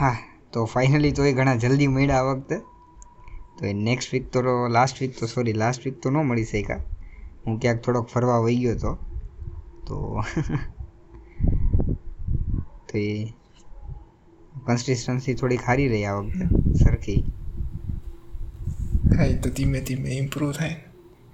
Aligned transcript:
હા 0.00 0.16
તો 0.52 0.64
ફાઇનલી 0.72 1.12
તો 1.18 1.22
એ 1.30 1.32
ઘણા 1.38 1.56
જલ્દી 1.62 1.88
મળ્યા 1.94 2.22
આ 2.24 2.28
વખતે. 2.30 2.56
તો 3.56 3.62
એ 3.70 3.72
નેક્સ્ટ 3.88 4.12
વીક 4.12 4.26
તો 4.34 4.40
લાસ્ટ 4.76 5.00
વીક 5.02 5.12
તો 5.18 5.24
સોરી 5.34 5.56
લાસ્ટ 5.62 5.86
વીક 5.86 5.96
તો 6.02 6.10
ન 6.10 6.16
મળી 6.28 6.48
શક્યા. 6.52 6.82
હું 7.44 7.54
ક્યાંક 7.62 7.80
થોડોક 7.84 8.06
ફરવા 8.12 8.40
વહી 8.44 8.60
ગયો 8.62 8.74
હતો 8.76 8.92
તો 9.86 9.96
તો 12.88 12.94
એ 12.98 13.10
કન્સિસ્ટન્સી 14.66 15.34
થોડી 15.40 15.60
ખારી 15.66 15.88
રહી 15.92 16.06
આ 16.10 16.16
વખતે 16.18 16.46
સરખી. 16.82 17.20
હા 19.16 19.26
એ 19.32 19.34
તો 19.44 19.48
ધીમે 19.56 19.80
ધીમે 19.88 20.10
ઇમ્પ્રૂવ 20.16 20.52
થાય. 20.58 20.76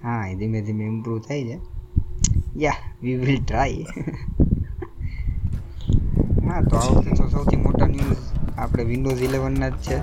હા 0.03 0.23
એ 0.31 0.35
ધીમે 0.41 0.59
ધીમે 0.61 0.85
ઇમ્પ્રૂવ 0.85 1.19
થાય 1.27 1.43
છે. 1.49 1.57
યા 2.63 2.81
વી 3.01 3.17
વિલ 3.17 3.39
ટ્રાય 3.43 3.85
હા 6.47 6.61
તો 6.69 6.75
આ 6.77 6.89
વખતે 6.89 7.11
તો 7.19 7.29
સૌથી 7.33 7.61
મોટા 7.65 7.87
ન્યૂઝ 7.87 8.23
આપણે 8.57 8.83
વિન્ડોઝ 8.83 9.21
ઇલેવનના 9.21 9.69
જ 9.69 9.73
છે. 9.73 9.95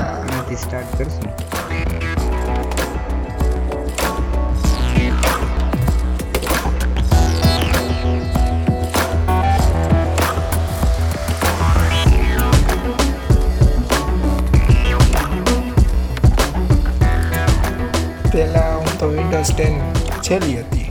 એનાથી 0.00 0.56
સ્ટાર્ટ 0.56 0.98
કરશું. 0.98 1.50
પહેલાં 18.32 18.78
હું 18.78 18.98
તો 18.98 19.06
વિન્ડોઝ 19.08 19.56
ટેન 19.56 19.80
છેલ્લી 20.22 20.60
હતી. 20.60 20.90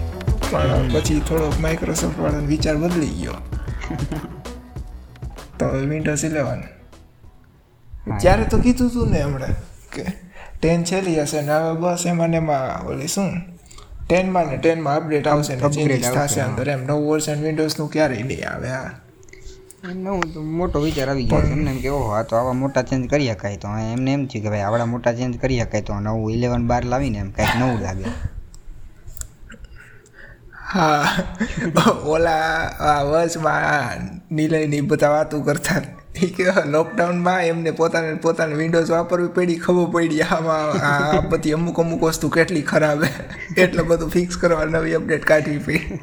પણ 0.51 0.89
પછી 0.93 1.19
થોડોક 1.19 1.59
માઇક્રોસોફ્ટ 1.59 2.19
વાળાનો 2.19 2.45
વિચાર 2.45 2.75
બદલી 2.75 3.07
ગયો. 3.07 3.33
તો 5.59 5.65
વિન્ડોઝ 5.91 6.25
ઇલેવન 6.29 6.61
ત્યારે 8.21 8.43
તો 8.51 8.57
કીધું 8.65 8.89
તું 8.93 9.09
ને 9.13 9.21
હમણાં 9.25 9.55
કે 9.93 10.03
ટેન 10.61 10.83
છેલ્લી 10.83 11.19
હશે 11.23 11.41
ને 11.41 11.53
હવે 11.57 11.73
બસ 11.81 12.05
એમાં 12.11 12.33
એમાં 12.39 12.87
ઓલી 12.87 13.07
શું? 13.15 13.29
ટેનમાં 14.07 14.47
ને 14.51 14.57
ટેનમાં 14.57 14.95
અપડેટ 14.99 15.27
આવશે 15.27 15.55
ને 15.55 15.69
ચેન્જીસ 15.75 16.09
થશે 16.15 16.41
અંદર 16.41 16.69
એમ. 16.69 16.81
નવું 16.87 17.05
વર્ઝન 17.11 17.43
વિન્ડોઝનું 17.45 17.89
ક્યારેય 17.93 18.23
નહીં 18.23 18.49
આવે 18.53 18.69
હા. 18.69 18.89
નવું 19.95 20.33
તો 20.33 20.41
મોટો 20.59 20.79
વિચાર 20.85 21.09
આવી 21.09 21.27
ગયો 21.29 21.41
એમને 21.53 21.71
એમ 21.71 21.79
કે 21.83 21.89
ઓહો 21.97 22.09
આ 22.17 22.23
તો 22.23 22.35
આવા 22.39 22.53
મોટા 22.63 22.81
ચેન્જ 22.89 23.05
કરી 23.11 23.29
શકાય 23.31 23.57
તો. 23.57 23.67
એમને 23.93 24.13
એમ 24.13 24.25
થયું 24.25 24.43
કે 24.43 24.49
ભાઈ 24.49 24.65
આવડા 24.69 24.85
મોટા 24.95 25.13
ચેન્જ 25.13 25.37
કરી 25.43 25.59
શકાય 25.61 25.81
તો. 25.81 25.99
નવું 25.99 26.31
ઇલેવન 26.35 26.67
બાર 26.67 26.83
લાવીને 26.85 27.19
એમ 27.23 27.31
કાંઈક 27.31 27.55
નવું 27.61 27.79
લાગે. 27.81 28.05
હા. 30.73 31.05
ઓલા 32.13 32.57
આ 32.79 33.03
વર્ષમાં 33.03 34.21
નિલયની 34.31 34.81
બધા 34.81 35.09
વાતો 35.09 35.41
કરતા. 35.41 35.81
કે 36.37 36.43
લોકડાઉનમાં 36.65 37.43
એમને 37.43 37.71
પોતાને 37.71 38.13
પોતાને 38.13 38.55
વિન્ડોઝ 38.55 38.91
વાપરવી 38.91 39.27
પડી 39.27 39.55
ખબર 39.55 39.89
પડી. 39.91 40.21
આમાં 40.21 40.73
આ 40.81 41.21
બધી 41.21 41.51
અમુક 41.51 41.79
અમુક 41.79 42.03
વસ્તુ 42.03 42.29
કેટલી 42.29 42.61
ખરાબ 42.61 43.03
એટલે 43.57 43.83
બધું 43.83 44.09
ફિક્સ 44.09 44.37
કરવા 44.37 44.65
નવી 44.65 44.93
અપડેટ 44.93 45.25
કાઢવી 45.25 45.57
પડી. 45.57 45.99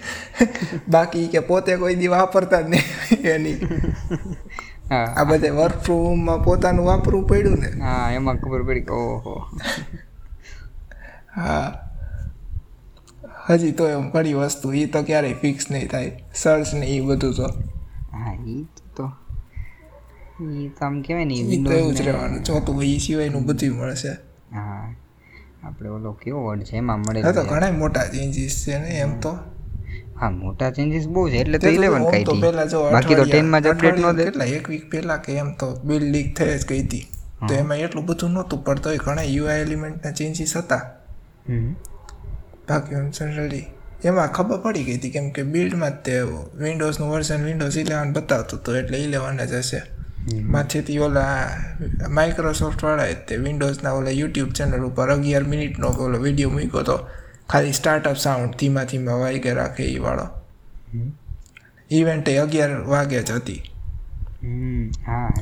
બાકી 0.88 1.28
કે 1.28 1.40
પોતે 1.40 1.76
કોઈ 1.76 1.94
દી 1.94 2.08
વાપરતા 2.08 2.60
જ 2.60 2.68
નહીં. 2.68 3.22
એની. 3.34 3.58
હા. 4.90 5.04
આ 5.04 5.24
બધે 5.24 5.50
વર્ક 5.50 5.78
ફ્રોમ 5.78 6.06
હોમમાં 6.06 6.44
પોતાનું 6.44 6.86
વાપરવું 6.86 7.26
પડ્યું 7.26 7.58
ને. 7.58 7.68
હા 7.80 8.10
એમાં 8.12 8.36
ખબર 8.36 8.62
પડી 8.62 8.80
કે 8.80 8.92
ઓહો. 8.92 9.46
હા. 11.34 11.91
હજી 13.48 13.72
તો 13.72 13.88
એમ 13.88 14.04
પડી 14.10 14.34
વસ્તુ 14.36 14.72
એ 14.74 14.86
તો 14.88 15.02
ક્યારેય 15.04 15.36
ફિક્સ 15.36 15.70
નહીં 15.70 15.88
થાય 15.88 16.10
સર્ચ 16.34 16.72
ને 16.74 16.86
એ 16.88 16.98
બધું 17.02 17.34
તો 17.34 17.46
હા 18.14 18.34
એ 18.48 18.56
તો 18.94 19.04
એ 20.58 20.68
તો 20.70 20.84
આમ 20.84 20.96
કહેવાય 21.02 21.26
ને 21.26 21.34
એ 21.48 21.62
તો 21.62 21.72
એવું 21.74 21.94
જ 21.94 22.02
રહેવાનું 22.02 22.42
ચોથું 22.44 22.74
હોય 22.76 22.92
એ 22.92 23.00
સિવાયનું 23.00 23.44
બધું 23.48 23.74
મળશે 23.78 24.12
હા 24.52 24.84
આપણે 25.62 25.88
ઓલો 25.90 26.12
કેવો 26.16 26.40
વર્ડ 26.46 26.62
છે 26.64 26.76
એમાં 26.76 27.00
મળે 27.00 27.20
તો. 27.24 27.42
ઘણા 27.46 27.72
મોટા 27.74 28.06
ચેન્જીસ 28.10 28.54
છે 28.62 28.78
ને 28.78 28.90
એમ 29.00 29.12
તો 29.20 29.32
હા 30.16 30.30
મોટા 30.32 30.70
ચેન્જીસ 30.72 31.06
બહુ 31.08 31.28
છે 31.28 31.38
એટલે 31.40 31.58
તો 31.58 31.62
તે 31.62 31.68
તો 31.68 31.76
ઇલેવન 31.76 32.02
આમ 32.04 32.24
તો 32.24 32.34
પહેલા 32.40 32.66
જો 32.66 32.78
બાકી 32.86 33.14
તો 33.14 33.22
અઠવાડિયા- 33.22 33.30
ટેનમાં 33.30 33.62
જ 33.62 33.68
અપડેટ 33.68 33.98
ન 34.02 34.16
દે 34.16 34.24
એટલે 34.24 34.44
એક 34.56 34.68
વીક 34.68 34.84
પહેલા 34.90 35.18
કે 35.20 35.36
એમ 35.36 35.50
તો 35.56 35.68
બિલ 35.84 36.04
લીક 36.10 36.28
થઈ 36.36 36.52
જ 36.56 36.66
ગઈ 36.66 36.82
હતી 36.82 37.04
તો 37.42 37.54
એમાં 37.56 37.80
એટલું 37.80 38.04
બધું 38.06 38.30
નહોતું 38.32 38.60
પણ 38.64 38.80
તોય 38.82 38.98
ઘણા 39.00 39.26
યુઆઈ 39.28 39.62
એલિમેન્ટના 39.62 40.12
ચેન્જીસ 40.14 40.54
હતા 40.56 40.82
હમ. 41.46 41.72
એમ 42.92 43.10
જનરલી 43.10 43.64
એમાં 44.04 44.32
ખબર 44.32 44.58
પડી 44.60 44.84
ગઈ 44.84 44.96
હતી 44.98 45.10
કેમ 45.10 45.30
કે 45.30 45.42
બિલ્ડમાં 45.42 45.90
જ 45.90 45.94
તે 45.94 46.20
વિન્ડોઝનું 46.54 47.10
વર્ઝન 47.10 47.44
વિન્ડોઝ 47.44 47.78
ઇલેવન 47.78 48.12
બતાવતું 48.12 48.60
હતું 48.60 48.76
એટલે 48.76 48.98
ઇલેવન 48.98 49.36
જ 49.36 49.52
હશે. 49.52 49.82
માથેથી 50.40 50.98
ઓલા 50.98 51.56
માઇક્રોસોફ્ટ 52.08 52.84
વાળાએ 52.84 53.14
તે 53.14 53.36
વિન્ડોઝના 53.36 53.92
ઓલા 53.92 54.10
યુટ્યુબ 54.10 54.50
ચેનલ 54.50 54.80
ઉપર 54.80 55.08
અગિયાર 55.08 55.44
મિનિટનો 55.44 55.86
ઓલો 55.86 56.18
વીડિયો 56.18 56.50
મૂક્યો 56.50 56.80
હતો 56.80 57.06
ખાલી 57.48 57.72
સ્ટાર્ટઅપ 57.72 58.16
સાઉન્ડ 58.16 58.56
ધીમા 58.56 58.84
ધીમા 58.84 59.12
વાગે 59.12 59.54
રાખે 59.54 59.84
એ 59.84 59.98
વાળો. 59.98 60.28
ઇવેન્ટ 61.90 62.28
એ 62.28 62.36
અગિયાર 62.36 62.80
વાગે 62.80 63.22
જ 63.22 63.30
હતી. 63.30 63.62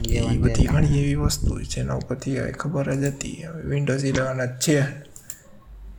એ 0.08 0.36
બધી 0.36 0.66
ઘણી 0.66 1.00
એવી 1.00 1.14
વસ્તુ 1.14 1.62
છે 1.62 1.80
એના 1.80 1.94
ઉપરથી 1.94 2.36
ખબર 2.36 2.94
જ 2.94 3.04
હતી. 3.04 3.44
વિન્ડોઝ 3.64 4.04
ઇલેવન 4.04 4.44
જ 4.44 4.48
છે. 4.48 5.09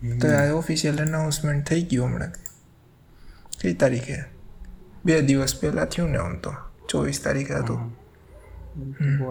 તો 0.02 0.28
આ 0.28 0.52
ઓફિશિયલ 0.54 1.00
એનાઉન્સમેન્ટ 1.00 1.66
થઈ 1.66 1.82
ગયું 1.84 2.06
હમણાં. 2.06 2.32
કઈ 3.62 3.74
તારીખે? 3.74 4.16
બે 5.06 5.22
દિવસ 5.22 5.62
પહેલાં 5.62 5.86
થયું 5.86 6.10
ને 6.10 6.18
આમ 6.18 6.38
તો. 6.38 6.54
ચોવીસ 6.90 7.22
તારીખે 7.24 7.54
હતું. 7.54 7.80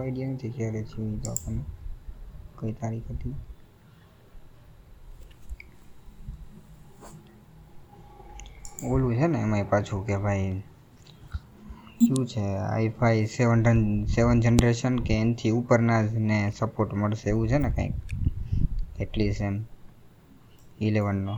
આઈડિયા 0.00 0.30
નથી 0.30 0.50
ક્યારે 0.50 0.82
થયું 0.82 1.22
તો 1.22 1.30
આપણને. 1.30 1.64
કઈ 2.60 2.72
તારીખ 2.72 3.10
હતી? 3.10 3.34
ઓલું 8.84 9.16
છે 9.16 9.26
ને 9.26 9.38
એમાંય 9.38 9.62
પાછું 9.62 10.06
કે 10.06 10.16
ભાઈ 10.16 10.62
શું 12.08 12.26
છે 12.26 12.56
આઈ 12.56 12.88
ફાઈ 12.88 13.26
સેવન 13.26 14.04
સેવન 14.04 14.40
જનરેશન 14.40 14.98
કે 14.98 15.20
એનથી 15.20 15.50
ઉપરના 15.50 16.02
જ 16.02 16.14
ને 16.14 16.52
સપોર્ટ 16.58 16.94
મળશે 16.94 17.28
એવું 17.28 17.48
છે 17.48 17.58
ને 17.58 17.70
કંઈક? 17.70 17.92
એટલીસ્ટ 19.00 19.42
એમ. 19.42 19.64
ઇલેવનનો 20.80 21.34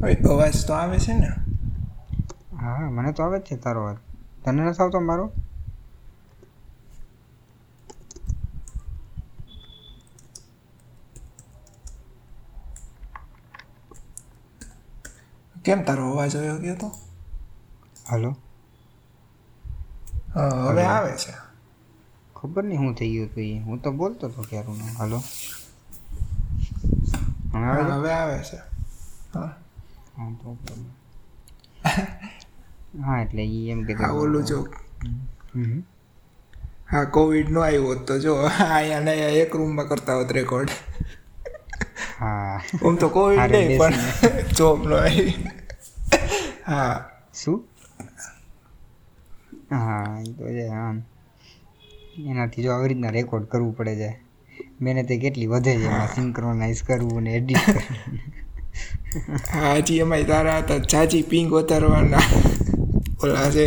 હવે 0.00 0.14
અવાજ 0.26 0.54
તો 0.60 0.72
આવે 0.74 0.98
છે 0.98 1.14
ને? 1.14 1.30
હા 2.60 2.90
મને 2.90 3.10
તો 3.12 3.20
આવે 3.22 3.38
જ 3.38 3.46
છે 3.46 3.56
તારો 3.58 3.80
અવાજ. 3.82 3.98
તને 4.42 4.60
નથી 4.60 4.82
આવતો 4.82 5.00
મારો? 5.00 5.26
કેમ 15.64 15.80
તારો 15.84 16.04
અવાજ 16.06 16.32
આવ્યો 16.32 16.58
ગયો 16.58 16.76
તો? 16.76 16.88
હલો? 18.10 18.30
હા, 20.34 20.70
હવે 20.70 20.84
આવે 20.86 21.12
છે. 21.16 21.32
ખબર 22.36 22.64
નહીં 22.64 22.80
શું 22.80 22.94
થઈ 22.94 23.10
ગયું 23.14 23.28
હતું 23.28 23.44
એ. 23.44 23.58
હું 23.60 23.80
તો 23.80 23.90
બોલતો 23.92 24.28
હતો 24.28 24.42
ક્યારનો. 24.42 24.86
હલો? 25.00 25.18
હવે 27.52 28.10
આવે 28.12 28.38
છે? 28.42 28.58
હા, 29.34 29.40
હા. 29.40 29.52
હા 30.16 30.30
તો 30.42 30.56
હા 33.04 33.18
એટલે 33.22 33.42
એ 33.42 33.60
એમ 33.72 33.80
કે 33.86 33.94
બોલું 33.96 34.20
ઓલું 34.22 34.44
જો. 34.46 34.58
હા 36.86 37.04
કોવિડ 37.06 37.48
નો 37.50 37.60
આવ્યો 37.62 37.94
તો 38.08 38.18
જો 38.18 38.34
અહીંયા 38.48 39.00
ને 39.00 39.14
એક 39.42 39.54
રૂમમાં 39.54 39.88
કરતા 39.88 40.16
હોત 40.16 40.30
રેકોર્ડ. 40.30 40.70
હા. 42.18 42.60
હું 42.82 42.98
તો 42.98 43.08
કોવિડ 43.10 43.54
નહીં 43.54 43.78
પણ 43.78 43.96
જોબ 44.56 44.86
નો 44.86 44.96
આવી. 44.96 45.32
હા. 46.66 46.94
શું? 47.34 47.69
હા 49.70 50.20
એ 50.20 50.30
તો 50.32 50.44
છે 50.48 50.64
હા 50.68 50.94
એનાથી 52.24 52.64
જો 52.64 52.70
આવી 52.72 52.90
રીતના 52.90 53.12
રેકોર્ડ 53.12 53.50
કરવું 53.50 53.76
પડે 53.76 53.94
છે. 54.00 54.10
મહેનત 54.80 55.10
કેટલી 55.22 55.50
વધે 55.52 55.72
છે 55.74 55.86
એમાં 55.86 56.10
સિંક્રોનાઇઝ 56.10 56.82
કરવું 56.84 57.22
ને 57.24 57.30
એડિટ 57.36 57.64
કરવું. 57.66 57.98
હા 59.52 59.74
હજી 59.78 59.98
એમાંય 60.00 60.26
તારા 60.26 60.58
હતા 60.60 60.80
ચાચી 60.86 61.22
પિંગ 61.24 61.48
વધારવાના. 61.52 62.26
ઓલા 63.22 63.50
છે. 63.50 63.64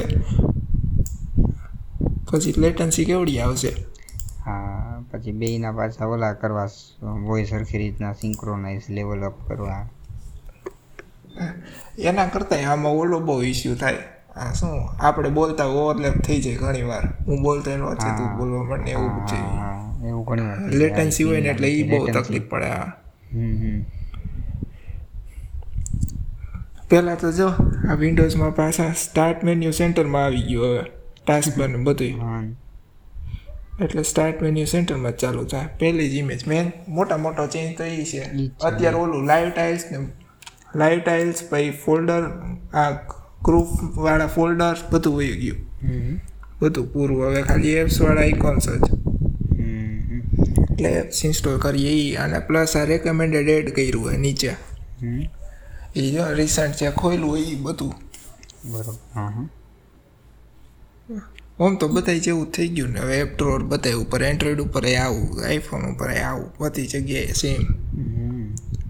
પછી 2.28 2.54
લેટન્સી 2.58 3.06
કેવડી 3.06 3.40
આવશે? 3.40 3.72
હા 4.40 4.98
પછી 5.10 5.34
બેયના 5.36 5.72
પાછા 5.74 6.10
ઓલા 6.10 6.32
કરવા 6.36 6.68
વોઇસ 7.24 7.50
સરખી 7.50 7.82
રીતના 7.82 8.14
સિંક્રોનાઇઝ 8.16 8.90
લેવલ 8.92 9.28
અપ 9.30 9.44
કરવા. 9.48 9.82
એના 12.04 12.28
કરતાં 12.30 12.66
આમાં 12.68 13.00
ઓલો 13.02 13.20
બહુ 13.22 13.42
ઇસ્યુ 13.46 13.76
થાય. 13.78 14.04
આ 14.36 14.54
શું? 14.54 14.90
આપણે 15.00 15.30
બોલતા 15.30 15.66
ઓવરલેપ 15.66 16.14
થઈ 16.14 16.42
જાય 16.42 16.56
ઘણી 16.56 16.82
વાર. 16.82 17.06
હું 17.28 17.42
બોલતો 17.42 17.72
એનો 17.72 17.90
વચ્ચે 17.90 18.10
તું 18.18 18.38
બોલવા 18.38 18.64
માંડે 18.64 18.92
એવું 18.92 19.26
છે. 19.26 19.40
એવું 20.08 20.26
ઘણી 20.26 20.42
વાર 20.42 20.60
લેટન્સી 20.60 21.24
હોય 21.24 21.42
ને 21.42 21.50
એટલે 21.50 21.72
એ 21.72 21.84
બહુ 21.90 22.08
તકલીફ 22.08 22.44
પડે 22.50 22.66
હમ 22.66 23.84
પહેલાં 26.90 27.20
તો 27.20 27.32
જો 27.32 27.48
આ 27.90 27.94
વિન્ડોઝમાં 27.94 28.56
પાછા 28.56 28.94
સ્ટાર્ટ 28.94 29.44
મેન્યુ 29.44 29.72
સેન્ટરમાં 29.72 30.26
આવી 30.26 30.42
ગયું 30.42 30.66
હવે. 30.66 30.84
ટાસ્ક 31.28 31.60
બાર 31.60 31.78
બધું 31.78 32.56
એટલે 33.82 34.04
સ્ટાર્ટ 34.04 34.42
મેન્યુ 34.42 34.66
સેન્ટરમાં 34.66 35.18
ચાલુ 35.18 35.44
થાય. 35.44 35.68
પહેલી 35.80 36.10
જ 36.10 36.14
ઇમેજ 36.14 36.48
મેન 36.48 36.72
મોટા 36.88 37.18
મોટો 37.18 37.48
ચેન્જ 37.48 37.78
તો 37.78 37.84
એ 37.84 38.04
છે. 38.04 38.20
છે. 38.20 38.52
અત્યારે 38.64 38.96
ઓલું 38.96 39.26
લાઈવ 39.26 39.50
ટાઇલ્સ 39.50 39.84
ને 39.92 39.98
લાઈવ 40.76 41.00
ટાઇલ્સ 41.00 41.44
પછી 41.50 41.72
ફોલ્ડર 41.86 42.22
આ 42.74 42.92
ગ્રુપ 43.46 43.98
વાળા 43.98 44.28
ફોલ્ડર 44.28 44.76
બધું 44.92 45.16
વહી 45.16 45.38
ગયું. 45.38 45.60
બધું 46.62 46.94
પૂરું. 46.94 47.24
હવે 47.26 47.42
ખાલી 47.42 47.72
એપ્સ 47.72 48.02
વાળા 48.02 48.22
આઇકોન્સ 48.22 48.70
જ. 48.70 48.92
એટલે 50.72 50.90
એપ્સ 50.90 51.26
ઇન્સ્ટોલ 51.26 51.58
કરીએ 51.60 51.90
એ 51.90 52.16
અને 52.16 52.40
પ્લસ 52.40 52.78
આ 52.78 52.84
રેકમેન્ડેડ 52.84 53.50
એડ 53.50 53.74
કર્યું 53.76 54.04
હોય 54.04 54.18
નીચે. 54.18 54.52
એ 55.96 56.12
જો 56.12 56.24
રિસન્ટ 56.34 56.80
જે 56.80 56.92
ખોયલું 56.92 57.30
હોય 57.30 57.42
એ 57.42 57.56
બધું. 57.56 57.94
બરોબર. 58.72 58.96
આમ 61.60 61.76
તો 61.76 61.88
બધાય 61.88 62.20
જેવું 62.20 62.52
થઈ 62.52 62.68
ગયું 62.68 62.90
ને. 62.90 63.00
હવે 63.00 63.18
એપ 63.18 63.38
ડ્રોર 63.38 63.64
બધાય 63.64 63.94
ઉપર 63.94 64.24
એન્ડ્રોઈડ 64.24 64.62
ઉપર 64.62 64.86
એ 64.86 64.96
આવું 64.96 65.46
આઈફોન 65.48 65.82
ઉપર 65.92 66.12
એ 66.12 66.20
આવું. 66.22 66.50
બધી 66.60 66.88
જગ્યાએ 66.88 67.38
સેમ 67.42 67.62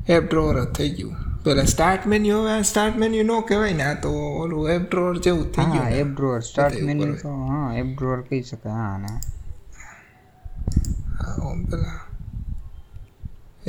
એપ 0.10 0.24
ડ્રોર 0.30 0.64
જ 0.66 0.68
થઈ 0.68 0.90
ગયું. 0.90 1.23
પેલા 1.44 1.66
સ્ટાર્ટ 1.66 2.06
મેન્યુ 2.08 2.40
હવે 2.44 2.56
સ્ટાર્ટ 2.66 2.98
મેન્યુ 2.98 3.26
નો 3.26 3.38
કહેવાય 3.44 3.76
ને 3.76 3.86
આ 3.86 3.98
તો 3.98 4.12
ઓલું 4.38 4.72
એપ 4.72 4.84
ડ્રોઅર 4.88 5.16
જેવું 5.20 5.46
થઈ 5.52 5.66
હા 5.66 5.74
ગયું 5.74 5.90
ને. 5.90 6.00
એપ 6.00 6.10
ડ્રોઅર 6.14 6.42
સ્ટાર્ટ 6.44 6.82
મેન્યુ 6.84 7.14
તો 7.18 7.32
હા 7.50 7.68
એપ 7.76 7.90
ડ્રોઅર 7.94 8.20
કહી 8.28 8.42
શકાય 8.46 8.76
હા 8.78 8.98
ને 8.98 9.12
હા, 11.20 11.54
પેલા 11.66 12.00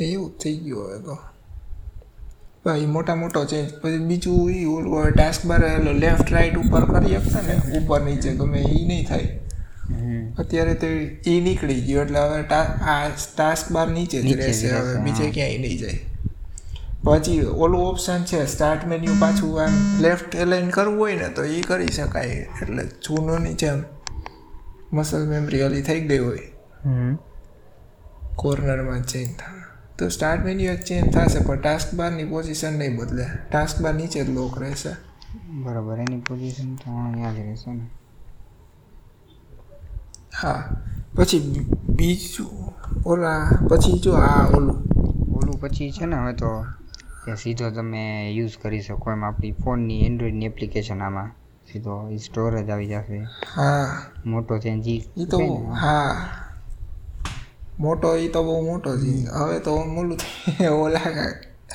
એવું 0.05 0.31
થઈ 0.39 0.57
ગયું 0.59 0.89
હવે 0.89 0.99
તો 1.03 1.15
ભાઈ 2.65 2.87
મોટા 2.89 3.17
મોટો 3.17 3.45
ચેન્જ 3.47 3.69
પછી 3.81 4.01
બીજું 4.07 4.53
એ 4.55 4.65
ઓલું 4.69 5.11
ટાસ્ક 5.13 5.41
બાર 5.45 5.61
લેફ્ટ 5.97 6.29
રાઈટ 6.29 6.57
ઉપર 6.59 6.83
કરી 6.89 7.19
શકતા 7.19 7.43
ને 7.43 7.55
ઉપર 7.79 7.99
નીચે 8.03 8.31
ગમે 8.35 8.59
એ 8.63 8.81
નહીં 8.83 9.05
થાય 9.05 9.29
અત્યારે 10.37 10.75
તો 10.77 10.87
એ 11.29 11.37
નીકળી 11.41 11.79
ગયું 11.83 12.03
એટલે 12.07 12.23
હવે 12.25 12.39
આ 12.89 12.99
ટાસ્ક 13.29 13.71
બાર 13.71 13.87
નીચે 13.91 14.17
જ 14.19 14.35
રહેશે 14.37 14.67
હવે 14.73 14.99
બીજે 15.03 15.31
ક્યાંય 15.31 15.59
નહીં 15.61 15.79
જાય 15.79 15.99
પછી 17.05 17.45
ઓલું 17.45 17.81
ઓપ્શન 17.81 18.23
છે 18.23 18.45
સ્ટાર્ટ 18.45 18.87
મેન્યુ 18.87 19.13
પાછું 19.19 19.61
આમ 19.61 20.01
લેફ્ટ 20.01 20.35
એલાઇન 20.35 20.69
કરવું 20.69 20.99
હોય 20.99 21.15
ને 21.15 21.29
તો 21.29 21.43
એ 21.43 21.61
કરી 21.61 21.87
શકાય. 21.87 22.47
એટલે 22.61 22.85
જૂનોની 22.85 23.53
જેમ 23.53 23.83
મસલ 24.93 25.27
મેમરી 25.27 25.61
ઓલી 25.61 25.81
થઈ 25.81 26.07
ગઈ 26.07 26.19
હોય. 26.19 26.39
હમ. 26.85 27.17
કોર્નરમાં 28.35 29.01
ચેન્જ 29.01 29.27
થાય. 29.27 29.63
તો 29.99 30.09
સ્ટાર્ટ 30.09 30.45
મેન્યુ 30.45 30.73
એક 30.73 30.83
ચેન્જ 30.83 31.13
થશે 31.13 31.39
પણ 31.39 31.61
ટાસ્ક 31.61 31.95
બારની 31.95 32.25
પોઝિશન 32.25 32.73
નહીં 32.73 32.97
બદલે. 32.97 33.25
ટાસ્ક 33.51 33.81
બાર 33.81 33.93
નીચે 33.93 34.23
જ 34.23 34.29
લોક 34.29 34.59
રહેશે. 34.59 34.89
બરાબર 35.49 35.99
એની 35.99 36.19
પોઝિશન 36.19 36.75
તો 36.75 37.05
અહીંયા 37.05 37.33
જ 37.33 37.39
રહેશે 37.39 37.73
ને. 37.73 37.89
હા. 40.41 40.81
પછી 41.15 41.65
બીજું 41.89 42.73
ઓલા 43.05 43.49
પછી 43.69 43.99
જો 43.99 44.13
આ 44.13 44.45
ઓલું. 44.45 44.75
ઓલું 45.35 45.61
પછી 45.61 45.91
છે 45.91 46.05
ને 46.05 46.15
હવે 46.15 46.33
તો 46.33 46.65
કે 47.25 47.35
સીધો 47.35 47.69
તમે 47.69 48.31
યુઝ 48.31 48.51
કરી 48.61 48.81
શકો 48.81 49.11
એમ. 49.11 49.25
આપણી 49.25 49.51
ફોનની 49.51 50.05
એન્ડ્રોઈડની 50.05 50.45
એપ્લિકેશન 50.45 51.01
આમાં. 51.01 51.31
સીધો 51.71 52.15
સ્ટોરેજ 52.15 52.69
આવી 52.69 52.87
જશે. 52.87 53.27
હા. 53.55 54.01
મોટો 54.25 54.57
ચેન્જ 54.57 54.87
એ 54.87 54.99
તો 55.25 55.39
હા. 55.71 56.27
મોટો 57.79 58.15
એ 58.15 58.27
તો 58.27 58.43
બહુ 58.43 58.65
મોટો 58.65 58.97
છે. 58.97 59.25
હવે 59.29 59.59
તો 59.59 59.83
થઈ- 60.15 60.67
ઓલા 60.67 60.99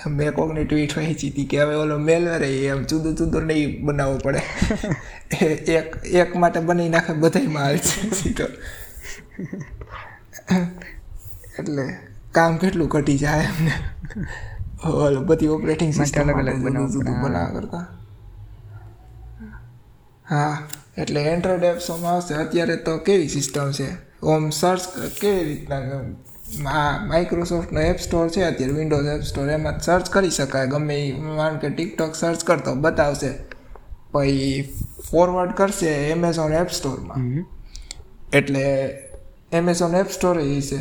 મેં 0.06 0.32
કોકની 0.32 0.64
ટ્વીટ 0.64 0.99
વાંચી 0.99 1.31
હતી 1.31 1.44
કે 1.44 1.62
હવે 1.62 1.75
ઓલો 1.75 1.99
મેલવેર 1.99 2.43
એમ 2.43 2.82
જુદો 2.82 3.12
જુદું 3.12 3.43
નહીં 3.43 3.85
બનાવવું 3.85 4.20
પડે. 4.20 4.43
એક 5.46 6.06
એક 6.06 6.37
માટે 6.37 6.61
બની 6.61 6.88
નાખે 6.88 7.12
બધાય 7.12 7.46
માલ. 7.46 7.76
છે 7.76 8.11
સીધો. 8.11 8.44
એટલે 11.58 11.96
કામ 12.32 12.56
કેટલું 12.56 12.88
ઘટી 12.88 13.19
જાય 13.19 13.44
એમને. 13.44 13.73
બધી 14.81 15.49
ઓપરેટિંગ 15.50 15.93
સિસ્ટમ 15.93 16.31
અલગ 16.31 16.38
અલગ 16.43 16.62
બનાવવું 16.62 17.35
કરતા 17.55 17.85
હા 20.27 20.53
એટલે 20.97 21.25
એન્ડ્રોઈડ 21.27 21.65
એપ્સોમાં 21.65 22.15
આવશે 22.15 22.35
અત્યારે 22.37 22.77
તો 22.79 22.99
કેવી 23.00 23.29
સિસ્ટમ 23.31 23.73
છે 23.73 23.88
ઓમ 24.25 24.50
સર્ચ 24.53 24.82
કેવી 25.17 25.44
રીતના 25.44 26.00
આ 26.69 26.87
માઇક્રોસોફ્ટનો 27.05 27.81
એપ 27.82 27.99
સ્ટોર 27.99 28.31
છે 28.31 28.44
અત્યારે 28.44 28.75
વિન્ડોઝ 28.75 29.09
એપ 29.09 29.23
સ્ટોર 29.23 29.50
એમાં 29.50 29.81
સર્ચ 29.81 30.11
કરી 30.11 30.31
શકાય 30.31 30.67
ગમે 30.69 30.97
એ 31.00 31.12
માન 31.32 31.59
કે 31.59 31.71
ટિકટોક 31.71 32.15
સર્ચ 32.15 32.44
કરતો 32.44 32.75
બતાવશે 32.79 33.31
પછી 34.12 34.55
ફોરવર્ડ 35.05 35.53
કરશે 35.55 35.93
એમેઝોન 36.09 36.55
એપ 36.55 36.71
સ્ટોરમાં 36.71 37.29
એટલે 38.32 38.65
એમેઝોન 39.53 39.94
એપ 39.94 40.11
સ્ટોર 40.11 40.41
એ 40.41 40.49
છે 40.62 40.81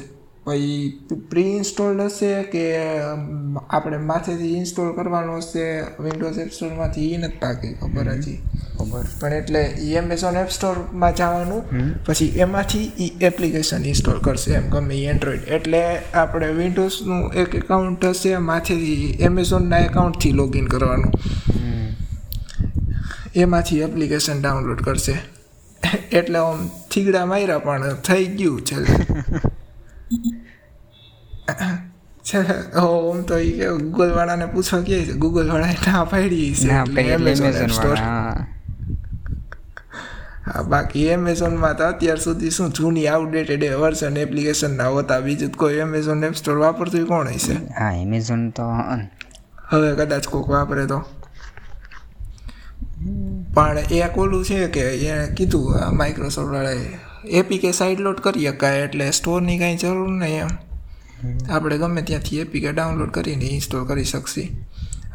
પછી 0.49 0.99
પ્રી 1.29 1.41
ઇન્સ્ટોલ્ડ 1.41 2.01
હશે 2.01 2.43
કે 2.43 2.75
આપણે 3.69 3.97
માથેથી 3.97 4.57
ઇન્સ્ટોલ 4.57 4.95
કરવાનું 4.95 5.37
હશે 5.37 5.81
વિન્ડોઝ 5.81 6.37
એપ 6.37 6.51
સ્ટોરમાંથી 6.51 7.13
એ 7.13 7.17
નથી 7.17 7.37
પાકી 7.37 7.73
ખબર 7.73 8.09
હજી. 8.09 8.37
ખબર. 8.79 9.05
પણ 9.19 9.33
એટલે 9.33 9.61
એ 9.63 9.95
એમેઝોન 9.95 10.37
એપ 10.37 10.49
સ્ટોરમાં 10.49 11.15
જવાનું 11.15 11.61
પછી 12.05 12.25
એમાંથી 12.25 12.91
એ 12.99 13.25
એપ્લિકેશન 13.25 13.85
ઇન્સ્ટોલ 13.85 14.19
કરશે 14.19 14.51
એમ 14.51 14.69
ગમે 14.69 14.95
એન્ડ્રોઈડ 14.95 15.43
એટલે 15.47 15.97
આપણે 15.97 16.51
વિન્ડોઝનું 16.51 17.33
એક 17.33 17.55
એકાઉન્ટ 17.55 18.05
હશે 18.05 18.37
માથેથી 18.37 19.17
એમેઝોનના 19.19 19.77
એકાઉન્ટથી 19.77 20.31
લોગિન 20.31 20.67
કરવાનું. 20.67 21.11
એમાંથી 23.35 23.79
એપ્લિકેશન 23.79 24.41
ડાઉનલોડ 24.41 24.81
કરશે. 24.81 25.17
એટલે 26.11 26.39
આમ 26.39 26.69
થીગડા 26.91 27.25
માર્યા 27.25 27.59
પણ 27.59 27.93
થઈ 27.93 28.25
ગયું 28.25 28.61
છેલ્લે 28.61 28.95
છેલ્લે 32.25 32.79
ઓમ 32.79 33.21
તો 33.21 33.37
એ 33.37 33.51
કે 33.51 33.67
ગૂગલ 33.69 34.13
વાળાને 34.13 34.45
પૂછવા 34.45 34.81
કે 34.81 35.05
છે. 35.05 35.13
ગૂગલ 35.13 35.51
વાળાએ 35.51 35.73
ના 35.87 36.03
પાડી 36.03 36.55
છે. 36.55 36.67
ના 36.67 36.85
એમેઝોન 37.01 37.67
સ્ટોર 37.67 37.95
હા. 37.95 38.45
બાકી 40.67 41.05
એમેઝોનમાં 41.07 41.77
તો 41.77 41.83
અત્યાર 41.83 42.17
સુધી 42.17 42.49
શું 42.49 42.69
જૂની 42.69 43.07
આઉટડેટેડ 43.07 43.73
વર્ઝન 43.73 44.17
એપ્લિકેશનના 44.17 44.87
હોતા 44.87 45.19
બીજું 45.19 45.51
કોઈ 45.51 45.75
એમેઝોન 45.75 46.23
એપ 46.23 46.33
સ્ટોર 46.33 46.57
વાપરતું 46.57 47.07
કોણ 47.07 47.27
હશે? 47.27 47.53
હા 47.53 47.91
એમેઝોન 47.91 48.49
તો 48.49 48.63
હવે 49.69 49.95
કદાચ 49.95 50.27
કોઈક 50.27 50.49
વાપરે 50.49 50.85
તો. 50.85 50.99
પણ 53.53 53.77
એક 53.77 54.17
ઓલું 54.17 54.45
છે 54.45 54.67
કે 54.67 54.81
એણે 54.81 55.27
કીધું 55.35 55.95
માઇક્રોસોફ્ટ 55.97 56.53
વાળાએ 56.53 56.89
એપીકે 57.25 57.71
સાઇડ 57.71 57.99
લોડ 57.99 58.19
કરી 58.19 58.47
શકાય 58.47 58.79
એટલે 58.79 59.11
સ્ટોરની 59.11 59.59
કાંઈ 59.59 59.75
જરૂર 59.75 60.09
નહીં 60.09 60.41
એમ. 60.41 60.47
આપણે 61.49 61.77
ગમે 61.77 62.01
ત્યાંથી 62.01 62.39
એપીકે 62.39 62.71
ડાઉનલોડ 62.71 63.11
કરીને 63.11 63.47
ઇન્સ્ટોલ 63.49 63.85
કરી 63.85 64.03
શકશી. 64.03 64.47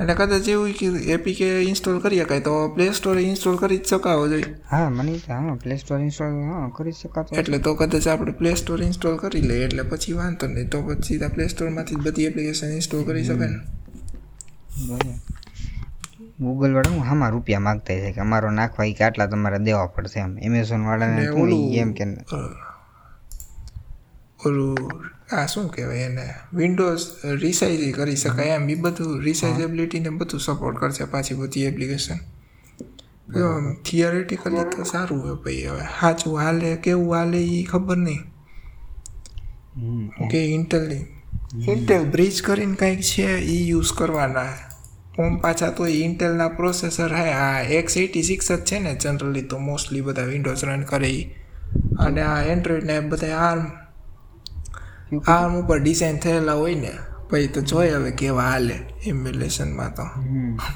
અને 0.01 0.15
કદાચ 0.15 0.49
એવું 0.49 0.73
કે 0.73 0.87
એપીકે 1.15 1.49
ઇન્સ્ટોલ 1.63 1.99
કરી 1.99 2.21
શકાય 2.21 2.41
તો 2.41 2.55
પ્લે 2.69 2.87
સ્ટોરે 2.93 3.23
ઇન્સ્ટોલ 3.23 3.57
કરી 3.57 3.79
જ 3.79 3.85
શકાવો 3.85 4.25
જોઈએ. 4.29 4.45
હા 4.71 4.89
મને 4.91 5.13
હા 5.29 5.55
પ્લે 5.55 5.77
સ્ટોર 5.77 6.01
ઇન્સ્ટોલ 6.01 6.33
હા 6.43 6.65
કરી 6.77 6.93
શકાતો 6.93 7.37
એટલે 7.37 7.59
તો 7.59 7.75
કદાચ 7.75 8.09
આપણે 8.09 8.33
પ્લે 8.33 8.55
સ્ટોર 8.55 8.83
ઇન્સ્ટોલ 8.83 9.17
કરી 9.17 9.43
લઈએ 9.43 9.65
એટલે 9.65 9.83
પછી 9.83 10.13
વાંધો 10.13 10.47
નહીં 10.47 10.69
તો 10.69 10.83
પછી 10.83 11.03
સીધા 11.03 11.29
પ્લે 11.29 11.49
સ્ટોરમાંથી 11.49 11.95
જ 11.95 11.99
બધી 11.99 12.25
એપ્લિકેશન 12.25 12.71
ઇન્સ્ટોલ 12.71 13.05
કરી 13.05 13.25
શકાય 13.25 13.49
ને. 13.49 13.61
ગૂગલ 16.41 16.73
વાળા 16.73 16.91
હું 16.91 17.11
આમાં 17.11 17.31
રૂપિયા 17.31 17.61
માગતા 17.61 17.99
છે 18.03 18.13
કે 18.13 18.21
અમારો 18.21 18.49
નાખવા 18.51 18.93
કે 18.99 19.05
આટલા 19.05 19.27
તમારે 19.27 19.59
દેવા 19.59 19.87
પડશે 19.87 20.19
એમ. 20.21 20.33
એમેઝોન 20.39 20.83
વાળાને 20.85 21.23
એમ 21.83 21.93
કે 21.93 22.05
ઓલું 24.47 24.73
આ 25.35 25.47
શું 25.47 25.69
કહેવાય 25.69 25.99
એને? 25.99 26.29
વિન્ડોઝ 26.55 27.01
રિસાઇઝ 27.25 27.95
કરી 27.95 28.17
શકાય 28.17 28.47
એમ. 28.49 28.71
એ 28.71 28.75
બધું 28.75 29.23
રિસાઇઝેબિલિટીને 29.23 30.09
બધું 30.09 30.41
સપોર્ટ 30.41 30.79
કરશે 30.79 31.05
પાછી 31.05 31.35
બધી 31.35 31.65
એપ્લિકેશન 31.65 32.19
થિયરેટિકલી 33.85 34.65
તો 34.77 34.83
સારું 34.83 35.19
હોય 35.23 35.37
ભાઈ 35.45 35.63
હવે. 35.65 35.85
સાચું 36.01 36.39
હાલે 36.39 36.77
કેવું 36.77 37.15
હાલે 37.15 37.41
એ 37.45 37.63
ખબર 37.63 37.97
નહીં. 37.97 38.23
કે 40.31 40.41
ઇન્ટેલની 40.47 41.05
ઇન્ટેલ 41.73 42.05
બ્રિજ 42.05 42.43
કરીને 42.43 42.75
કંઈક 42.75 43.01
છે 43.01 43.23
એ 43.23 43.57
યુઝ 43.65 43.93
કરવાના. 43.93 44.53
ઓમ 45.19 45.37
પાછા 45.37 45.71
તો 45.71 45.87
ઇન્ટેલના 45.87 46.49
પ્રોસેસર 46.49 47.15
હે. 47.15 47.33
આ 47.33 47.63
એક્સ 47.63 47.97
એટી 47.97 48.23
સિક્સ 48.23 48.53
જ 48.53 48.61
છે 48.65 48.79
ને 48.79 48.95
જનરલી 48.95 49.43
તો 49.43 49.59
મોસ્ટલી 49.59 50.01
બધા 50.01 50.23
વિન્ડોઝ 50.25 50.65
રન 50.65 50.83
કરે 50.83 51.11
એ 51.11 51.23
અને 51.99 52.23
આ 52.23 52.43
એન્ડ્રોઈડ 52.43 52.85
ને 52.85 53.01
બધા 53.01 53.37
આર્મ 53.39 53.67
આર્મ 55.29 55.65
ઉપર 55.65 55.79
ડિઝાઇન 55.79 56.19
થયેલા 56.19 56.53
હોય 56.53 56.75
ને 56.75 56.91
પછી 57.31 57.47
તો 57.47 57.61
જોઈએ 57.61 57.91
હવે 57.91 58.11
કેવા 58.11 58.43
હાલે 58.43 58.81
એમ્યુલેશનમાં 59.07 59.95
તો. 59.95 60.03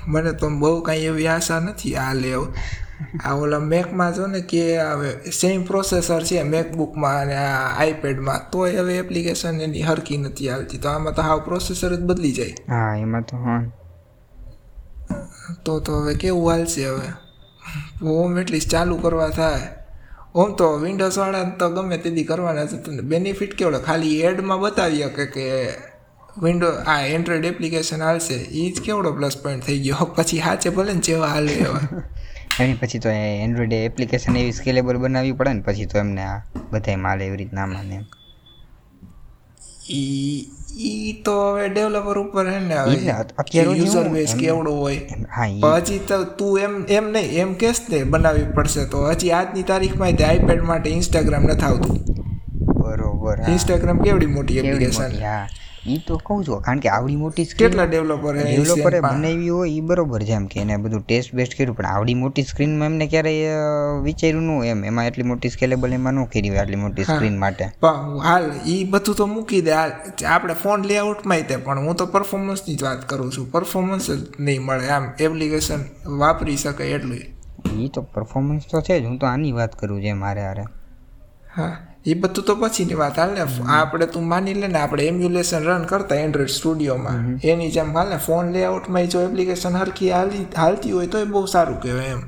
મને 0.07 0.33
તો 0.33 0.51
બહુ 0.51 0.81
કાંઈ 0.81 0.99
એવી 0.99 1.27
આશા 1.27 1.61
નથી 1.61 1.95
હાલે 1.95 2.29
એવું. 2.29 2.55
આ 3.25 3.35
ઓલા 3.35 3.59
મેકમાં 3.59 4.15
જો 4.15 4.27
ને 4.27 4.41
કે 4.41 4.81
હવે 4.81 5.31
સેમ 5.31 5.65
પ્રોસેસર 5.65 6.25
છે 6.25 6.43
મેકબુકમાં 6.43 7.21
અને 7.21 7.37
આ 7.37 7.69
આઈપેડમાં 7.79 8.51
તોય 8.51 8.79
હવે 8.79 8.99
એપ્લિકેશન 8.99 9.61
એની 9.61 9.83
હરકી 9.83 10.17
નથી 10.17 10.49
આવતી 10.49 10.79
તો 10.79 10.89
આમાં 10.89 11.15
તો 11.15 11.23
હાવ 11.23 11.41
પ્રોસેસર 11.41 11.97
જ 11.97 12.01
બદલી 12.01 12.33
જાય. 12.33 12.55
હા 12.69 12.97
એમાં 12.97 13.23
તો 13.23 13.37
હા. 13.37 13.63
તો 15.65 15.81
તો 15.81 16.01
હવે 16.01 16.15
કેવું 16.15 16.51
હાલશે 16.51 16.87
હવે? 16.87 17.09
હોમ 18.03 18.39
એટલીસ્ટ 18.39 18.71
ચાલુ 18.71 18.97
કરવા 18.97 19.29
થાય. 19.29 19.78
ઓમ 20.39 20.53
તો 20.53 20.67
વિન્ડોઝવાળા 20.77 21.45
તો 21.45 21.69
ગમે 21.71 21.97
તેથી 21.99 22.25
કરવાના 22.25 22.67
છે 22.67 23.01
બેનિફિટ 23.01 23.55
કેવડો? 23.55 23.79
ખાલી 23.79 24.21
એડમાં 24.21 24.61
બતાવી 24.61 25.03
શકે 25.03 25.27
કે 25.27 25.69
વિન્ડો 26.43 26.67
આ 26.87 27.01
એન્ડ્રોઈડ 27.01 27.45
એપ્લિકેશન 27.45 28.03
હાલશે 28.03 28.35
એ 28.35 28.73
જ 28.73 28.81
કેવડો 28.81 29.13
પ્લસ 29.13 29.37
પોઈન્ટ 29.43 29.65
થઈ 29.65 29.79
ગયો? 29.79 30.05
પછી 30.05 30.39
હાચે 30.39 30.71
ભલે 30.71 30.93
ને 30.93 31.01
જેવા 31.01 31.27
હાલે 31.27 31.53
એવા. 31.53 31.81
એની 32.61 32.75
પછી 32.75 32.99
તો 32.99 33.09
એન્ડ્રોઈડ 33.09 33.73
એપ્લિકેશન 33.73 34.37
એવી 34.37 34.53
સ્કેલેબલ 34.53 34.97
બનાવવી 34.97 35.33
પડે 35.33 35.53
ને 35.53 35.61
પછી 35.61 35.87
તો 35.87 35.99
એમને 35.99 36.23
આ 36.23 36.43
બધાય 36.73 36.97
માલ 36.97 37.23
એવી 37.23 37.37
રીતના 37.37 37.67
માને 37.67 37.95
એમ. 37.95 38.05
ઈ 39.91 40.47
ઈ 40.77 41.13
તો 41.25 41.53
હવે 41.53 41.69
ડેવલપર 41.69 42.19
ઉપર 42.19 42.51
હે 42.51 42.59
ને 42.59 42.75
હવે 42.75 43.11
અત્યાર 43.11 43.67
યુઝર 43.67 44.09
બેઝ 44.09 44.35
કેવડો 44.37 44.73
હોય. 44.73 45.01
હજી 45.77 45.99
તો 45.99 46.25
તું 46.25 46.59
એમ 46.59 46.85
એમ 46.89 47.13
નહીં 47.13 47.23
એમ 47.23 47.55
કેસ 47.55 47.83
ને 47.91 48.03
બનાવવી 48.05 48.43
પડશે 48.43 48.85
તો. 48.85 49.09
હજી 49.09 49.31
આજની 49.31 49.63
તારીખમાં 49.63 50.13
તે 50.13 50.25
આઈપેડ 50.25 50.63
માટે 50.63 50.91
ઇન્સ્ટાગ્રામ 50.91 51.43
નથી 51.43 51.65
આવતું. 51.65 51.97
બરોબર 52.79 53.39
ઇન્સ્ટાગ્રામ 53.49 53.99
કેવડી 53.99 54.27
મોટી 54.27 54.59
એપ્લિકેશન 54.59 55.03
એપ્લિકેશન 55.03 55.68
ઈ 55.89 56.01
તો 56.07 56.17
કહું 56.17 56.45
છું 56.45 56.63
કારણ 56.63 56.79
કે 56.79 56.89
આવડી 56.89 57.17
મોટી 57.17 57.45
સ્ક્રીન 57.45 57.69
કેટલા 57.69 57.85
ડેવલપર 57.85 58.37
ડેવલપરે 58.37 59.01
બનાવી 59.01 59.49
હોય 59.49 59.71
એ 59.71 59.81
બરોબર 59.81 60.23
છે 60.23 60.33
એમ 60.33 60.47
કે 60.47 60.61
એને 60.61 60.77
બધું 60.77 61.03
ટેસ્ટ 61.07 61.35
બેસ્ટ 61.35 61.59
કર્યું 61.59 61.77
પણ 61.77 61.87
આવડી 61.87 62.15
મોટી 62.15 62.43
સ્ક્રીનમાં 62.43 62.87
એમને 62.87 63.07
ક્યારેય 63.07 63.53
વિચાર્યું 64.03 64.43
ન 64.43 64.65
એમ. 64.65 64.85
એમાં 64.85 65.07
એટલી 65.07 65.23
મોટી 65.23 65.49
સ્કેલેબલ 65.49 65.93
એમાં 65.93 66.13
ન 66.13 66.25
કરી 66.25 66.57
આટલી 66.57 66.77
મોટી 66.77 67.05
સ્ક્રીન 67.05 67.39
માટે. 67.39 67.65
પણ 67.81 68.19
હાલ 68.19 68.51
ઈ 68.67 68.85
બધું 68.85 69.15
તો 69.15 69.27
મૂકી 69.27 69.61
દે. 69.61 69.73
આપણે 70.25 70.55
ફોન 70.55 70.85
લેઆઉટમાં 70.85 71.49
તે 71.49 71.57
પણ 71.57 71.79
હું 71.79 71.97
તો 71.97 72.07
પરફોર્મન્સની 72.07 72.77
જ 72.77 72.83
વાત 72.83 73.09
કરું 73.09 73.33
છું. 73.33 73.51
પરફોર્મન્સ 73.51 74.11
જ 74.11 74.27
નહીં 74.41 74.63
મળે 74.63 74.89
આમ. 74.89 75.11
એપ્લિકેશન 75.21 75.85
વાપરી 76.19 76.57
શકે 76.57 76.85
એટલું 76.85 77.19
એ 77.85 77.89
તો 77.89 78.03
પરફોર્મન્સ 78.03 78.63
તો 78.71 78.81
છે 78.81 79.01
જ. 79.01 79.05
હું 79.05 79.19
તો 79.19 79.27
આની 79.27 79.53
વાત 79.53 79.79
કરું 79.79 80.03
છે 80.03 80.13
મારે 80.13 80.43
હારે. 80.47 80.65
હા. 81.57 81.77
એ 82.11 82.15
બધું 82.23 82.45
તો 82.49 82.55
પછીની 82.61 82.99
વાત. 83.01 83.17
હાલ 83.21 83.33
ને 83.37 83.43
આપણે 83.77 84.07
તું 84.15 84.25
માની 84.33 84.57
લે 84.61 84.69
ને 84.75 84.79
આપણે 84.81 85.05
એમ્યુલેશન 85.13 85.69
રન 85.69 85.85
કરતા 85.91 86.19
એન્ડ્રોઈડ 86.25 86.55
સ્ટુડિયોમાં. 86.57 87.21
એની 87.51 87.71
જેમ 87.77 87.91
હાલ 87.99 88.09
ને 88.15 88.19
ફોન 88.27 88.53
લેઆઉટમાં 88.57 89.09
જો 89.15 89.23
એપ્લિકેશન 89.29 89.79
હરખી 89.83 90.11
હાલી 90.17 90.45
હાલતી 90.63 90.93
હોય 90.97 91.13
તો 91.15 91.19
એ 91.25 91.29
બહુ 91.35 91.47
સારું 91.55 91.79
કહેવાય 91.85 92.17
એમ. 92.17 92.25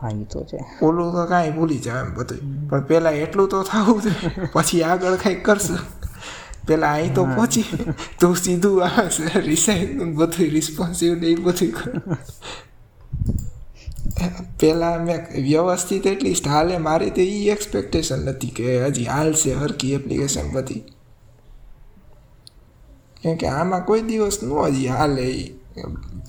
હા 0.00 0.12
એ 0.22 0.26
તો 0.32 0.44
છે. 0.50 0.58
ઓલું 0.86 1.08
તો 1.14 1.22
કાંઈ 1.32 1.54
ભૂલી 1.56 1.80
જાય 1.86 2.02
એમ 2.06 2.12
બધું 2.18 2.40
પણ 2.70 2.84
પહેલાં 2.90 3.16
એટલું 3.24 3.48
તો 3.54 3.62
થવું 3.70 3.98
છે 4.04 4.12
પછી 4.54 4.82
આગળ 4.90 5.16
કંઈક 5.22 5.42
કરશું. 5.48 5.80
પેલા 6.68 6.92
અહીં 6.96 7.14
તો 7.14 7.22
પહોંચી. 7.36 7.66
તું 8.20 8.34
સીધું 8.42 8.82
આ 8.86 9.06
રિસાઈન 9.50 10.12
બધું 10.18 10.50
રિસ્પોન્સિવ 10.56 11.12
ને 11.22 11.26
એ 11.34 11.36
બધું 11.46 11.72
પહેલાં 14.60 15.04
મેં 15.04 15.26
વ્યવસ્થિત 15.42 16.06
એટલીસ્ટ 16.06 16.48
હાલે 16.48 16.78
મારી 16.78 17.10
તો 17.10 17.20
એ 17.20 17.50
એક્સપેક્ટેશન 17.50 18.18
નથી 18.18 18.50
કે 18.50 18.84
હજી 18.84 19.04
હાલશે 19.04 19.54
હરકી 19.54 19.92
એપ્લિકેશન 19.92 20.52
બધી. 20.52 20.84
કેમ 23.22 23.36
કે 23.36 23.46
આમાં 23.46 23.84
કોઈ 23.84 24.00
દિવસ 24.00 24.42
ન 24.42 24.52
હજી 24.52 24.86
હાલે 24.86 25.52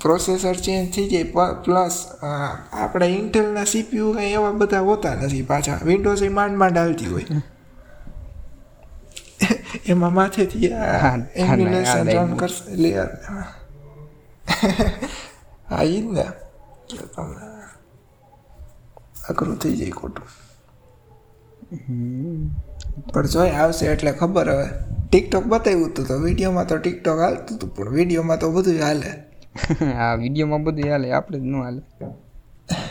પ્રોસેસર 0.02 0.54
ચેન્જ 0.54 0.96
થઈ 0.96 1.10
જાય 1.10 1.24
પ્લસ 1.64 2.08
આપણા 2.72 3.06
ઇન્ટેલના 3.06 3.64
સીપીયુ 3.64 4.14
કંઈ 4.14 4.26
એવા 4.26 4.52
બધા 4.52 4.80
હોતા 4.80 5.16
નથી 5.16 5.42
પાછા. 5.42 5.80
વિન્ડોઝ 5.86 6.24
એ 6.24 6.30
માંડ 6.30 6.58
માંડ 6.58 6.78
આવતી 6.78 7.06
હોય. 7.06 7.26
એમાં 9.86 10.14
માથેથી 10.14 10.72
એમ્યુલેશન 11.36 12.10
રન 12.10 12.36
કરશે. 12.36 13.00
હા. 13.00 13.46
એ 15.84 16.02
જ 16.02 16.06
ને. 16.06 16.26
તમને 17.16 17.51
અઘરું 19.30 19.58
થઈ 19.58 19.76
જાય 19.76 19.92
ખોટું. 19.92 20.28
પણ 23.14 23.28
જોઈ 23.28 23.50
આવશે 23.50 23.86
એટલે 23.86 24.12
ખબર 24.12 24.48
હવે. 24.50 24.68
ટિકટોક 25.08 25.46
બતાવ્યું 25.46 25.90
હતું 25.92 26.06
તો 26.06 26.20
વિડીયોમાં 26.20 26.68
તો 26.68 26.78
ટિકટોક 26.78 27.20
હાલતું 27.20 27.58
હતું 27.58 27.70
પણ 27.70 27.94
વિડીયોમાં 27.94 28.40
તો 28.40 28.52
બધું 28.52 28.80
હાલે. 28.80 29.12
આ 30.04 30.16
વિડીયોમાં 30.16 30.64
બધું 30.64 30.90
હાલે 30.90 31.14
આપણે 31.14 31.38
જ 31.40 31.44
ન 31.44 31.56
હાલે. 31.56 31.82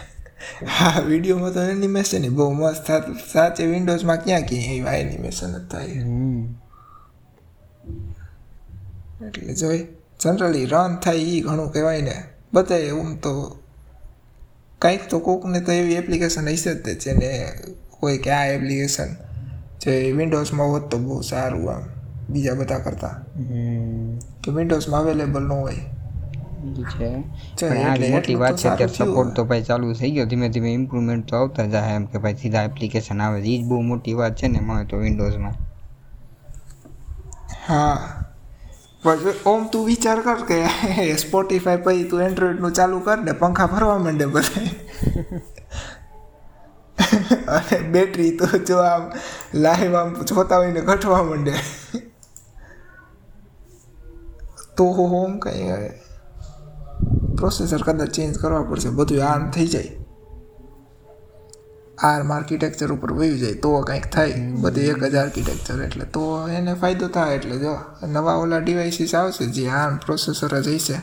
હા 0.78 1.00
વિડીયોમાં 1.00 1.52
તો 1.52 1.60
એનિમેશન 1.60 2.24
બહુ 2.30 2.50
મસ્ત 2.52 2.88
સાચે 3.32 3.66
વિન્ડોઝમાં 3.66 4.20
ક્યાં 4.24 4.42
ક્યાં 4.42 4.74
એવા 4.74 4.92
એનિમેશન 4.94 5.52
જ 5.52 5.62
થાય. 5.68 6.02
હમ. 6.02 6.42
એટલે 9.26 9.54
જોઈ 9.54 9.86
જનરલી 10.20 10.66
રન 10.66 10.96
થાય 10.96 11.18
એ 11.18 11.40
ઘણું 11.40 11.72
કહેવાય 11.72 12.02
ને. 12.02 12.16
બધાય 12.52 12.82
એવું 12.82 13.16
તો 13.20 13.32
કંઈક 14.80 15.08
તો 15.10 15.18
કોકને 15.18 15.60
તો 15.60 15.72
એવી 15.72 15.94
એપ્લિકેશન 15.94 16.48
હશે 16.48 16.74
જ 16.74 16.98
જેને 16.98 17.30
હોય 18.02 18.18
કે 18.18 18.30
આ 18.30 18.46
એપ્લિકેશન 18.46 19.10
જે 19.80 20.12
વિન્ડોઝમાં 20.12 20.68
હોત 20.68 20.90
તો 20.90 20.98
બહુ 20.98 21.20
સારું 21.20 21.72
આમ 21.72 21.82
બીજા 22.30 22.54
બધા 22.54 22.78
કરતાં. 22.78 23.16
કે 24.42 24.50
વિન્ડોઝમાં 24.50 25.00
અવેલેબલ 25.00 25.42
ન 25.42 25.52
હોય. 25.52 25.82
મોટી 28.10 28.34
વાત 28.34 28.56
છે 28.56 28.68
અત્યારે 28.68 28.92
સપોર્ટ 28.92 29.36
તો 29.36 29.44
ભાઈ 29.44 29.62
ચાલુ 29.62 29.92
થઈ 29.92 30.10
ગયો 30.10 30.26
ધીમે 30.26 30.48
ધીમે 30.48 30.72
ઇમ્પ્રુવમેન્ટ 30.74 31.26
તો 31.26 31.36
આવતા 31.36 31.66
જાય 31.66 31.94
એમ 31.94 32.04
કે 32.06 32.18
ભાઈ 32.18 32.34
સીધા 32.34 32.62
એપ્લિકેશન 32.62 33.22
આવે. 33.22 33.40
એ 33.42 33.58
જ 33.62 33.64
બહુ 33.64 33.80
મોટી 33.80 34.14
વાત 34.14 34.36
છે 34.36 34.48
ને 34.48 34.60
મને 34.60 34.84
તો 34.84 34.96
વિન્ડોઝમાં 34.96 35.54
હા. 37.66 38.29
પછી 39.02 39.34
ઓમ 39.44 39.68
તું 39.68 39.86
વિચાર 39.86 40.18
કર 40.20 40.40
કે 40.44 40.58
સ્પોટીફાઈ 41.16 41.82
પછી 41.82 42.08
તું 42.08 42.22
એન્ડ્રોઈડનું 42.22 42.72
ચાલુ 42.72 43.00
કર 43.00 43.18
ને 43.18 43.32
પંખા 43.32 43.66
ફરવા 43.66 43.98
માંડે 43.98 44.26
બધે 44.26 44.62
અને 47.50 47.78
બેટરી 47.90 48.30
તો 48.36 48.46
જો 48.66 48.82
આમ 48.82 49.06
લાઈવ 49.54 49.94
આમ 49.94 50.12
જોતા 50.24 50.56
હોય 50.56 50.72
ને 50.72 50.82
ઘટવા 50.82 51.22
માંડે 51.22 51.54
તો 54.76 54.90
હોમ 54.92 55.38
કંઈ 55.38 55.90
પ્રોસેસર 57.36 57.82
કદાચ 57.82 58.12
ચેન્જ 58.12 58.38
કરવા 58.38 58.62
પડશે 58.62 58.90
બધું 58.90 59.26
આર્મ 59.26 59.50
થઈ 59.50 59.68
જાય 59.68 59.99
આર્મ 62.02 62.32
આર્કિટેક્ચર 62.32 62.92
ઉપર 62.92 63.12
વયું 63.12 63.38
જાય 63.38 63.52
તો 63.52 63.80
કંઈક 63.80 64.06
થાય. 64.12 64.32
બધી 64.60 64.80
એક 64.80 65.04
જ 65.04 65.14
આર્કિટેક્ચર 65.14 65.82
એટલે 65.82 66.04
તો 66.04 66.48
એને 66.48 66.74
ફાયદો 66.74 67.08
થાય 67.08 67.34
એટલે 67.34 67.58
જો 67.58 67.78
નવા 68.08 68.34
ઓલા 68.34 68.58
ડિવાઇસીસ 68.58 69.14
આવશે 69.14 69.46
જે 69.46 69.68
આર્મ 69.68 69.96
પ્રોસેસર 69.96 70.60
જ 70.60 70.68
હશે 70.68 70.96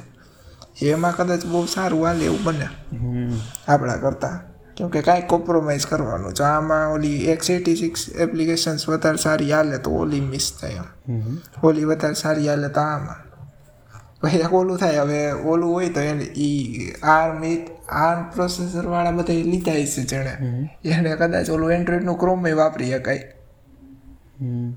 એમાં 0.87 1.15
કદાચ 1.15 1.45
બહુ 1.45 1.65
સારું 1.65 2.05
હાલે 2.05 2.25
એવું 2.25 2.43
બને. 2.43 2.67
આપણા 3.67 3.95
કરતાં. 3.95 4.39
કેમકે 4.77 5.01
કાંઈ 5.01 5.21
કોમ્પ્રોમાઇઝ 5.21 5.85
કરવાનું 5.85 6.33
જો 6.33 6.43
આમાં 6.43 6.91
ઓલી 6.93 7.25
એક્સ 7.25 7.49
એટી 7.49 7.75
સિક્સ 7.75 8.09
એપ્લિકેશન્સ 8.09 8.89
વધારે 8.89 9.17
સારી 9.17 9.53
હાલે 9.53 9.77
તો 9.77 9.91
ઓલી 9.91 10.21
મિસ 10.21 10.53
થાય 10.61 10.71
એમ. 10.71 11.37
ઓલી 11.63 11.83
વધારે 11.83 12.13
સારી 12.13 12.49
હાલે 12.49 12.69
તો 12.69 12.81
આમાં. 12.81 13.26
પછી 14.21 14.41
ઓલું 14.51 14.77
થાય 14.77 14.97
હવે 14.97 15.31
ઓલું 15.31 15.73
હોય 15.73 15.89
તો 15.89 16.01
એને 16.01 16.23
એ 16.23 16.49
આર્મ 17.03 17.43
આર્મ 17.89 18.23
પ્રોસેસર 18.29 18.85
વાળા 18.85 19.11
બધા 19.11 19.33
લીધા 19.33 19.73
છે 19.73 20.03
જેણે. 20.03 20.33
એને 20.85 21.15
કદાચ 21.15 21.49
ઓલું 21.49 21.71
એન્ડ્રોઈડનું 21.71 22.19
ક્રોમે 22.19 22.51
વાપરી 22.51 22.91
શકાય. 22.91 23.33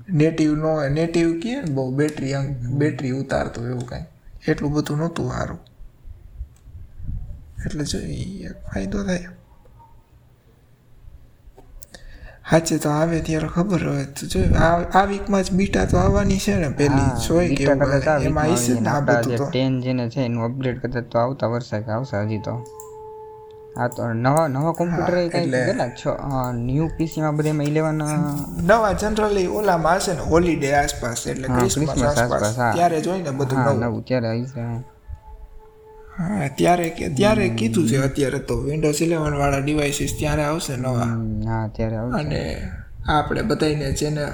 નેટિવ 0.09 0.55
નો 0.55 0.87
નેટિવ 0.89 1.39
કહે 1.39 1.55
ને 1.61 1.73
બહુ 1.73 1.91
બેટરી 1.95 2.33
બેટરી 2.73 3.11
ઉતારતું 3.11 3.67
એવું 3.67 3.85
કાંઈ. 3.87 4.05
એટલું 4.47 4.71
બધું 4.71 4.97
નહોતું 4.97 5.31
સારું 5.31 5.59
એટલે 7.65 7.85
જો 7.85 7.99
એક 7.99 8.57
ફાયદો 8.63 9.03
થાય. 9.03 9.27
હાચે 12.45 12.77
તો 12.77 12.89
આવે 12.89 13.19
ત્યારે 13.21 13.47
ખબર 13.47 13.87
હોય. 13.89 14.05
તો 14.05 14.27
જો 14.27 14.39
આ 14.93 15.05
વીકમાં 15.05 15.43
જ 15.43 15.51
બીટા 15.51 15.85
તો 15.85 15.97
આવવાની 15.97 16.37
છે 16.37 16.55
ને 16.55 16.69
પેલી 16.69 17.07
જોઈ 17.27 17.55
આવે. 17.65 18.01
એમાં 18.01 18.19
વીકમાં 18.19 18.43
આવીશે 18.43 18.77
આ 18.85 18.99
બધું 18.99 19.35
તો. 19.35 19.45
ટેન 19.45 19.81
જેને 19.81 20.09
છે 20.09 20.21
એનું 20.21 20.45
અપગ્રેડ 20.45 20.81
કદાચ 20.81 21.03
તો 21.03 21.19
આવતા 21.19 21.47
વર્ષે 21.47 21.81
કે 21.81 21.91
આવશે 21.91 22.17
હજી 22.17 22.37
તો. 22.37 22.63
આ 23.77 23.87
તો 23.87 24.13
નવા 24.13 24.47
નવા 24.47 24.71
કોમ્પ્યુટર 24.71 25.15
કઈ 25.15 25.25
એટલે- 25.25 25.65
કેટલા 25.65 25.89
છ? 25.89 26.07
પીસી 26.97 27.21
માં 27.21 27.35
બધે 27.35 27.49
ઇલેવન 27.49 28.01
નવા 28.63 28.91
જનરલી 28.91 29.47
ઓલામાં 29.47 29.95
હશે 29.95 30.13
ને 30.13 30.19
હોલિડે 30.19 30.73
આસપાસ 30.73 31.27
એટલે 31.27 31.47
ક્રિસમસ 31.47 32.03
આસપાસ. 32.03 32.55
ત્યારે 32.75 33.01
જોઈને 33.01 33.29
બધું 33.29 33.59
નવું. 33.59 33.79
નવું 33.79 34.03
ત્યારે 34.05 34.27
આવી 34.27 34.45
છે 34.45 34.90
હા 36.21 36.47
ત્યારે 36.47 36.89
કે 36.89 37.09
ત્યારે 37.09 37.49
કીધું 37.49 37.87
છે 37.87 37.97
અત્યારે 37.97 38.39
તો 38.39 38.61
વિન્ડોઝ 38.61 39.01
ઇલેવન 39.01 39.35
વાળા 39.35 39.59
ડિવાઇસીસ 39.59 40.15
ત્યારે 40.19 40.43
આવશે 40.43 40.75
નવા. 40.75 41.05
હા 41.49 41.67
ત્યારે 41.67 41.95
આવશે. 41.95 42.19
અને 42.19 42.69
આપણે 43.07 43.41
બધાને 43.41 43.91
જેને 43.91 44.25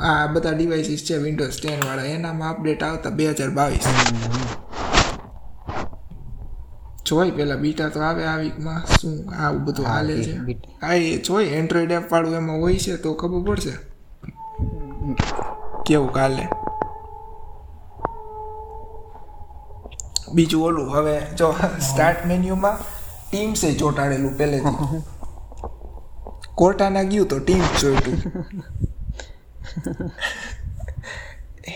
આ 0.00 0.26
બધા 0.26 0.50
ડિવાઇસીસ 0.50 1.04
છે 1.04 1.16
વિન્ડોઝ 1.16 1.60
ટેન 1.62 1.80
વાળા 1.86 2.02
એનામાં 2.02 2.50
અપડેટ 2.50 2.82
આવતા 2.82 3.10
બે 3.10 3.30
હજાર 3.30 3.50
બાવીસ. 3.50 3.88
જોઈ 7.06 7.30
પેલા 7.30 7.56
બીટા 7.56 7.88
તો 7.88 8.00
આવે 8.00 8.24
આ 8.24 8.36
વીકમાં 8.36 8.82
શું 9.00 9.34
આવું 9.38 9.64
બધું 9.64 9.86
હાલે 9.86 10.22
છે. 10.22 10.32
હા 10.82 10.92
એ 10.92 11.16
જોઈ 11.16 11.44
એન્ડ્રોઈડ 11.44 11.90
એપ 11.90 12.12
વાળું 12.12 12.34
એમાં 12.34 12.56
હોય 12.56 12.76
છે 12.76 12.96
તો 12.96 13.14
ખબર 13.14 13.50
પડશે. 13.50 13.70
કેવું 15.86 16.12
કાલે? 16.12 16.48
બીજું 20.34 20.64
ઓલું 20.64 20.88
હવે 20.94 21.20
જો 21.38 21.54
સ્ટાર્ટ 21.80 22.26
મેન્યુમાં 22.26 22.78
ટીમ્સે 23.30 23.68
ચોંટાડેલું 23.74 24.38
પહેલેથી. 24.38 25.02
કોર્ટાના 26.54 27.02
ગયું 27.02 27.28
તો 27.28 27.38
ટીમ 27.38 27.64
ચોટ્યું. 27.80 28.18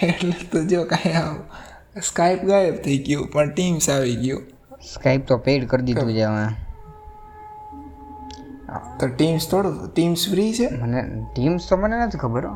એટલે 0.02 0.36
તો 0.52 0.64
જો 0.64 0.84
કાંઈ 0.84 1.12
આવ 1.12 1.36
સ્કાઈપ 2.02 2.42
ગાયબ 2.44 2.76
થઈ 2.82 2.98
ગયું 2.98 3.30
પણ 3.32 3.54
ટીમ્સ 3.54 3.90
આવી 3.90 4.16
ગયું. 4.16 4.42
સ્કાઈપ 4.94 5.26
તો 5.26 5.36
પેડ 5.36 5.68
કરી 5.68 5.84
દીધું 5.84 6.12
છે 6.12 6.22
હવે. 6.22 6.46
તો 9.00 9.06
ટીમ્સ 9.06 9.48
થોડું 9.50 9.74
ટીમ્સ 9.94 10.28
ફ્રી 10.30 10.52
છે? 10.54 10.68
મને 10.76 11.00
ટીમ્સ 11.34 11.68
તો 11.68 11.76
મને 11.76 11.96
નથી 12.06 12.18
ખબર 12.18 12.46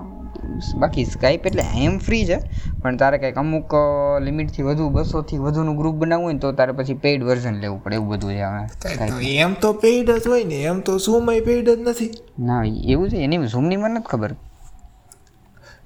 બાકી 0.79 1.05
સ્કાઈપ 1.05 1.47
એટલે 1.47 1.65
એમ 1.85 1.99
ફ્રી 1.99 2.25
છે. 2.27 2.39
પણ 2.83 2.97
તારે 2.97 3.19
કંઈક 3.19 3.39
અમુક 3.39 3.75
લિમિટથી 4.23 4.63
વધુ 4.63 4.89
બસોથી 4.89 5.39
વધુનું 5.39 5.77
ગ્રુપ 5.77 5.95
બનાવવું 5.95 6.27
હોય 6.27 6.33
ને 6.33 6.39
તો 6.39 6.53
તારે 6.53 6.73
પછી 6.73 6.95
પેઇડ 6.95 7.23
વર્ઝન 7.23 7.61
લેવું 7.61 7.83
પડે. 7.85 7.95
એવું 7.95 8.09
બધું 8.09 8.33
છે 8.33 8.43
હવે 8.43 9.35
એમ 9.37 9.55
તો 9.55 9.73
પેઇડ 9.73 10.11
જ 10.11 10.29
હોય 10.29 10.45
ને 10.45 10.59
એમ 10.63 10.81
તો 10.81 10.99
ઝૂમ 10.99 11.27
પેઇડ 11.27 11.71
જ 11.71 11.79
નથી. 11.89 12.11
ના 12.39 12.63
એવું 12.65 13.11
છે. 13.11 13.17
એની 13.17 13.47
ઝૂમની 13.47 13.77
મને 13.77 13.95
નથી 13.95 14.11
ખબર. 14.11 14.35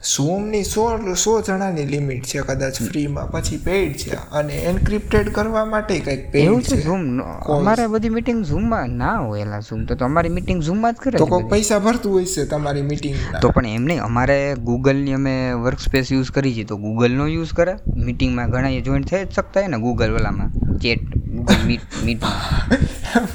ઝૂમની 0.02 0.64
સો 0.64 1.14
સો 1.14 1.32
જણાની 1.42 1.84
લિમિટ 1.86 2.24
છે 2.24 2.40
કદાચ 2.40 2.78
ફ્રીમાં 2.82 3.30
પછી 3.30 3.56
પેઇડ 3.56 3.92
છે. 3.92 4.14
અને 4.32 4.52
એન્ક્રિપ્ટેડ 4.52 5.32
કરવા 5.32 5.64
માટે 5.64 5.98
કંઈક 6.00 6.32
પેઇડ 6.32 6.60
છે? 6.60 6.82
ઝૂમ 6.84 7.20
અમારે 7.56 7.86
બધી 7.86 8.08
મીટિંગ 8.08 8.44
ઝૂમમાં 8.44 8.88
ના 8.88 9.18
હોય 9.18 9.42
એલા 9.42 9.60
ઝૂમ 9.60 9.84
તો 9.84 10.04
અમારી 10.04 10.28
મીટિંગ 10.28 10.62
ઝૂમમાં 10.62 10.94
જ 10.94 10.96
કરે 10.96 11.18
તો 11.18 11.26
કોઈ 11.26 11.44
પૈસા 11.50 11.78
ભરતું 11.78 12.12
હોય 12.12 12.24
છે 12.26 12.46
તમારી 12.46 12.82
મીટિંગ 12.82 13.14
તો 13.42 13.50
પણ 13.50 13.66
એમ 13.66 13.84
નહીં. 13.84 14.02
અમારે 14.02 14.54
ગૂગલની 14.54 15.12
અમે 15.12 15.52
વર્ક 15.52 15.78
સ્પેસ 15.78 16.12
યુઝ 16.12 16.30
કરી 16.30 16.54
છે. 16.54 16.64
તો 16.64 16.76
ગૂગલનો 16.76 17.26
યુઝ 17.26 17.52
કરે. 17.52 17.74
મીટિંગમાં 17.96 18.50
ઘણા 18.50 18.68
એ 18.68 18.80
જોઈન્ટ 18.80 19.08
થઈ 19.10 19.24
જ 19.24 19.30
શકતા 19.30 19.60
હોય 19.60 19.68
ને 19.68 19.76
ગૂગલ 19.78 20.10
વાલામાં 20.12 20.78
ચેટ 20.78 21.04
ગૂગલ 21.28 21.66
મીટ 21.66 21.80
મીટમાં 22.04 23.28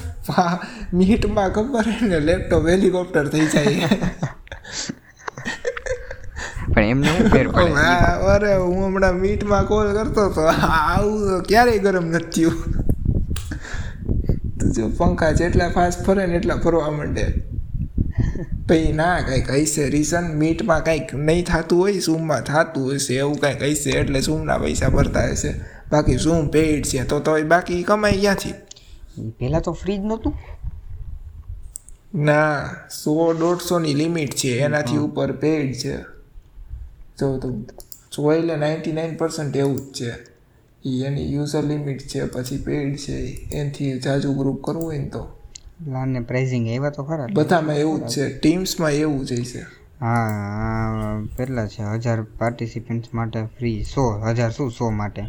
મીટમાં 0.94 1.54
ખબર 1.54 1.86
ને 2.02 2.20
લેપટોપ 2.20 2.68
હેલિકોપ્ટર 2.68 3.28
થઈ 3.28 3.46
જાય. 3.46 3.90
પણ 6.76 6.84
એમને 6.84 7.08
શું 7.08 7.30
ફેર 7.30 7.48
પડે. 7.48 7.86
અરે 8.36 8.56
હું 8.56 8.86
હમણાં 8.86 9.16
મીટમાં 9.16 9.66
કોલ 9.66 9.94
કરતો 9.94 10.30
હતો. 10.30 10.42
આવું 10.42 11.20
તો 11.30 11.42
ક્યારેય 11.50 11.80
ગરમ 11.80 12.06
નથી 12.06 12.32
થયું. 12.36 12.58
તો 14.60 14.68
જો 14.68 14.88
પંખા 14.98 15.32
જેટલા 15.32 15.70
ફાસ્ટ 15.70 16.06
ફરે 16.06 16.26
ને 16.26 16.36
એટલા 16.36 16.56
ફરવા 16.56 16.92
માંડે. 16.92 17.26
પછી 18.70 18.94
ના 18.94 19.20
કંઈક 19.22 19.50
હશે 19.52 19.90
રીઝન 19.90 20.28
મીટમાં 20.38 20.84
કંઈક 20.84 21.14
નહીં 21.14 21.46
થતું 21.46 21.80
હોય 21.80 22.00
ઝૂમમાં 22.00 22.42
થતું 22.42 22.94
હશે 22.94 23.14
એવું 23.16 23.38
કંઈક 23.38 23.62
હશે. 23.62 23.90
એટલે 23.90 24.22
ઝૂમના 24.22 24.58
પૈસા 24.58 24.90
ભરતા 24.90 25.28
હશે. 25.32 25.52
બાકી 25.92 26.18
ઝૂમ 26.18 26.48
પેઇડ 26.48 26.86
છે 26.86 27.04
તો 27.04 27.20
તો 27.20 27.38
બાકી 27.44 27.84
કમાઈ 27.84 28.20
ક્યાંથી? 28.20 28.54
પહેલાં 29.40 29.62
તો 29.62 29.72
ફ્રી 29.72 29.98
જ 29.98 30.02
નહોતું. 30.02 30.34
ના 32.16 32.66
સો 33.04 33.34
દોઢસોની 33.34 33.94
લિમિટ 33.94 34.36
છે. 34.36 34.52
એનાથી 34.60 34.98
ઉપર 34.98 35.32
પેઇડ 35.32 35.74
છે. 35.74 36.15
જો 37.20 37.38
તું 37.38 37.66
જોઈ 38.12 38.42
લે 38.42 38.56
નાઇન્ટી 38.56 38.92
નાઇન 38.92 39.16
પર્સન્ટ 39.16 39.58
એવું 39.58 39.78
જ 39.78 39.94
છે. 39.94 40.36
એ 40.86 41.04
એની 41.06 41.34
યુઝર 41.34 41.64
લિમિટ 41.64 42.00
છે 42.00 42.26
પછી 42.26 42.58
પેઇડ 42.58 42.98
છે 42.98 43.16
એનાથી 43.54 44.00
જાજુ 44.00 44.34
ગ્રુપ 44.34 44.64
કરવું 44.64 44.84
હોય 44.84 44.98
ને 44.98 45.10
તો. 45.10 45.28
લાને 45.88 46.20
પ્રાઇઝિંગ 46.20 46.68
એવા 46.68 46.90
તો 46.90 47.04
ખરા. 47.04 47.28
બધામાં 47.34 47.76
એવું 47.76 48.08
જ 48.08 48.10
છે. 48.10 48.40
ટીમ્સમાં 48.40 48.92
એવું 48.92 49.26
જ 49.26 49.44
છે. 49.44 49.62
હા 50.02 51.24
પહેલાં 51.38 51.68
છે 51.68 51.84
હજાર 51.84 52.22
પાર્ટિસિપન્ટ્સ 52.22 53.14
માટે 53.14 53.44
ફ્રી 53.44 53.84
સો 53.84 54.20
હજાર 54.20 54.52
શું 54.52 54.72
સો 54.72 54.90
માટે? 54.90 55.24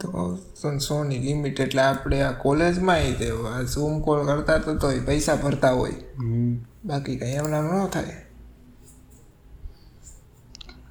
તો 0.00 0.38
સોની 0.78 1.18
લિમિટ 1.18 1.60
એટલે 1.60 1.82
આપણે 1.82 2.22
આ 2.22 2.32
કોલેજમાં 2.32 2.96
ઝૂમ 3.66 4.00
કોલ 4.00 4.26
કરતા 4.26 4.58
તો 4.58 4.74
તોય 4.74 5.00
પૈસા 5.00 5.34
ભરતા 5.34 5.70
હોય. 5.70 5.92
બાકી 6.84 7.16
કંઈ 7.16 7.30
એમના 7.30 7.60
ન 7.60 7.86
થાય. 7.86 8.25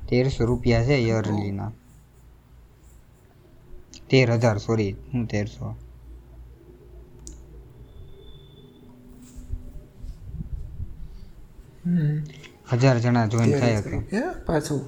તેરસો 0.09 0.45
રૂપિયા 0.45 0.83
છે 0.83 0.97
યરલીના 1.07 1.71
તેર 4.09 4.31
હજાર 4.31 4.57
સોરી 4.57 4.91
હું 5.13 5.25
તેરસો. 5.27 5.75
હજાર 12.71 12.97
જણા 12.99 13.27
જોઈન 13.27 13.59
થાય 13.59 13.81
કે 13.81 14.21
પાછું 14.45 14.81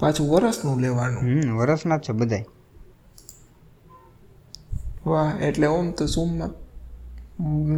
પાછું 0.00 0.26
વરસનું 0.30 0.80
લેવાનું. 0.80 1.22
હમ 1.22 1.56
વર્ષના 1.56 1.96
જ 1.96 2.00
છે 2.00 2.12
બધાય. 2.12 2.46
વાહ 5.06 5.30
એટલે 5.42 5.66
ઓમ 5.66 5.88
તો 5.92 6.06
સુમમાં 6.06 6.52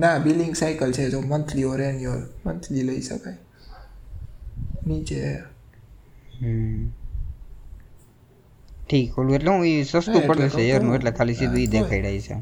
ના 0.01 0.19
બિલિંગ 0.19 0.55
સાયકલ 0.57 0.93
છે 0.93 1.11
જો 1.11 1.21
મંથલી 1.21 1.65
ઓર 1.65 1.81
એન્યુઅલ 1.81 2.23
મંથલી 2.47 2.83
લઈ 2.83 3.03
શકાય. 3.03 3.39
નીચે 4.87 5.21
ઠીક 8.83 9.19
ઓલું 9.19 9.35
એટલે 9.35 9.51
હું 9.51 9.65
એ 9.67 9.73
સસ્તું 9.85 10.23
પડે 10.27 10.47
છે 10.51 10.63
એરનું 10.71 10.97
એટલે 10.97 11.11
ખાલી 11.13 11.39
સીધું 11.39 11.61
ઈ 11.61 11.73
હા, 11.73 11.89
દેખાડાય 11.89 12.21
છે. 12.21 12.37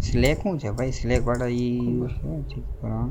સ્લેક 0.00 0.38
શું 0.40 0.58
છે 0.58 0.70
ભાઈ? 0.72 0.92
સ્લેક 0.92 1.22
વાળા 1.24 1.50
છે? 2.48 2.60
હા. 2.82 3.06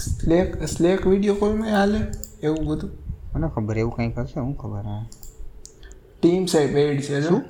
સ્લેક 0.00 0.50
સ્લેક 0.68 1.00
વીડિયો 1.06 1.36
કોલમાં 1.36 1.70
હાલે? 1.70 2.00
એવું 2.42 2.64
બધું? 2.66 2.92
મને 3.32 3.48
ખબર 3.48 3.76
એવું 3.76 3.94
કંઈક 3.94 4.16
હશે 4.20 4.38
હું 4.40 4.54
ખબર 4.56 4.84
હા. 4.84 5.02
ટીમ 6.16 6.44
એ 6.54 6.66
પેડ 6.68 6.98
છે 7.02 7.22
શું? 7.22 7.42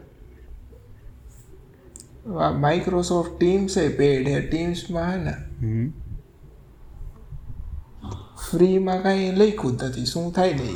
માઇક્રોસોફ્ટ 2.61 3.35
ટીમ્સ 3.35 3.77
એ 3.77 3.89
પેડ 3.93 4.27
હે 4.27 4.41
ટીમ્સમાં 4.43 5.11
હે 5.13 5.25
ને? 5.25 5.35
હમ. 5.59 5.87
ફ્રીમાં 8.53 9.03
કાંઈ 9.03 9.31
લખ્યું 9.33 9.77
જ 9.77 9.85
નથી 9.85 10.07
શું 10.07 10.33
થાય 10.33 10.55
ને 10.55 10.69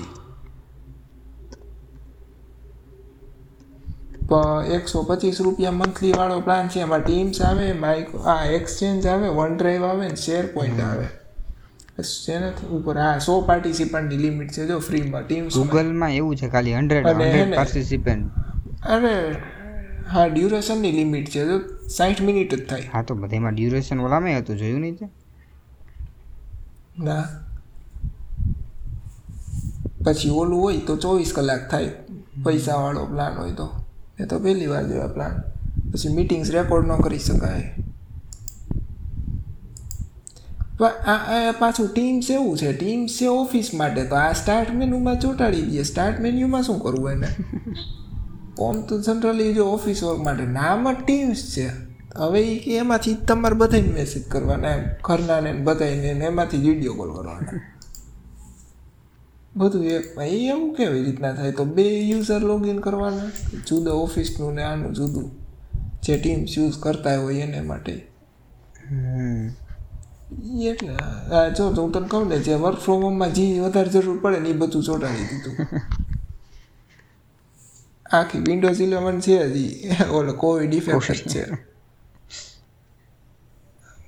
એકસો 4.76 5.02
પચીસ 5.02 5.40
રૂપિયા 5.40 5.70
મંથલી 5.72 6.12
વાળો 6.12 6.40
પ્લાન 6.40 6.68
છે 6.68 6.80
એમાં 6.80 7.00
ટીમ્સ 7.00 7.40
આવે 7.40 7.72
માઇક 7.72 8.08
આ 8.26 8.44
એક્સચેન્જ 8.44 9.06
આવે 9.06 9.28
વન 9.28 9.56
ડ્રાઈવ 9.56 9.84
આવે 9.84 10.08
ને 10.08 10.16
શેર 10.16 10.46
પોઈન્ટ 10.46 10.80
આવે 10.80 11.06
જેનાથી 11.98 12.66
ઉપર 12.66 12.98
હા 12.98 13.18
સો 13.18 13.40
પાર્ટિસિપન્ટની 13.40 14.16
લિમિટ 14.16 14.50
છે 14.52 14.66
જો 14.66 14.80
ફ્રીમાં 14.80 15.22
ટીમ્સ 15.22 15.54
ગૂગલમાં 15.54 16.10
એવું 16.10 16.36
છે 16.36 16.48
ખાલી 16.48 16.74
હંડ્રેડ 16.74 17.06
હંડ્રેડ 17.06 17.54
પાર્ટિસિપન્ટ 17.54 18.30
અરે 18.86 19.14
હા 20.08 20.28
ડ્યુરેશનની 20.28 20.92
લિમિટ 20.92 21.28
છે 21.28 21.46
જો 21.46 21.60
સાઠ 21.88 22.20
મિનિટ 22.20 22.54
જ 22.54 22.66
થાય. 22.68 22.82
હા 22.92 23.02
તો 23.02 23.14
બધામાં 23.14 23.54
ડ્યુરેશન 23.54 24.00
ઓલામાં 24.00 24.38
હતું 24.38 24.58
જોયું 24.58 24.80
નહીં 24.80 24.96
તે? 24.96 25.08
ના. 26.98 27.24
પછી 30.06 30.30
ઓલું 30.30 30.60
હોય 30.62 30.78
તો 30.78 30.96
ચોવીસ 30.96 31.32
કલાક 31.34 31.70
થાય. 31.70 31.90
પૈસાવાળો 32.44 33.04
પ્લાન 33.04 33.34
હોય 33.38 33.52
તો. 33.52 33.68
એ 34.20 34.24
તો 34.24 34.38
પહેલી 34.38 34.66
વાર 34.66 34.84
જેવા 34.86 35.06
પ્લાન 35.06 35.34
પછી 35.92 36.14
મીટિંગ્સ 36.14 36.50
રેકોર્ડ 36.50 36.86
ન 36.86 36.96
કરી 36.96 37.18
શકાય. 37.18 37.74
આ 40.80 41.52
પાછું 41.58 41.88
ટીમ્સ 41.94 42.30
એવું 42.30 42.58
છે. 42.58 42.72
ટીમ્સ 42.72 43.10
છે 43.10 43.26
ઓફિસ 43.26 43.70
માટે. 43.74 44.04
તો 44.04 44.16
આ 44.16 44.32
સ્ટાર્ટ 44.32 44.74
મેન્યુમાં 44.74 45.20
ચોંટાડી 45.20 45.62
દઈએ. 45.62 45.82
સ્ટાર્ટ 45.82 46.20
મેન્યુમાં 46.20 46.62
શું 46.62 46.80
કરવું 46.80 47.10
એને? 47.10 47.28
ઓમ 48.58 48.80
તો 48.80 49.00
જનરલી 49.00 49.54
જો 49.54 49.64
ઓફિસ 49.66 50.02
વર્ક 50.04 50.20
માટે. 50.22 50.44
નામ 50.46 50.92
જ 50.92 50.96
ટીમ્સ 51.06 51.40
છે. 51.56 51.66
હવે 52.16 52.42
એ 52.42 52.58
કે 52.58 52.76
એમાંથી 52.76 53.14
તમારે 53.14 53.54
બધાને 53.54 53.88
મેસેજ 53.94 54.28
કરવાના 54.28 54.68
એમ. 54.68 54.84
ઘરના 55.04 55.40
ને 55.40 55.52
બધાને 55.52 56.26
એમાંથી 56.30 56.56
વીડિયો 56.56 56.94
કોલ 56.94 57.10
કરવાના. 57.16 57.75
બધું 59.56 59.86
એક 59.86 60.04
એ 60.22 60.48
એવું 60.48 60.74
કેવી 60.74 61.02
રીતના 61.02 61.32
થાય? 61.32 61.52
તો 61.52 61.64
બે 61.64 62.00
યુઝર 62.00 62.40
લોગિન 62.40 62.78
કરવાના 62.78 63.30
જુદા 63.66 63.92
ઓફિસનું 63.92 64.54
ને 64.54 64.62
આનું 64.62 64.94
જુદું. 64.94 65.30
જે 66.02 66.18
ટીમ્સ 66.18 66.58
યુઝ 66.58 66.80
કરતા 66.80 67.20
હોય 67.20 67.34
એને 67.34 67.60
માટે. 67.60 68.06
એટલે 70.68 70.96
જો 71.56 71.72
તો 71.72 71.82
હું 71.82 71.92
તને 71.92 72.08
કહું 72.08 72.28
ને 72.28 72.38
જે 72.38 72.54
વર્ક 72.54 72.78
ફ્રોમ 72.78 73.04
હોમમાં 73.04 73.34
જે 73.34 73.60
વધારે 73.60 73.88
જરૂર 73.88 74.22
પડે 74.22 74.40
ને 74.40 74.48
એ 74.48 74.52
બધું 74.52 74.82
ચોંટાડી 74.82 75.24
દીધું. 75.24 75.66
આખી 78.10 78.38
વિન્ડોઝ 78.38 78.80
ઇલેવન 78.80 79.20
છે 79.20 79.44
હજી 79.44 79.88
ઓલો 80.10 80.32
કોવિડ 80.32 80.74
ઇફેક્ટ 80.74 81.28
છે. 81.28 81.58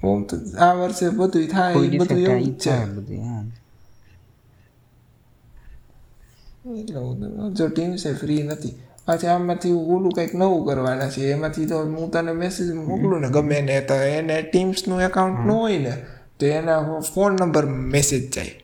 ઓમ 0.05 0.23
તો 0.23 0.37
આ 0.59 0.75
વર્ષે 0.75 1.11
બધું 1.11 1.49
થાય 1.49 1.75
બધું 1.75 2.19
એવું 2.19 2.43
જ 2.43 2.59
છે 2.59 2.71
થાય 2.71 2.87
બધું 2.87 3.25
હા 3.25 3.41
એટલે 3.41 3.41
હું 3.41 3.53
તો- 6.55 6.58
જો 7.53 7.69
ટીમ્સ 7.69 8.07
એ 8.07 8.13
ફ્રી 8.15 8.43
નથી. 8.43 8.75
પાછા 9.07 9.35
આમાંથી 9.35 9.73
ઓલું 9.73 10.13
કંઈક 10.13 10.35
નવું 10.35 10.67
કરવાના 10.67 11.11
છે. 11.11 11.31
એમાંથી 11.31 11.67
તો 11.67 11.79
હું 11.79 12.11
તને 12.11 12.33
મેસેજ 12.33 12.71
મોકલું 12.71 13.21
ને 13.21 13.29
ગમે 13.29 13.61
ને 13.61 13.81
તો 13.81 13.95
એને 13.95 14.43
ટીમ્સનું 14.43 15.03
એકાઉન્ટ 15.03 15.47
ન 15.47 15.51
હોય 15.51 15.79
ને 15.79 15.95
તો 16.41 16.47
એના 16.47 17.01
ફોન 17.01 17.33
નંબર 17.33 17.67
મેસેજ 17.67 18.25
જાય. 18.35 18.55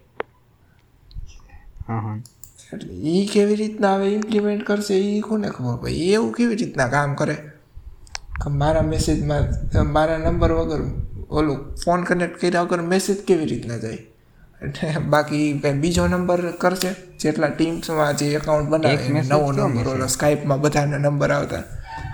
એટલે 2.72 2.94
એ 2.94 3.26
કેવી 3.32 3.54
રીતના 3.54 3.94
હવે 3.94 4.06
ઇમ્પ્લિમેન્ટ 4.08 4.64
કરશે 4.64 4.94
એ 4.94 5.20
કોને 5.20 5.48
ખબર 5.48 5.76
ભાઈ 5.76 5.92
એવું 5.92 6.32
કેવી 6.32 6.56
રીતના 6.56 6.88
કામ 6.88 7.14
કરે? 7.14 7.36
મારા 8.50 8.82
મેસેજમાં 8.82 9.44
મારા 9.92 10.18
નંબર 10.18 10.52
વગર 10.52 10.82
ઓલું 11.30 11.76
ફોન 11.76 12.04
કનેક્ટ 12.04 12.40
કર્યા 12.40 12.62
વગર 12.62 12.82
મેસેજ 12.82 13.18
કેવી 13.24 13.46
રીતના 13.46 13.78
જાય? 13.78 13.98
બાકી 15.12 15.46
કંઈ 15.62 15.78
બીજો 15.82 16.06
નંબર 16.08 16.40
કરશે? 16.58 16.90
જેટલા 17.18 17.48
ટીમ્સમાં 17.48 18.16
જે 18.16 18.26
એકાઉન્ટ 18.38 18.70
બનાવે 18.70 19.08
નવો 19.22 19.52
નંબર 19.52 19.88
ઓલો 19.88 20.06
સ્કાઇપમાં 20.06 20.60
બધાના 20.60 20.98
નંબર 20.98 21.32
આવતા. 21.32 21.62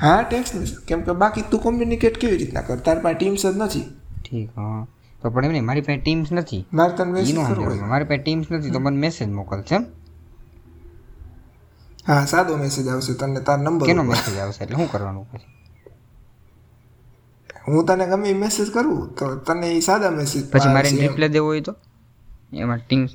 હા 0.01 0.23
ટેક્સ 0.23 0.51
કેમ 0.89 1.03
કે 1.03 1.13
બાકી 1.13 1.45
તું 1.51 1.61
કોમ્યુનિકેટ 1.61 2.17
કેવી 2.19 2.37
રીતના 2.37 2.63
કર? 2.63 2.79
તાર 2.87 2.99
પાસે 3.05 3.17
ટીમ્સ 3.19 3.43
જ 3.47 3.55
નથી. 3.57 3.87
ઠીક 4.25 4.51
હા. 4.57 4.87
તો 5.23 5.31
પણ 5.31 5.45
એમ 5.45 5.53
નહીં 5.53 5.65
મારી 5.65 5.81
પાસે 5.81 6.01
ટીમ્સ 6.01 6.33
નથી. 6.33 6.63
મારે 6.73 6.93
તને 6.97 7.13
મેસેજ 7.13 7.37
કરવો 7.49 7.87
મારી 7.87 8.09
પાસે 8.11 8.23
ટીમ્સ 8.23 8.47
નથી 8.51 8.71
તો 8.71 8.81
મને 8.81 8.99
મેસેજ 8.99 9.29
મોકલશે 9.29 9.79
હા 12.07 12.25
સાદો 12.27 12.57
મેસેજ 12.57 12.87
આવશે 12.89 13.15
તને 13.15 13.41
તાર 13.41 13.59
નંબર 13.59 13.87
કેનો 13.87 14.03
મેસેજ 14.03 14.39
આવશે? 14.39 14.61
એટલે 14.65 14.77
શું 14.77 14.89
કરવાનું 14.93 15.27
પછી? 15.31 15.49
હું 17.67 17.87
તને 17.87 18.05
ગમે 18.07 18.35
મેસેજ 18.35 18.69
કરું 18.73 19.15
તો 19.15 19.27
તને 19.47 19.67
એ 19.77 19.81
સાદા 19.81 20.11
મેસેજ 20.11 20.43
પછી 20.53 20.73
મારે 20.77 20.91
રિપ્લાય 20.91 21.29
દેવો 21.29 21.47
હોય 21.47 21.61
તો? 21.61 21.75
એમાં 22.53 22.81
ટીમ. 22.87 23.09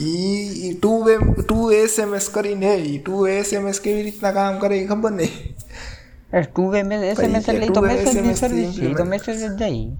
ઈ 0.00 0.74
ટુ 0.74 1.08
એમ 1.08 1.22
ટુ 1.34 1.70
એસએમએસ 1.70 2.28
કરીને 2.28 2.72
ઈ 2.76 2.98
ટુ 2.98 3.26
એસએમએસ 3.26 3.80
કેવી 3.80 4.02
રીતના 4.02 4.32
કામ 4.32 4.58
કરે 4.58 4.78
એ 4.80 4.86
ખબર 4.86 5.12
નહીં 5.12 6.44
ટુ 6.52 6.62
વે 6.70 6.80
એસએમએસ 7.10 7.48
એટલે 7.48 7.68
તો 7.68 7.82
મેસેજની 7.82 8.34
સર્વિસ 8.34 8.70
છે 8.78 8.94
તો 8.94 9.04
મેસેજ 9.04 9.36
જ 9.40 9.48
જાય. 9.58 9.90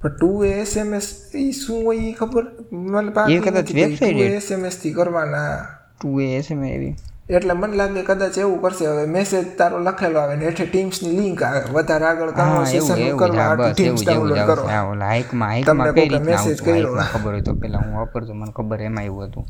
પણ 0.00 0.14
ટુ 0.16 0.30
એસએમએસ 0.44 1.06
ઈ 1.34 1.52
શું 1.52 1.84
હોય 1.84 2.00
ઈ 2.08 2.12
ખબર? 2.12 2.44
મને 2.72 3.34
એ 3.34 3.40
કદાચ 3.40 3.68
વેબસાઈટ 3.80 4.20
એસએમએસથી 4.40 4.92
કરવાના. 4.92 5.54
ટુ 6.00 6.20
એસએમએસ 6.20 6.72
એવી. 6.76 6.94
એટલે 7.30 7.52
મને 7.52 7.76
લાગે 7.76 8.02
કદાચ 8.02 8.38
એવું 8.38 8.62
કરશે. 8.62 8.86
હવે 8.86 9.06
મેસેજ 9.06 9.46
તારો 9.58 9.78
લખેલો 9.78 10.20
આવે 10.20 10.36
ને 10.36 10.44
એટલે 10.44 10.66
ટીમ્સની 10.66 11.10
લિંક 11.10 11.42
આવે. 11.42 11.60
વધારે 11.72 12.04
આગળ 12.04 12.30
હા 12.30 12.64
સેશન 12.64 13.16
કરવા 13.16 13.72
ટીમ્સ 13.72 14.06
ડાઉનલોડ 14.06 14.38
કરો. 14.38 14.64
લાઈકમાં 14.64 14.90
ઓલા 14.90 15.06
હાઇકમાં 15.06 15.94
કઈ 15.94 16.08
રીતના 16.08 16.32
message 16.32 16.64
કર્યો. 16.64 16.94
ખબર 16.94 17.32
હોય 17.32 17.40
તો 17.40 17.54
પેલા 17.54 17.78
હું 17.78 17.98
વાપરતો 17.98 18.34
મને 18.34 18.52
ખબર 18.52 18.80
એમાં 18.80 19.04
એવું 19.04 19.24
હતું. 19.24 19.46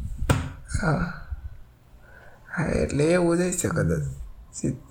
હા. 0.82 1.12
એટલે 2.72 3.04
એવું 3.04 3.36
જ 3.38 3.52
છે 3.52 3.68
કદાચ. 3.68 4.02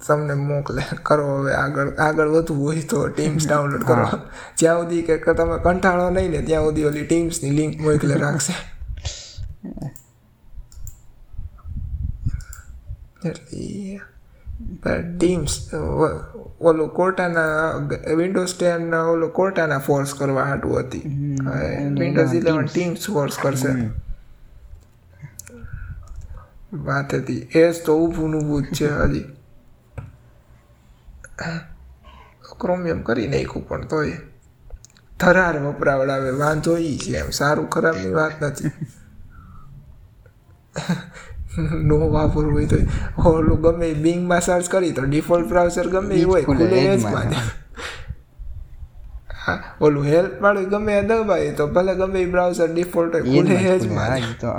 તમને 0.08 0.34
મોકલે. 0.34 0.84
કરો 1.04 1.38
હવે 1.38 1.54
આગળ 1.54 1.90
આગળ 1.90 2.28
વધવું 2.28 2.68
હોય 2.68 2.82
તો 2.82 3.08
ટીમ્સ 3.08 3.48
ડાઉનલોડ 3.48 3.84
કરો. 3.90 4.08
જ્યાં 4.58 4.78
સુધી 4.78 5.02
કે 5.02 5.18
કે 5.18 5.34
તમે 5.34 5.58
કંટાળો 5.64 6.10
નહીં 6.10 6.32
ને 6.32 6.42
ત્યાં 6.42 6.64
સુધી 6.64 6.86
ઓલી 6.86 7.06
ટીમ્સની 7.06 7.50
લિંક 7.50 7.82
મોકલે 7.82 8.16
રાખશે. 8.16 8.54
એટલે 13.26 14.00
ટીમ્સ 15.18 15.74
ઓલું 16.62 16.90
કોર્ટાના 16.90 17.72
વિન્ડોઝ 18.16 18.60
ટેન 18.60 18.94
ઓલું 18.94 19.30
કોર્ટાના 19.30 19.78
ફોર્સ 19.78 20.14
કરવા 20.14 20.44
હાટું 20.44 20.80
હતી. 20.80 21.00
વિન્ડોઝ 22.00 22.36
ઇલેવન 22.36 22.66
ટીમ્સ 22.66 23.08
ફોર્સ 23.08 23.38
કરશે. 23.42 23.90
વાત 26.74 27.14
હતી. 27.14 27.40
એ 27.40 27.72
જ 27.72 27.86
તો 27.86 28.00
ઊભું 28.00 28.30
ને 28.30 28.38
ઊભું 28.38 28.64
જ 28.64 28.66
છે 28.66 28.88
હજી. 28.88 29.26
ક્રોમિયમ 32.60 33.02
કરી 33.02 33.28
નાખ્યું 33.28 33.68
પણ 33.68 33.86
તોય. 33.86 34.18
થરાર 35.20 35.60
વપરાવડાવે 35.60 36.32
વાંધો 36.32 36.78
ઈ 36.78 36.98
છે 36.98 37.18
એમ. 37.18 37.30
સારું 37.30 37.70
ખરાબની 37.70 38.14
વાત 38.14 38.42
નથી. 38.42 38.72
નો 41.88 41.98
વાપરવું 42.10 42.54
હોય 42.54 42.66
તો 42.66 42.78
ઓલું 43.30 43.62
ગમે 43.62 43.94
બિંગમાં 43.94 44.42
સર્ચ 44.42 44.70
કરી 44.70 44.92
તો 44.92 45.06
ડિફોલ્ટ 45.06 45.48
બ્રાઉઝર 45.48 45.88
ગમે 45.88 46.16
એ 46.16 46.24
હોય 46.24 46.44
ખુલે 46.44 46.66
એ 46.66 46.98
જ 46.98 47.04
હા 49.46 49.60
ઓલું 49.82 50.06
હેલ્પ 50.06 50.42
વાળું 50.42 50.70
ગમે 50.70 50.98
એ 51.00 51.02
દબાય 51.02 51.52
તો 51.52 51.68
ભલે 51.68 51.96
ગમે 51.96 52.20
એ 52.22 52.26
બ્રાઉઝર 52.26 52.68
ડિફોલ્ટ 52.68 53.16
હોય 53.16 53.24
એ 53.24 53.42
ખુલે 53.42 53.56
એ 53.56 53.80
જ 53.80 53.84
ખુલે. 53.84 53.96
માં 53.96 54.36
તો 54.40 54.50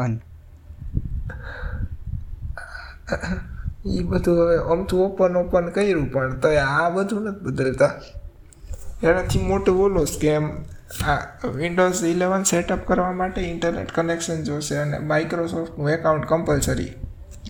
એ 3.86 4.02
બધું 4.02 4.38
હવે 4.42 4.56
અમથું 4.56 5.00
ઓપન 5.00 5.36
ઓપન 5.36 5.68
કર્યું 5.68 6.12
પણ 6.12 6.38
તો 6.38 6.48
આ 6.48 6.90
બધું 6.90 7.22
નથી 7.22 7.44
બદલતા. 7.44 7.92
એનાથી 9.02 9.38
મોટું 9.38 9.76
બોલો 9.76 10.04
સ્કેમ 10.04 10.44
આ 11.06 11.46
વિન્ડોઝ 11.46 12.04
ઇલેવન 12.04 12.42
સેટઅપ 12.42 12.86
કરવા 12.86 13.12
માટે 13.12 13.40
ઇન્ટરનેટ 13.40 13.92
કનેક્શન 13.92 14.42
જોશે 14.42 14.76
અને 14.76 14.98
માઇક્રોસોફ્ટનું 14.98 15.90
એકાઉન્ટ 15.90 16.26
કમ્પલસરી 16.26 16.94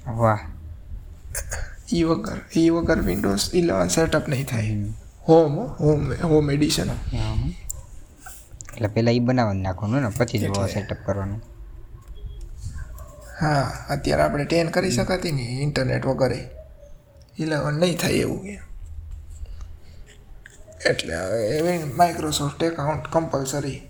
વાહ. 0.07 0.38
એ 1.92 2.03
વગર 2.03 2.37
એ 2.57 2.70
વગર 2.70 3.01
વિન્ડોઝ 3.01 3.55
ઇલેવન 3.55 3.88
સેટઅપ 3.88 4.29
નહીં 4.29 4.46
થાય. 4.46 4.77
હોમ. 5.29 5.59
હોમ 5.59 6.12
હોમ 6.12 6.51
એડિશન 6.51 6.88
હા. 6.88 7.51
એટલે 8.75 8.88
પહેલાં 8.88 9.14
એ 9.14 9.18
બનાવવાનું 9.18 9.62
નાખવાનું 9.62 10.01
ને 10.01 10.09
પછી 10.09 10.38
જ 10.38 10.53
સેટઅપ 10.53 10.96
કરવાનું. 11.07 11.42
હા 13.40 13.87
અત્યારે 13.90 14.22
આપણે 14.22 14.44
ટેન 14.44 14.68
કરી 14.68 14.90
શકાતી 14.90 15.33
નહીં 15.33 15.62
ઇન્ટરનેટ 15.62 16.07
વગર. 16.07 16.33
ઇલેવન 17.38 17.75
નહીં 17.75 17.99
થાય 17.99 18.12
એવું 18.12 18.42
કે. 18.42 18.61
એટલે 20.90 21.14
હવે 21.59 21.75
માઇક્રોસોફ્ટ 21.96 22.62
એકાઉન્ટ 22.62 23.12
કમ્પલસરી 23.12 23.81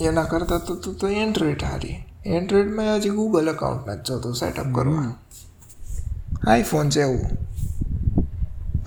એના 0.00 0.22
કરતાં 0.22 0.64
તો 0.66 0.74
તું 0.76 0.94
તો 0.98 1.08
એન્ડ્રોઈડ 1.08 1.62
હારી. 1.64 1.96
એન્ડ્રોઈડમાં 2.26 2.96
હજી 2.96 3.10
ગૂગલ 3.10 3.48
એકાઉન્ટ 3.48 3.88
નથી 3.88 4.06
જોતું 4.08 4.34
સેટઅપ 4.34 4.68
કરવા. 4.74 5.14
આઈફોન 6.46 6.88
જેવું 6.88 7.24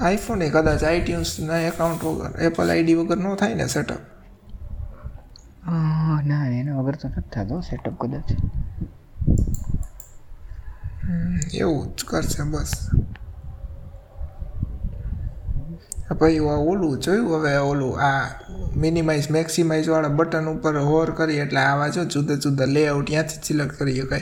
આઈફોન 0.01 0.41
એ 0.41 0.49
કદાચ 0.49 0.83
આઈટ્યુન્સના 0.83 1.59
એકાઉન્ટ 1.61 2.03
વગર 2.03 2.31
એપલ 2.41 2.69
આઈડી 2.69 2.95
વગર 2.95 3.17
ન 3.17 3.35
થાય 3.35 3.53
ને 3.53 3.67
સેટઅપ 3.67 4.01
ના 6.25 6.45
એના 6.49 6.77
વગર 6.77 6.95
તો 6.95 7.07
નથી 7.07 7.29
થતો 7.29 7.61
સેટઅપ 7.61 7.95
કદાચ. 8.01 8.29
એવું 11.53 11.95
જ 11.95 12.05
કરશે 12.07 12.43
બસ. 12.43 12.71
પછી 16.17 16.39
આ 16.39 16.41
ઓલું 16.41 16.99
જોયું? 16.99 17.39
હવે 17.39 17.57
ઓલું 17.57 18.01
આ 18.01 18.27
મિનિમાઇઝ 18.75 19.31
મેક્સિમાઇઝ 19.31 19.89
વાળા 19.89 20.07
બટન 20.07 20.45
ઉપર 20.45 20.77
હોર 20.77 21.11
કરી 21.11 21.37
એટલે 21.37 21.59
આવા 21.59 21.87
જો 21.87 22.05
જુદા 22.05 22.35
જુદા 22.35 22.65
લેઆઉટ 22.65 23.07
ત્યાંથી 23.07 23.39
સિલેક્ટ 23.43 23.79
કરી 23.79 24.01
શકાય. 24.01 24.21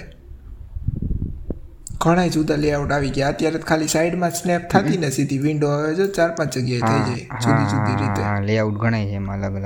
ઘણા 2.02 2.28
જુદા 2.28 2.56
લેઆઉટ 2.56 2.91
આવી 2.91 3.10
ગયા. 3.10 3.30
અત્યારે 3.30 3.58
તો 3.58 3.65
ખાલી 3.67 3.88
સાઈડમાં 3.88 4.32
સ્નેપ 4.32 4.69
થતી 4.69 4.97
ને 4.97 5.10
સીધી 5.10 5.38
વિન્ડો 5.38 5.67
હવે 5.67 5.95
જો 5.95 6.08
ચાર 6.08 6.36
પાંચ 6.36 6.54
જગ્યાએ 6.54 6.80
થઈ 6.80 7.00
જાય. 7.00 7.39
જુદી 7.39 7.65
જુદી 7.65 7.95
રીતે. 8.02 8.45
લેઆઉટ 8.45 8.76
ઘણા 8.76 8.97
છે 8.97 9.10
એમાં 9.10 9.43
અલગ 9.43 9.56
અલગ 9.56 9.65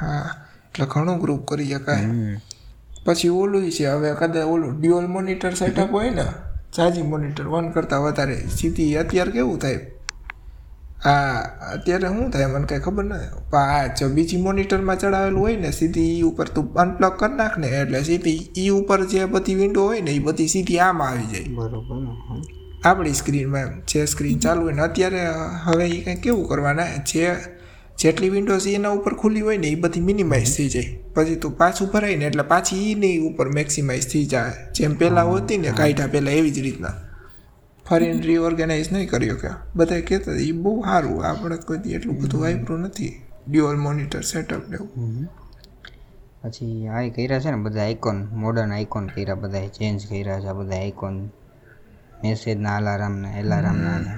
હા. 0.00 0.34
એટલે 0.66 0.86
ઘણું 0.86 1.18
ગ્રુપ 1.18 1.48
કરી 1.48 1.74
શકાય. 1.74 2.04
પછી 3.04 3.28
ઓલું 3.28 3.70
છે. 3.70 3.86
હવે 3.86 4.14
કદાચ 4.14 4.44
ઓલું 4.44 4.80
ડ્યુઅલ 4.80 5.06
મોનિટર 5.06 5.54
સેટઅપ 5.54 5.90
હોય 5.90 6.10
ને 6.10 6.24
ચાર્જિંગ 6.72 7.08
મોનિટર 7.08 7.44
વન 7.44 7.70
કરતાં 7.70 8.02
વધારે 8.02 8.36
સીધી 8.56 8.96
અત્યારે 8.96 9.30
કેવું 9.30 9.58
થાય? 9.58 9.80
આ 11.04 11.40
અત્યારે 11.74 12.08
શું 12.08 12.30
થાય 12.30 12.46
મને 12.46 12.66
કાંઈ 12.66 12.80
ખબર 12.80 13.04
નથી. 13.04 13.28
પણ 13.50 13.70
આ 13.76 13.86
જો 13.94 14.08
બીજી 14.08 14.42
મોનિટરમાં 14.42 14.98
ચડાવેલું 14.98 15.40
હોય 15.40 15.56
ને 15.56 15.70
સીધી 15.70 16.08
ઈ 16.18 16.22
ઉપર 16.22 16.48
તું 16.48 16.66
અનપ્લગ 16.74 17.14
કરી 17.16 17.36
નાખ 17.36 17.58
ને 17.58 17.68
એટલે 17.80 18.00
સીધી 18.02 18.40
ઈ 18.58 18.70
ઉપર 18.70 19.00
જે 19.06 19.26
બધી 19.26 19.54
વિન્ડો 19.54 19.82
હોય 19.82 20.00
ને 20.00 20.10
એ 20.10 20.18
બધી 20.18 20.48
સીધી 20.48 20.78
આમાં 20.78 21.10
આવી 21.10 21.28
જાય. 21.32 21.54
બરોબર 21.54 21.96
આપણી 22.84 23.12
સ્ક્રીનમાં 23.12 23.62
એમ 23.62 23.72
જે 23.88 24.06
સ્ક્રીન 24.06 24.38
ચાલુ 24.38 24.62
હોય 24.62 24.72
ને 24.72 24.82
અત્યારે 24.82 25.22
હવે 25.64 25.86
એ 25.88 26.00
કંઈ 26.04 26.20
કેવું 26.24 26.48
કરવાના? 26.48 26.90
જે 27.12 27.24
જેટલી 27.98 28.28
વિન્ડોઝ 28.28 28.66
એના 28.66 28.88
ઉપર 28.88 29.14
ખુલ્લી 29.14 29.40
હોય 29.40 29.56
ને 29.56 29.66
એ 29.66 29.74
બધી 29.74 30.00
મિનિમાઇઝ 30.00 30.56
થઈ 30.56 30.68
જાય. 30.68 30.98
પછી 31.14 31.34
તું 31.34 31.58
પાછું 31.58 31.88
ભરાય 31.88 32.16
ને 32.16 32.24
એટલે 32.24 32.42
પાછી 32.42 32.92
એની 32.92 33.18
ઉપર 33.18 33.48
મેક્સિમાઇઝ 33.48 34.12
થઈ 34.12 34.26
જાય. 34.26 34.52
જેમ 34.74 34.94
પહેલાં 34.94 35.26
હોતી 35.26 35.56
ને 35.56 35.68
કાઢ્યા 35.68 36.06
પહેલાં 36.06 36.34
એવી 36.34 36.50
જ 36.50 36.58
રીતના. 36.58 36.94
ફરીને 37.88 38.20
રીઓર્ગેનાઇઝ 38.20 38.92
નહીં 38.92 39.08
કર્યો 39.08 39.36
કે. 39.36 39.48
બધા 39.76 40.00
કહેતા 40.00 40.32
એ 40.32 40.52
બહુ 40.52 40.82
સારું 40.82 41.26
આપણે 41.26 41.56
કોઈ 41.56 41.92
એટલું 41.92 42.22
બધું 42.22 42.40
વાપરું 42.40 42.80
નથી. 42.80 43.22
ડ્યુઅલ 43.48 43.76
મોનિટર 43.76 44.20
સેટઅપ 44.20 44.70
લેવું 44.70 45.28
પછી 46.42 46.86
આ 46.86 47.08
કર્યા 47.08 47.40
છે 47.40 47.50
ને 47.50 47.56
બધા 47.56 47.80
આઇકોન 47.80 48.28
મોડર્ન 48.32 48.72
આઇકોન 48.72 49.06
કર્યા 49.06 49.34
બધા 49.34 49.66
ચેન્જ 49.66 50.06
કર્યા 50.06 50.40
છે 50.40 50.46
આ 50.46 50.52
બધા 50.52 50.76
આઇકોન 50.76 51.30
મેસેજના 52.24 52.76
અલાર્મના 52.76 53.38
એલાર્મના 53.38 54.16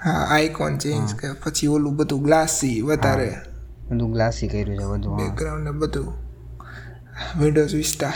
હા 0.00 0.22
આઇકોન 0.34 0.78
ચેન્જ 0.78 1.14
કે 1.14 1.28
પછી 1.42 1.68
ઓલું 1.68 1.96
બધું 1.96 2.22
ગ્લાસી 2.22 2.76
વધારે. 2.82 3.28
બધું 3.88 4.12
ગ્લાસી 4.12 4.48
કર્યું 4.48 4.78
છે 4.78 4.86
બધું. 4.86 5.16
બેકગ્રાઉન્ડ 5.16 5.64
ને 5.64 5.72
બધું. 5.72 6.08
વિન્ડોઝ 7.38 7.74
વિસ્ટા 7.74 8.12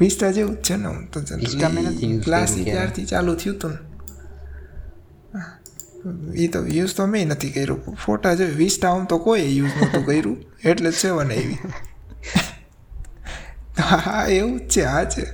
વિસ્ટા 0.00 0.30
જેવું 0.32 0.56
જ 0.56 0.62
છે 0.62 0.76
ને 0.76 0.88
હું 0.88 1.06
તો 1.08 1.20
ગ્લાસી 2.24 2.64
ત્યારથી 2.64 3.06
ચાલુ 3.06 3.34
થયું 3.34 3.56
હતું 3.56 3.76
એ 6.34 6.46
તો 6.48 6.58
યુઝ 6.68 6.94
તો 6.96 7.06
મેં 7.06 7.28
નથી 7.28 7.50
કર્યું. 7.50 7.96
ફોટા 7.96 8.34
જોઈ 8.34 8.54
વિસ્ટા 8.54 8.90
આમ 8.90 9.04
તો 9.06 9.18
કોઈ 9.18 9.58
યુઝ 9.58 9.74
નહોતું 9.76 10.04
કર્યું. 10.04 10.38
એટલે 10.64 10.90
જ 10.90 10.94
સેવન 10.94 11.30
આવી 11.30 11.58
હા 13.90 14.24
એવું 14.28 14.58
જ 14.58 14.68
છે 14.68 14.82
હા 14.84 15.04
છે. 15.04 15.24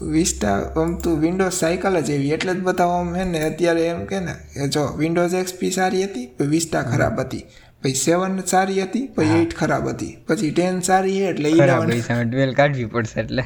વિસ્ટા 0.00 0.72
આમ 0.76 0.94
તો 0.94 1.16
વિન્ડોઝ 1.16 1.52
સાયકલ 1.52 2.00
જ 2.00 2.10
એવી 2.10 2.30
એટલે 2.30 2.54
જ 2.54 2.58
બતાવવા 2.58 3.16
હે 3.16 3.24
ને 3.24 3.44
અત્યારે 3.44 3.86
એમ 3.86 4.04
કે 4.04 4.20
ને 4.20 4.32
કે 4.32 4.68
જો 4.68 4.96
વિન્ડોઝ 4.96 5.34
એક્સપી 5.34 5.70
સારી 5.70 6.04
હતી 6.04 6.26
પછી 6.26 6.46
વિસ્ટા 6.46 6.82
ખરાબ 6.82 7.20
હતી. 7.20 7.44
પછી 7.82 7.94
સેવન 7.94 8.40
સારી 8.40 8.82
હતી 8.82 9.06
પછી 9.06 9.24
એઇટ 9.24 9.54
ખરાબ 9.54 9.88
હતી. 9.88 10.18
પછી 10.26 10.50
ટેન 10.50 10.80
સારી 10.80 11.12
છે 11.12 11.28
એટલે 11.28 11.48
ઇલેવન 11.48 12.30
ટ્વેલ્વ 12.30 12.52
કાઢવી 12.52 12.84
પડશે 12.84 13.20
એટલે. 13.20 13.44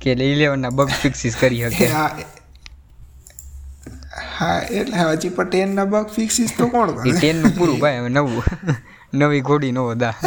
કે 0.00 0.12
ઇલેવનના 0.12 0.70
બગ 0.70 0.88
ફિક્સિસ 0.88 1.36
કરી 1.36 1.70
શકે. 1.70 1.86
હા 1.86 2.16
હા 4.38 4.58
એટલે 4.58 4.96
હજી 4.96 5.28
પણ 5.28 5.44
ટેનના 5.44 5.84
બગ 5.84 6.06
ફિક્સીસ 6.06 6.52
તો 6.58 6.66
કોણ 6.66 6.90
કરે? 6.90 7.12
ટેનનું 7.12 7.58
પૂરું 7.58 7.78
ભાઈ 7.78 7.98
હવે 7.98 8.08
નવું. 8.08 8.42
નવી 9.14 9.40
ઘોડી 9.40 9.72
નવો 9.72 9.94
દા. 9.94 10.14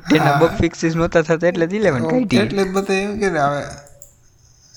ટેન 0.00 0.22
ના 0.22 0.38
બગ 0.40 0.52
ફિક્સીસ 0.58 0.94
નહોતા 0.96 1.22
થતા 1.24 1.48
એટલે 1.48 1.66
જ 1.66 1.76
ઇલેવન 1.76 2.04
કાઢી 2.08 2.40
એટલે 2.40 2.62
જ 2.64 2.72
બધા 2.72 2.98
એમ 3.00 3.12
કે 3.20 3.28
આવે 3.38 3.62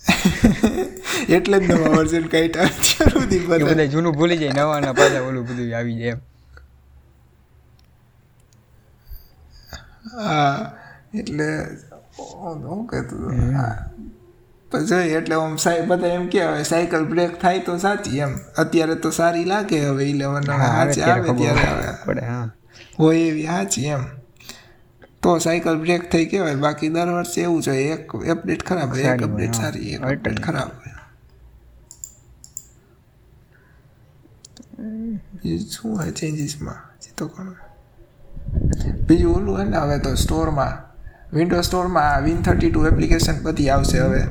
એટલે 1.35 1.57
જ 1.59 1.67
નવા 1.69 1.91
વર્ઝન 1.95 2.25
કાઢ્યા 2.29 2.69
અત્યાર 2.73 3.11
સુધી 3.13 3.41
બધા. 3.47 3.87
જૂનું 3.87 4.13
ભૂલી 4.13 4.37
જાય 4.37 4.53
નવાના 4.55 4.93
પાછા 4.95 5.23
ઓલું 5.23 5.45
બધું 5.45 5.73
આવી 5.73 5.97
જાય 5.97 6.13
એમ. 6.13 6.21
હા 10.19 10.57
એટલે 11.13 11.47
હું 12.63 12.81
કહેતું 12.87 13.21
પછી 14.71 15.13
એટલે 15.13 15.35
આમ 15.37 15.53
સાઈ 15.59 15.85
બધા 15.85 16.13
એમ 16.13 16.25
કે 16.29 16.41
હવે 16.43 16.63
સાયકલ 16.65 17.05
બ્રેક 17.05 17.37
થાય 17.39 17.59
તો 17.61 17.77
સાચી 17.79 18.19
એમ. 18.19 18.33
અત્યારે 18.57 18.95
તો 18.97 19.11
સારી 19.11 19.45
લાગે 19.45 19.77
હવે 19.81 20.03
ઇલેવન 20.07 20.43
સાચી 20.49 20.97
ત્યારે 20.97 21.21
આવે 21.21 21.37
ત્યારે 21.37 22.25
હા. 22.27 22.45
હોય 22.97 23.23
એવી 23.27 23.47
સાચી 23.47 23.85
એમ. 23.89 24.03
તો 25.23 25.33
સાયકલ 25.39 25.77
બ્રેક 25.79 26.03
થઈ 26.11 26.25
કહેવાય 26.25 26.55
બાકી 26.55 26.89
દર 26.89 27.11
વર્ષે 27.13 27.41
એવું 27.41 27.61
છે 27.61 27.73
એક 27.93 28.15
અપડેટ 28.35 28.63
ખરાબ 28.63 28.89
હોય 28.91 29.03
એક 29.13 29.23
અપડેટ 29.23 29.53
સારી 29.53 29.89
એક. 29.89 30.01
અપડેટ 30.01 30.39
ખરાબ 30.43 30.71
હોય. 30.79 30.95
શું 35.71 35.97
હોય 35.97 36.11
ચેન્જીસમાં 36.11 36.81
એ 37.09 37.11
તો 37.17 37.27
કોણ 37.27 37.53
બીજું 39.07 39.35
ઓલું 39.35 39.59
હે 39.59 39.65
ને 39.69 39.77
હવે 39.77 39.97
તો 39.99 40.15
સ્ટોરમાં 40.15 40.75
વિન્ડો 41.35 41.61
સ્ટોરમાં 41.61 42.23
વિન 42.23 42.39
થર્ટી 42.41 42.71
ટુ 42.71 42.85
એપ્લિકેશન 42.85 43.37
બધી 43.43 43.69
આવશે 43.69 43.99
હવે. 43.99 44.23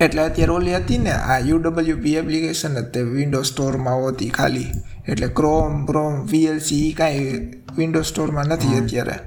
એટલે 0.00 0.22
અત્યારે 0.22 0.52
ઓલી 0.52 0.76
હતી 0.76 0.98
ને 0.98 1.10
આ 1.10 1.38
યુડબલ્યુપી 1.38 2.14
એપ્લિકેશન 2.14 2.74
જ 2.74 2.84
તે 2.84 3.02
વિન્ડો 3.02 3.42
સ્ટોરમાં 3.42 4.02
હોતી 4.02 4.28
ખાલી. 4.28 4.72
એટલે 5.08 5.26
ક્રોમ 5.26 5.86
બ્રોમ 5.86 6.26
વીએલસી 6.26 6.90
એ 6.90 6.92
કાંઈ 6.92 7.52
વિન્ડો 7.76 8.02
સ્ટોરમાં 8.02 8.44
નથી 8.44 8.78
અત્યારે. 8.84 9.18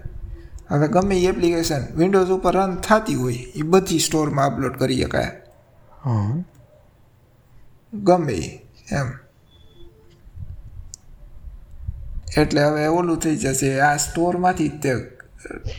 હવે 0.70 0.88
ગમે 0.88 1.16
એ 1.16 1.28
એપ્લિકેશન 1.28 1.82
વિન્ડોઝ 1.96 2.28
ઉપર 2.28 2.56
રન 2.56 2.76
થતી 2.76 3.16
હોય 3.16 3.34
એ 3.34 3.62
બધી 3.62 4.00
સ્ટોરમાં 4.00 4.46
અપલોડ 4.46 4.78
કરી 4.78 5.04
શકાય. 5.04 5.32
હા. 6.06 6.44
ગમે 7.94 8.62
એમ. 8.92 9.08
એટલે 12.38 12.64
હવે 12.64 12.88
ઓલું 12.88 13.18
થઈ 13.18 13.36
જશે 13.36 13.80
આ 13.80 13.98
સ્ટોરમાંથી 13.98 14.70
જ 14.70 14.82
તે 14.82 14.96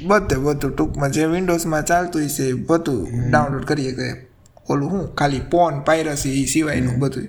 બધે 0.07 0.37
બધું 0.37 0.77
ટૂંકમાં 0.77 1.11
જે 1.11 1.25
વિન્ડોઝમાં 1.25 1.85
ચાલતું 1.85 2.23
હશે 2.23 2.43
એ 2.43 2.53
બધું 2.53 3.31
ડાઉનલોડ 3.31 3.65
કરી 3.65 3.91
શકે 3.91 4.30
ઓલું 4.71 4.91
શું 4.91 5.07
ખાલી 5.15 5.45
પોન 5.51 5.83
પાયરસી 5.83 6.47
સિવાયનું 6.47 6.97
બધું 6.99 7.29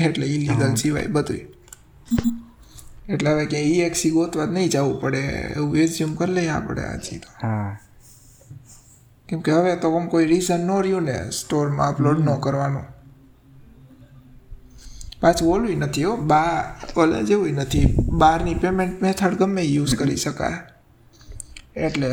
એટલે 0.00 0.26
ઇલીગલ 0.28 0.76
સિવાય 0.76 1.08
બધું 1.10 1.42
એટલે 3.08 3.30
હવે 3.30 3.46
ક્યાંય 3.46 3.86
એક્સી 3.86 4.10
ગોતવા 4.10 4.46
જ 4.46 4.52
નહીં 4.52 4.70
જવું 4.70 5.00
પડે 5.00 5.24
એવું 5.54 5.80
એઝ્યુમ 5.80 6.12
કરી 6.16 6.34
લઈએ 6.34 6.52
આપણે 6.52 6.86
આજી 6.86 7.18
તો 7.18 7.34
હા 7.40 7.72
કેમ 9.28 9.40
કે 9.42 9.52
હવે 9.52 9.72
તો 9.76 9.90
આમ 9.92 10.06
કોઈ 10.08 10.26
રીઝન 10.26 10.62
ન 10.62 10.70
રહ્યું 10.78 11.04
ને 11.04 11.16
સ્ટોરમાં 11.32 11.88
અપલોડ 11.88 12.20
ન 12.20 12.30
કરવાનું 12.40 12.86
પાછું 15.20 15.48
ઓલું 15.48 15.82
નથી 15.82 16.04
હો 16.04 16.14
બા 16.24 16.54
ઓલે 16.96 17.18
જેવું 17.24 17.58
નથી 17.58 17.86
બહારની 18.14 18.56
પેમેન્ટ 18.56 19.02
મેથડ 19.02 19.36
ગમે 19.36 19.64
યુઝ 19.66 19.94
કરી 19.96 20.18
શકાય 20.18 20.60
એટલે 21.78 22.10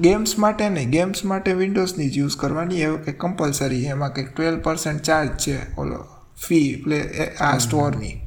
ગેમ્સ 0.00 0.38
માટે 0.38 0.68
નહીં 0.68 0.90
ગેમ્સ 0.90 1.24
માટે 1.24 1.52
વિન્ડોઝની 1.52 2.10
જ 2.10 2.18
યુઝ 2.18 2.36
કરવાની. 2.36 2.80
એવું 2.80 3.04
કંઈક 3.04 3.18
કમ્પલસરી 3.18 3.84
એમાં 3.84 4.14
કંઈક 4.14 4.34
ટ્વેલ્વ 4.34 4.60
પર્સન્ટ 4.60 5.02
ચાર્જ 5.02 5.28
છે. 5.28 5.74
ઓલો 5.74 6.04
ફી 6.48 6.80
પ્લે 6.84 6.98
આ 7.40 7.58
સ્ટોરની 7.58 8.20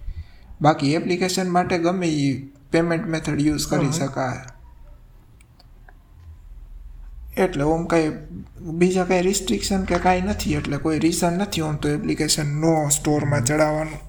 બાકી 0.62 0.93
એપ્લિકેશન 0.93 1.49
માટે 1.49 1.77
ગમે 1.77 2.08
એ 2.08 2.32
પેમેન્ટ 2.71 3.08
મેથડ 3.08 3.41
યુઝ 3.41 3.67
કરી 3.67 3.91
શકાય. 3.91 4.39
એટલે 7.38 7.63
ઓમ 7.63 7.86
કાંઈ 7.86 8.12
બીજા 8.62 9.03
કાંઈ 9.03 9.21
રિસ્ટ્રિક્શન 9.21 9.84
કે 9.84 9.97
કાંઈ 9.97 10.21
નથી. 10.21 10.53
એટલે 10.53 10.77
કોઈ 10.77 10.99
રીઝન 10.99 11.34
નથી 11.34 11.62
ઓમ 11.62 11.75
તો 11.75 11.89
એપ્લિકેશન 11.89 12.47
નો 12.62 12.89
સ્ટોરમાં 12.89 13.45
ચડાવવાનું. 13.45 13.99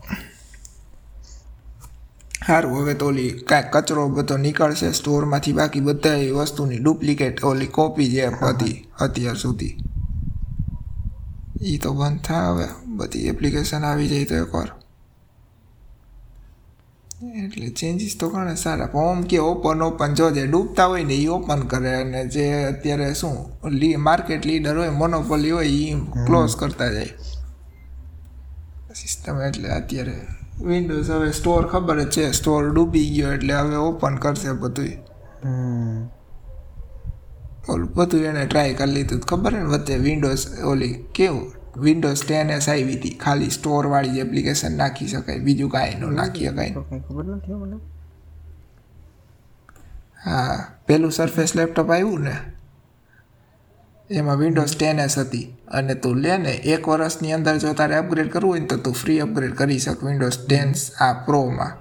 સારું 2.51 2.83
હવે 2.83 2.95
તો 2.95 3.07
ઓલી 3.07 3.31
કાંઈક 3.31 3.67
કચરો 3.67 4.09
બધો 4.09 4.37
નીકળશે 4.37 4.93
સ્ટોરમાંથી 4.93 5.53
બાકી 5.53 5.81
બધા 5.81 6.15
એ 6.15 6.31
વસ્તુની 6.31 6.79
ડુપ્લિકેટ 6.79 7.45
ઓલી 7.45 7.67
કોપી 7.67 8.11
જે 8.11 8.27
હતી 8.27 8.89
અત્યાર 8.99 9.37
સુધી. 9.37 9.77
એ 11.63 11.79
તો 11.79 11.93
બંધ 11.93 12.21
થાય 12.21 12.47
હવે. 12.47 12.65
બધી 12.87 13.27
એપ્લિકેશન 13.27 13.85
આવી 13.85 14.09
જાય 14.09 14.25
તો 14.25 14.35
એકવાર 14.35 14.69
એટલે 17.45 17.69
ચેન્જીસ 17.71 18.17
તો 18.21 18.29
ઘણા 18.29 18.55
સારા 18.55 18.91
ઓમ 18.95 19.23
કે 19.23 19.39
ઓપન 19.39 19.83
ઓપન 19.83 20.15
જો 20.15 20.31
જે 20.31 20.47
ડૂબતા 20.47 20.87
હોય 20.87 21.05
ને 21.05 21.15
એ 21.15 21.27
ઓપન 21.29 21.61
કરે 21.61 21.95
અને 21.95 22.27
જે 22.27 22.65
અત્યારે 22.65 23.15
શું 23.15 23.69
લી 23.71 23.97
માર્કેટ 23.97 24.47
લીડર 24.47 24.79
હોય 24.79 24.91
મોનોપોલી 24.91 25.51
હોય 25.51 25.69
એ 25.69 25.95
ક્લોઝ 26.27 26.57
કરતા 26.57 26.93
જાય. 26.93 27.11
સિસ્ટમ 28.95 29.43
એટલે 29.43 29.69
અત્યારે 29.69 30.40
વિન્ડોઝ 30.67 31.11
હવે 31.11 31.33
સ્ટોર 31.33 31.67
ખબર 31.67 32.03
જ 32.03 32.11
છે 32.11 32.33
સ્ટોર 32.33 32.69
ડૂબી 32.69 33.11
ગયો 33.11 33.33
એટલે 33.33 33.55
હવે 33.55 33.77
ઓપન 33.77 34.17
કરશે 34.17 34.53
બધું. 34.53 34.89
ઓલું 37.69 37.95
બધું 37.95 38.21
એને 38.21 38.47
ટ્રાય 38.47 38.75
કરી 38.75 38.93
લીધું. 38.93 39.21
ખબર 39.21 39.53
ને 39.53 39.63
વચ્ચે 39.63 39.97
વિન્ડોઝ 39.97 40.61
ઓલી 40.65 41.05
કેવું? 41.15 41.53
વિન્ડોઝ 41.81 42.27
ટેન 42.27 42.51
એસ 42.51 42.69
આવી 42.69 42.97
હતી. 42.97 43.11
ખાલી 43.11 43.51
સ્ટોર 43.51 43.87
વાળી 43.87 44.19
એપ્લિકેશન 44.19 44.77
નાખી 44.77 45.09
શકાય. 45.09 45.39
બીજું 45.39 45.71
કાંઈ 45.71 45.95
ન 45.95 46.15
નાખી 46.15 46.47
શકાય. 46.47 46.71
ખબર 47.09 47.25
નથી 47.25 47.53
મને. 47.53 47.77
હા 50.25 50.65
પેલું 50.87 51.13
સરફેસ 51.13 51.57
લેપટોપ 51.57 51.91
આવ્યું 51.91 52.21
ને? 52.21 52.37
એમાં 54.11 54.39
વિન્ડોઝ 54.39 54.77
ટેન 54.77 54.99
એસ 54.99 55.19
હતી. 55.19 55.47
અને 55.69 55.95
તું 55.95 56.17
લે 56.19 56.37
ને 56.39 56.51
એક 56.51 56.89
વર્ષની 56.89 57.33
અંદર 57.33 57.59
જો 57.59 57.73
તારે 57.73 57.97
અપગ્રેડ 57.97 58.33
કરવું 58.33 58.51
હોય 58.51 58.61
ને 58.61 58.67
તો 58.67 58.77
તું 58.77 58.95
ફ્રી 58.95 59.21
અપગ્રેડ 59.21 59.55
કરી 59.55 59.79
શક 59.79 60.05
વિન્ડોઝ 60.05 60.39
ટેન 60.47 60.75
આ 61.01 61.13
પ્રોમાં 61.13 61.73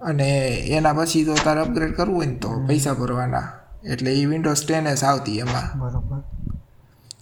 અને 0.00 0.28
એના 0.76 0.92
પછી 0.92 1.24
જો 1.24 1.34
તારે 1.44 1.60
અપગ્રેડ 1.60 1.96
કરવું 1.96 2.16
હોય 2.16 2.26
ને 2.26 2.34
તો 2.34 2.50
પૈસા 2.68 2.94
ભરવાના. 2.94 3.46
એટલે 3.84 4.10
એ 4.14 4.26
વિન્ડોઝ 4.26 4.66
ટેન 4.66 4.86
એસ 4.86 5.04
આવતી 5.04 5.38
એમાં. 5.38 5.80
બરાબર. 5.80 6.20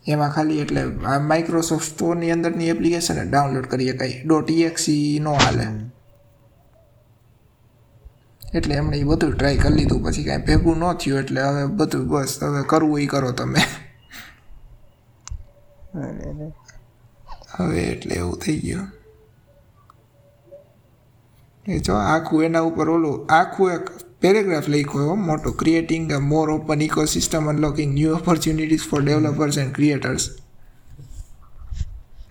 એમાં 0.06 0.32
ખાલી 0.32 0.60
એટલે 0.60 0.82
આ 1.04 1.18
માઇક્રોસોફ્ટ 1.18 1.84
સ્ટોરની 1.84 2.30
અંદરની 2.30 2.68
એપ્લિકેશન 2.68 3.30
ડાઉનલોડ 3.30 3.66
કરી 3.66 3.88
શકાય 3.88 4.22
ડોટ 4.26 4.50
ઈએક્સી 4.50 5.18
નો 5.20 5.32
હાલે. 5.32 5.66
એટલે 8.54 8.74
એમણે 8.74 8.98
એ 8.98 9.04
બધું 9.04 9.34
ટ્રાય 9.34 9.56
કરી 9.56 9.74
લીધું. 9.74 10.04
પછી 10.04 10.24
કાંઈ 10.24 10.42
ભેગું 10.42 10.78
ન 10.78 10.92
થયું 10.92 11.18
એટલે 11.18 11.42
હવે 11.42 11.66
બધું 11.66 12.08
બસ 12.08 12.42
હવે 12.42 12.62
કરવું 12.62 13.00
એ 13.00 13.06
કરો 13.06 13.32
તમે. 13.32 13.58
હવે 17.56 17.80
એટલે 17.80 18.14
એવું 18.14 18.38
થઈ 18.38 18.60
ગયું. 18.60 18.92
એ 21.66 21.78
જો 21.78 21.94
આખું 21.94 22.44
એના 22.44 22.60
ઉપર 22.60 22.90
ઓલું, 22.90 23.26
આખું 23.26 23.72
એક 23.72 23.90
પેરેગ્રાફ 24.20 24.68
લખ્યો 24.68 25.02
એવો 25.02 25.14
મોટો 25.14 25.52
creating 25.52 26.12
a 26.12 26.18
more 26.18 26.50
open 26.50 26.82
ecosystem 26.82 27.48
unlocking 27.48 27.94
new 27.94 28.14
opportunities 28.14 28.88
for 28.90 29.02
developers 29.02 29.58
and 29.58 29.74
creators 29.74 30.30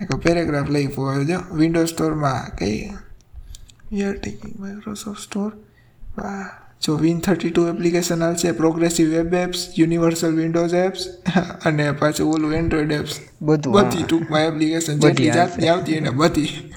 એક 0.01 0.15
પેરેગ્રાફ 0.15 0.69
લખ્યો 0.69 1.23
જો 1.23 1.39
વિન્ડો 1.53 1.85
સ્ટોરમાં 1.85 2.57
કઈ? 2.57 2.93
We 3.91 4.03
are 4.03 4.17
taking 4.17 4.59
Microsoft 4.59 5.21
Store 5.21 5.51
જો 6.81 6.95
વિન 6.95 7.19
થર્ટી 7.19 7.49
ટુ 7.49 7.67
એપ્લિકેશન 7.67 8.23
આવશે 8.23 8.51
progressive 8.51 9.09
web 9.09 9.33
apps 9.33 9.67
universal 9.77 10.35
Windows 10.35 10.73
apps 10.73 11.07
અને 11.65 11.91
પાછું 11.91 12.33
ઓલું 12.33 12.53
એન્ડ્રોઈડ 12.53 12.91
એપ્સ 12.91 13.19
બધું 13.41 13.73
બધી 13.73 14.03
ટૂંકમાં 14.03 14.41
એપ્લિકેશન 14.41 14.99
જેટલી 14.99 15.31
જાતની 15.31 15.67
આવતી 15.67 15.93
એને 15.93 16.09
બધી. 16.09 16.73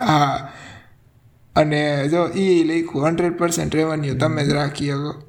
હા. 0.00 0.52
અને 1.56 2.08
જો 2.08 2.26
એ 2.26 2.64
લખ્યું 2.64 3.06
હંડ્રેડ 3.06 3.38
પર્સન્ટ 3.38 3.76
રેવન્યુ 3.76 4.18
તમે 4.18 4.46
જ 4.46 4.48
રાખી 4.48 4.88
શકો. 4.88 5.22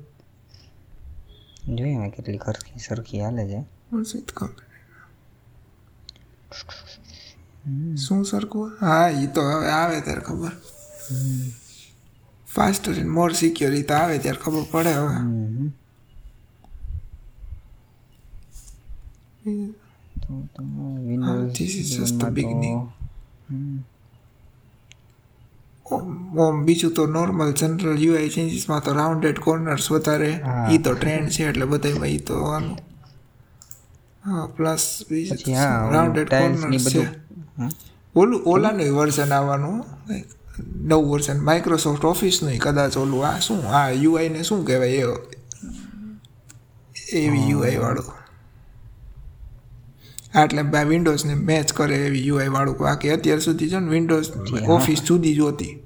જોઈએ 1.76 1.98
મેં 1.98 2.12
કેટલી 2.12 2.40
સરખી 2.46 2.80
સરખી 2.80 3.22
હાલે 3.22 3.48
છે. 3.48 3.62
શું 7.96 8.26
સરખું? 8.26 8.72
હા 8.82 9.10
એ 9.10 9.28
તો 9.28 9.42
હવે 9.42 9.70
આવે 9.70 10.02
ત્યારે 10.02 10.22
ખબર. 10.22 10.52
ફાસ્ટર 12.48 12.94
એન્ડ 12.94 13.10
મોર 13.10 13.32
સિક્યોર 13.34 13.82
તો 13.84 13.94
આવે 13.94 14.18
ત્યારે 14.18 14.40
ખબર 14.40 14.64
પડે 14.72 14.94
હવે 14.94 15.16
હમ. 15.16 15.68
તો 20.22 20.34
તમે 20.56 20.86
Windows 21.08 21.52
this 21.54 21.76
is 21.76 21.88
just 21.92 22.16
the 22.16 22.18
11 22.18 22.18
માં 22.18 22.20
તો- 22.20 22.32
beginning. 22.32 22.80
હમ. 23.50 23.78
ઓમ 25.86 26.08
ઓમ 26.40 26.66
બીજું 26.66 26.94
તો 26.94 27.06
નોર્મલ 27.08 27.52
જનરલ 27.54 28.00
યુઆઈ 28.00 28.30
ચેન્જીસમાં 28.30 28.84
તો 28.84 28.94
રાઉન્ડેડ 28.94 29.40
કોર્નર્સ 29.40 29.92
વધારે. 29.92 30.32
એ 30.72 30.78
તો 30.78 30.94
ટ્રેન્ડ 30.94 31.30
છે 31.30 31.44
એટલે 31.46 31.66
બધામાં 31.66 32.08
એ 32.10 32.18
તો 32.20 32.44
આનું 32.48 32.78
હા 34.24 34.46
પ્લસ 34.48 34.84
રાઉન્ડેડ 35.92 36.30
કોર્નર્સ 36.32 36.86
છે. 36.88 37.04
ઓલું 38.16 38.42
ઓલાનું 38.46 38.90
વર્ઝન 38.92 39.32
આવવાનું 39.32 39.78
નવું 40.66 41.12
વર્ઝન 41.12 41.40
માઇક્રોસોફ્ટ 41.40 42.06
ઓફિસનું 42.06 42.58
કદાચ 42.58 42.98
ઓલું 42.98 43.28
આ 43.28 43.40
શું 43.40 43.70
આ 43.70 43.90
યુઆઈને 43.90 44.44
શું 44.44 44.66
કહેવાય 44.66 44.90
એ? 44.90 45.04
એવી 47.12 47.50
યુઆઈ 47.50 47.76
વાળું. 47.76 48.06
હા, 50.36 50.44
એટલે 50.44 50.84
વિન્ડોઝને 50.84 51.34
મેચ 51.34 51.74
કરે 51.74 51.96
એવી 51.96 52.28
યુઆઈ 52.28 52.48
વાળું. 52.48 52.78
બાકી 52.78 53.10
અત્યાર 53.10 53.40
સુધી 53.40 53.70
છે 53.70 53.80
ને 53.80 53.88
વિન્ડોઝ 53.88 54.30
ઓફિસ 54.68 55.02
જુદી 55.02 55.36
જ 55.36 55.40
હતી. 55.40 55.84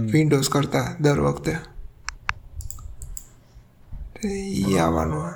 વિન્ડોઝ 0.00 0.48
કરતા 0.48 0.94
દર 1.00 1.20
વખતે. 1.20 1.56
એ 4.28 4.78
આવવાનું 4.78 5.32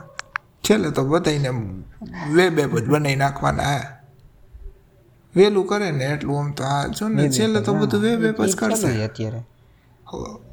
છેલ્લે 0.71 0.91
તો 0.91 1.05
બધાને 1.05 1.49
વેબ 2.33 2.59
એપ 2.59 2.79
જ 2.79 2.85
બનાવી 2.85 3.17
નાખવાના 3.17 3.77
હે. 3.77 3.98
વહેલું 5.37 5.67
કરે 5.67 5.91
ને 5.91 6.05
એટલું 6.05 6.39
આમ 6.39 6.51
તો 6.53 6.65
આ 6.65 6.87
જો 6.87 7.09
ને 7.09 7.31
છેલ્લે 7.31 7.61
તો 7.61 7.75
બધું 7.75 8.01
વેબ 8.01 8.25
એપ 8.25 8.43
જ 8.43 8.57
કરશે. 8.57 9.05
અત્યારે. 9.05 9.43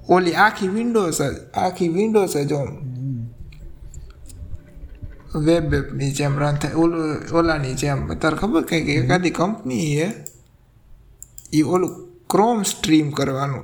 ઓલી 0.10 0.34
આખી 0.34 0.68
વિન્ડોઝ 0.68 1.22
જ 1.22 1.52
આખી 1.54 1.88
વિન્ડોઝ 1.88 2.38
જ 2.38 2.54
આમ 2.54 2.72
વેબ 5.36 5.74
એપની 5.74 6.12
જેમ 6.12 6.40
રન 6.40 6.56
થાય 6.56 6.74
ઓલું 6.74 7.36
ઓલાની 7.36 7.74
જેમ. 7.74 8.14
તારે 8.14 8.38
ખબર 8.38 8.64
કંઈક 8.64 8.90
એકાદી 8.90 9.30
કંપની 9.30 9.98
એ 9.98 10.14
એ 11.54 11.62
ઓલું 11.62 12.10
ક્રોમ 12.30 12.62
સ્ટ્રીમ 12.64 13.12
કરવાનું. 13.12 13.64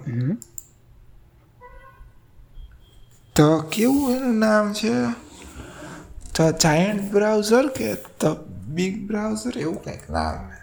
તો 3.35 3.59
કેવું 3.59 4.15
એનું 4.15 4.37
નામ 4.37 4.73
છે? 4.73 4.93
તો 6.35 6.51
જાયન્ટ 6.51 7.11
બ્રાઉઝર 7.11 7.67
કે 7.67 7.93
તો 7.93 8.35
બિગ 8.67 9.07
બ્રાઉઝર 9.07 9.57
એવું 9.57 9.83
કંઈક 9.83 10.09
નામ 10.09 10.49
છે 10.49 10.61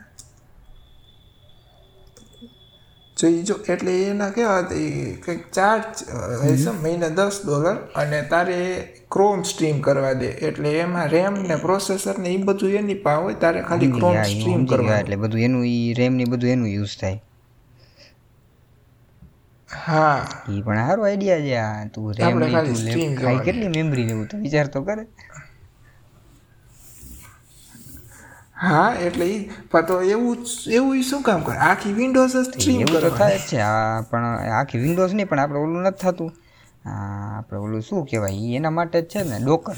જો 3.18 3.28
એ 3.28 3.42
જો 3.42 3.54
એટલે 3.74 3.94
એના 4.10 4.30
કેવા 4.30 4.62
કંઈક 4.70 5.42
ચાર્જ 5.52 6.02
હશે 6.44 6.70
મહિને 6.82 7.08
દસ 7.10 7.40
ડોલર 7.46 7.76
અને 7.96 8.20
તારે 8.32 8.58
ક્રોમ 9.10 9.42
સ્ટ્રીમ 9.42 9.80
કરવા 9.80 10.12
દે. 10.12 10.28
એટલે 10.48 10.70
એમાં 10.80 11.08
રેમ 11.08 11.34
ને 11.42 11.56
પ્રોસેસર 11.56 12.18
ને 12.18 12.28
એ 12.30 12.42
બધું 12.48 12.76
એની 12.80 12.98
પા 13.06 13.16
હોય 13.16 13.38
તારે 13.44 13.62
ખાલી 13.62 13.92
ક્રોમ 13.92 14.18
સ્ટ્રીમ 14.24 14.66
કરવા 14.66 14.98
એટલે 14.98 15.16
બધું 15.16 15.40
એનું 15.40 15.64
એ 15.66 15.78
રેમની 15.98 16.24
બધું 16.24 16.50
એનું 16.50 16.68
યુઝ 16.68 16.94
થાય. 17.00 17.18
હા. 19.68 20.18
એ 20.48 20.60
પણ 20.62 20.86
સારો 20.86 21.02
આઈડિયા 21.04 21.40
છે 21.40 21.56
આ 21.56 21.84
તું 21.94 22.12
રેમ 22.12 22.38
કેટલી 23.46 23.68
મેમરી 23.68 24.06
લેવું 24.06 24.26
તો 24.28 24.38
વિચાર 24.38 24.66
તો 24.66 24.82
કરે. 24.82 25.04
હા 28.60 28.94
એટલે 29.00 29.26
તો 29.88 30.00
એવું 30.02 30.36
એવું 30.70 31.02
શું 31.02 31.22
કામ 31.22 31.40
કરે? 31.42 31.56
આખી 31.56 31.92
વિન્ડોઝ 31.92 32.32
જ 32.32 32.36
સ્ટ્રીમ 32.36 32.80
એવું 32.80 33.16
થાય. 33.16 33.38
છે. 33.38 33.60
પણ 34.10 34.24
આખી 34.60 34.78
વિન્ડોઝ 34.78 35.14
નહીં 35.14 35.28
પણ 35.28 35.40
આપણે 35.40 35.58
ઓલું 35.58 35.82
નથી 35.82 36.02
થતું. 36.02 36.32
આપણે 37.38 37.58
ઓલું 37.58 37.82
શું 37.82 38.06
કહેવાય? 38.06 38.54
એના 38.56 38.70
માટે 38.70 39.02
જ 39.02 39.04
છે 39.04 39.22
ને 39.22 39.38
ડોકર 39.44 39.76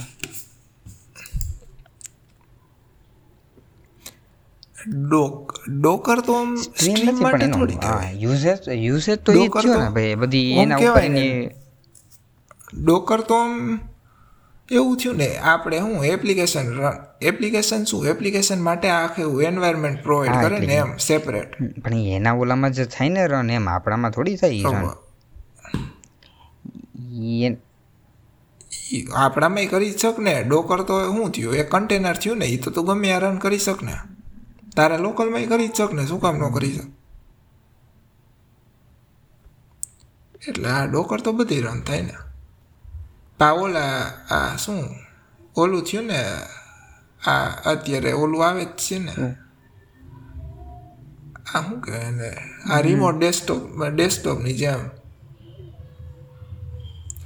ડોક 4.88 5.52
ડોકર 5.80 6.20
તો 6.20 6.32
આમ 6.32 6.54
સ્ટ્રીમ 6.56 6.96
નથી 7.02 7.22
માટે 7.22 7.46
થોડી 7.46 7.76
હા 7.76 8.02
યુઝેજ 8.14 8.68
યુઝેજ 8.68 9.18
તો 9.18 9.32
એ 9.32 9.48
જ 9.48 9.66
ને 9.66 9.90
ભાઈ. 9.90 10.14
બધી 10.14 10.52
એના 10.52 10.76
ઉપર 10.76 11.02
ડોકર 12.74 13.20
તો 13.20 13.34
આમ 13.34 13.80
એવું 14.70 14.96
થયું 14.96 15.16
ને 15.16 15.38
આપણે 15.38 15.78
શું 15.78 16.04
એપ્લિકેશન 16.04 16.66
એપ્લિકેશન 17.22 17.84
શું? 17.84 18.06
એપ્લિકેશન 18.06 18.60
માટે 18.60 18.88
આખું 18.88 19.42
એન્વાયરમેન્ટ 19.42 20.02
પ્રોવાઈડ 20.02 20.42
કરે 20.42 20.58
ને 20.58 20.74
એમ 20.74 20.96
સેપરેટ 20.96 21.80
પણ 21.80 21.94
એના 21.94 22.32
ઓલામાં 22.32 22.72
જે 22.72 22.84
થાય 22.84 23.08
ને 23.08 23.26
રન 23.26 23.50
એમ 23.50 23.68
આપણામાં 23.68 24.10
થોડી 24.10 24.36
થાય 24.36 24.64
રન 24.64 24.90
આપણામાં 29.14 29.66
કરી 29.66 29.90
જ 29.90 29.98
શક 29.98 30.18
ને 30.18 30.42
ડોકર 30.42 30.82
તો 30.82 31.12
શું 31.12 31.30
થયું? 31.30 31.54
એ 31.54 31.62
કન્ટેનર 31.62 32.16
થયું 32.16 32.38
ને 32.38 32.46
એ 32.46 32.56
તો 32.56 32.70
તું 32.70 32.86
ગમે 32.86 33.12
આ 33.12 33.18
રન 33.18 33.36
કરી 33.36 33.58
શક 33.58 33.82
ને 33.82 33.92
તારા 34.76 34.96
લોકલમાં 34.96 35.44
કરી 35.44 35.68
જ 35.68 35.74
શક 35.74 35.92
ને 35.92 36.06
શું 36.06 36.20
કામ 36.20 36.36
ન 36.36 36.54
કરી 36.54 36.72
શક 36.72 36.88
એટલે 40.48 40.70
આ 40.70 40.86
ડોકર 40.86 41.20
તો 41.20 41.32
બધી 41.32 41.60
રન 41.60 41.80
થાય 41.80 42.02
ને. 42.02 42.29
પા 43.40 43.50
ઓલા 43.50 43.98
આ 44.30 44.56
શું 44.56 44.84
ઓલું 45.56 45.82
થયું 45.82 46.04
ને 46.06 46.24
આ 47.30 47.46
અત્યારે 47.70 48.12
ઓલું 48.12 48.48
આવે 48.48 48.64
જ 48.64 48.68
છે 48.68 48.98
ને 48.98 49.12
આ 51.54 51.60
શું 51.60 51.80
કહેવાય 51.80 52.10
ને 52.10 52.36
આ 52.70 52.80
રિમોટ 52.80 53.18
ડેસ્કટોપ 53.18 53.84
ડેસ્કટોપની 53.84 54.52
જેમ 54.54 54.88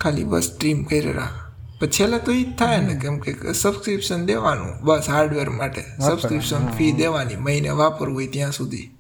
ખાલી 0.01 0.25
બસ 0.25 0.43
સ્ટ્રીમ 0.43 0.85
કરી 0.85 1.13
રાખ 1.13 1.45
છેલ્લે 1.87 2.19
તો 2.19 2.33
એ 2.33 2.43
જ 2.43 2.57
થાય 2.57 2.81
ને 2.81 2.95
કેમ 2.95 3.19
કે 3.19 3.53
સબસ્ક્રિપ્શન 3.53 4.27
દેવાનું 4.27 4.81
બસ 4.81 5.09
હાર્ડવેર 5.09 5.51
માટે. 5.51 5.83
સબસ્ક્રિપ્શન 5.83 6.67
ફી 6.67 6.93
દેવાની 6.93 7.37
મહિને 7.37 7.69
વાપરવું 7.69 8.15
હોય 8.15 8.27
ત્યાં 8.27 8.53
સુધી 8.53 8.97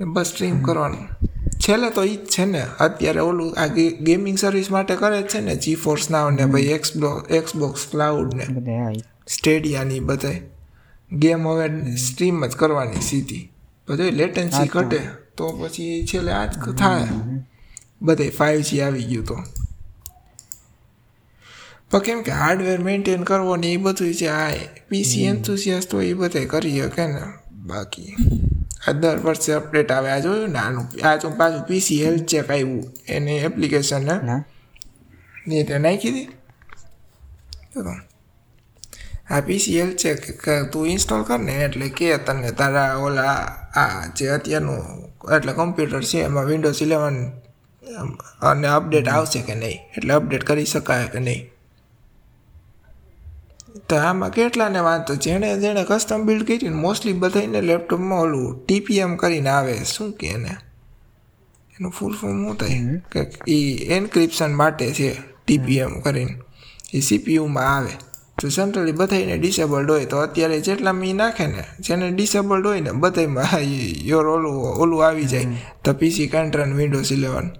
બસ 0.00 0.26
સ્ટ્રીમ 0.26 0.62
કરવાનું 0.62 1.29
છેલ્લે 1.48 1.90
તો 1.90 2.04
એ 2.04 2.16
જ 2.16 2.18
છે 2.18 2.44
ને 2.44 2.62
અત્યારે 2.80 3.20
ઓલું 3.20 3.54
આ 3.58 3.66
ગેમિંગ 4.00 4.38
સર્વિસ 4.38 4.70
માટે 4.70 4.96
કરે 4.96 5.22
જ 5.22 5.26
છે 5.26 5.40
ને 5.40 5.56
જી 5.56 5.74
ફોર્સ 5.74 6.10
નાવ 6.10 6.30
ને 6.30 6.46
ભાઈ 6.46 6.62
એક્સબો 6.62 7.26
એક્સબોક્સ 7.30 7.80
ક્લાઉડ 7.90 8.34
ને. 8.34 8.46
સ્ટેડિયાની 9.28 10.00
બધાય. 10.00 10.42
ગેમ 11.12 11.48
હવે 11.48 11.96
સ્ટ્રીમ 11.96 12.46
જ 12.46 12.50
કરવાની 12.50 13.00
સીધી. 13.00 13.52
બધું 13.88 14.06
લેટન્સી 14.06 14.68
ઘટે 14.68 15.00
તો 15.36 15.48
પછી 15.48 16.06
છેલ્લે 16.06 16.32
આ 16.32 16.46
જ 16.46 16.76
થાય. 16.78 17.08
બધે 18.02 18.30
ફાઇવ 18.30 18.60
જી 18.60 18.80
આવી 18.80 19.04
ગયું 19.04 19.24
તો. 19.24 19.36
પણ 21.90 21.98
કેમ 21.98 22.22
કે 22.22 22.32
હાર્ડવેર 22.32 22.78
મેન્ટેન 22.78 23.22
કરવો 23.22 23.56
ને 23.56 23.66
એ 23.66 23.76
બધું 23.76 24.14
છે 24.14 24.26
આ 24.26 24.50
પીસી 24.88 25.24
એન્થુસિયાસ્ટ 25.24 25.94
હોય 25.94 26.06
એ 26.06 26.14
બધે 26.14 26.44
કરી 26.44 26.80
શકે 26.80 27.06
ને 27.06 27.22
બાકી. 27.52 28.16
આ 28.88 28.92
દર 28.92 29.18
વર્ષે 29.24 29.52
અપડેટ 29.52 29.90
આવે. 29.92 30.08
આ 30.10 30.18
જોયું 30.18 30.50
ને? 30.50 30.58
આનું 30.58 30.86
આ 31.08 31.16
જો 31.16 31.28
પાછું 31.38 31.62
પીસી 31.68 32.04
હેલ્થ 32.04 32.26
ચેક 32.30 32.50
આવ્યું. 32.50 32.84
એની 33.08 33.38
એપ્લિકેશન 33.48 34.02
ને 35.48 35.64
તે 35.68 35.78
નાખી 35.78 36.12
દે. 36.16 36.22
આ 39.30 39.40
પીસીએલ 39.46 39.90
છે 39.96 40.10
કે 40.44 40.54
તું 40.72 40.88
ઇન્સ્ટોલ 40.88 41.22
કર 41.28 41.38
ને 41.38 41.54
એટલે 41.64 41.86
કે 41.98 42.06
તને 42.26 42.50
તારા 42.60 42.90
ઓલા 43.04 43.36
આ 43.82 44.06
જે 44.16 44.24
અત્યારનું 44.36 44.80
એટલે 45.36 45.52
કમ્પ્યુટર 45.52 46.02
છે 46.10 46.18
એમાં 46.28 46.46
વિન્ડોઝ 46.50 46.82
ઇલેવન 46.82 47.16
અને 48.42 48.66
અપડેટ 48.68 49.08
આવશે 49.08 49.40
કે 49.48 49.54
નહીં? 49.54 49.78
એટલે 49.96 50.12
અપડેટ 50.14 50.44
કરી 50.44 50.68
શકાય 50.72 51.06
કે 51.12 51.20
નહીં? 51.26 51.42
તો 53.88 53.96
આમાં 53.96 54.30
કેટલાને 54.30 54.80
વાંધો? 54.80 55.14
જેણે 55.14 55.60
જેણે 55.60 55.84
કસ્ટમ 55.88 56.22
બિલ્ડ 56.26 56.46
કરી 56.46 56.68
મોસ્ટલી 56.68 57.12
બધાને 57.12 57.60
લેપટોપમાં 57.60 58.20
ઓલું 58.20 58.66
ટીપીએમ 58.66 59.16
કરીને 59.16 59.50
આવે 59.50 59.74
શું 59.84 60.12
કે 60.12 60.26
એને? 60.26 60.48
એનું 61.80 61.90
ફૂલ 61.90 62.16
ફોર્મ 62.16 62.46
શું 62.46 62.56
થાય? 62.56 63.02
કે 63.12 63.30
એ 63.48 63.86
એન્ક્રિપ્શન 63.96 64.54
માટે 64.54 64.92
છે 64.92 65.16
ટીપીએમ 65.46 66.00
કરીને. 66.00 66.34
એ 66.94 67.00
સીપીયુમાં 67.00 67.76
આવે. 67.76 67.90
તો 68.40 68.48
જનરલી 68.48 68.92
બધાને 68.92 69.38
ડિસેબલ્ડ 69.38 69.90
હોય 69.90 70.04
તો 70.04 70.18
અત્યારે 70.18 70.60
જેટલા 70.60 70.92
મી 70.92 71.12
નાખે 71.12 71.46
ને 71.46 71.64
જેને 71.80 72.10
ડિસેબલ્ડ 72.10 72.66
હોય 72.66 72.80
ને 72.80 72.90
બધામાં 72.90 73.58
યોર 74.04 74.26
ઓલું 74.36 74.52
ઓલું 74.52 75.06
આવી 75.06 75.24
જાય. 75.24 75.46
તો 75.84 75.92
PC 75.92 76.26
can't run 76.26 76.62
run 76.62 76.76
Windows 76.76 77.12
eleven 77.12 77.50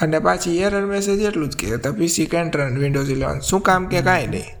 અને 0.00 0.18
પાછી 0.18 0.58
એરર 0.58 0.86
મેસેજ 0.86 1.20
એટલું 1.20 1.48
જ 1.48 1.56
કે 1.56 1.76
PC 1.76 2.26
can't 2.26 2.56
run 2.56 2.78
Windows 2.78 3.10
eleven 3.10 3.40
શું 3.40 3.60
કામ 3.60 3.88
કે 3.88 4.02
કાંઈ 4.02 4.26
નહીં. 4.26 4.56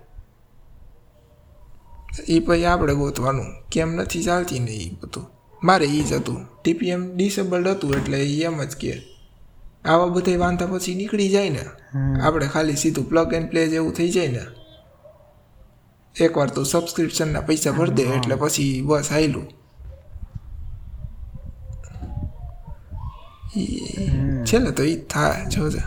એ 2.28 2.40
પછી 2.40 2.64
આપણે 2.64 2.94
ગોતવાનું 2.94 3.68
કેમ 3.72 3.94
નથી 3.94 4.22
ચાલતી 4.22 4.58
ને 4.58 4.70
એ 4.70 4.90
બધું. 4.90 5.26
મારે 5.64 5.86
એ 5.86 6.02
જ 6.02 6.12
હતું. 6.12 6.62
ટીપીએમ 6.62 7.16
ડિસેબલ્ડ 7.16 7.68
હતું 7.68 7.94
એટલે 7.94 8.20
એમ 8.36 8.64
જ 8.64 8.76
કે 8.76 9.02
આવા 9.84 10.06
બધા 10.06 10.38
વાંધા 10.38 10.66
પછી 10.66 10.94
નીકળી 10.94 11.28
જાય 11.28 11.50
ને. 11.50 11.64
આપણે 12.22 12.46
ખાલી 12.46 12.76
સીધું 12.76 13.08
પ્લગ 13.08 13.32
એન્ડ 13.32 13.50
પ્લે 13.50 13.68
જેવું 13.68 13.92
થઈ 13.92 14.10
જાય 14.10 14.28
ને. 14.28 14.44
એકવાર 16.20 16.50
તો 16.50 16.64
સબસ્ક્રિપ્શનના 16.64 17.40
પૈસા 17.40 17.70
ભરી 17.70 17.90
દે 17.90 18.02
એટલે 18.02 18.34
પછી 18.34 18.82
બસ 18.82 19.12
આયલું 23.56 24.42
ઈ 24.42 24.44
છેલ્લે 24.50 24.70
તો 24.70 24.82
એ 24.82 24.94
થાય 25.14 25.48
જોજે. 25.54 25.82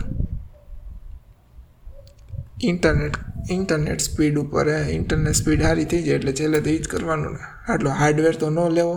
ઇન્ટરનેટ 2.70 3.16
ઇન્ટરનેટ 3.50 4.00
સ્પીડ 4.00 4.36
ઉપર 4.38 4.66
ઇન્ટરનેટ 4.98 5.36
સ્પીડ 5.40 5.62
સારી 5.62 5.84
થઈ 5.84 6.02
જાય 6.02 6.18
એટલે 6.20 6.32
છેલ્લે 6.32 6.60
તો 6.60 6.70
એ 6.70 6.78
જ 6.78 6.88
કરવાનું 6.88 7.32
ને. 7.32 7.42
આટલો 7.72 7.90
હાર્ડવેર 8.00 8.34
તો 8.36 8.50
ન 8.50 8.58
લેવો 8.78 8.94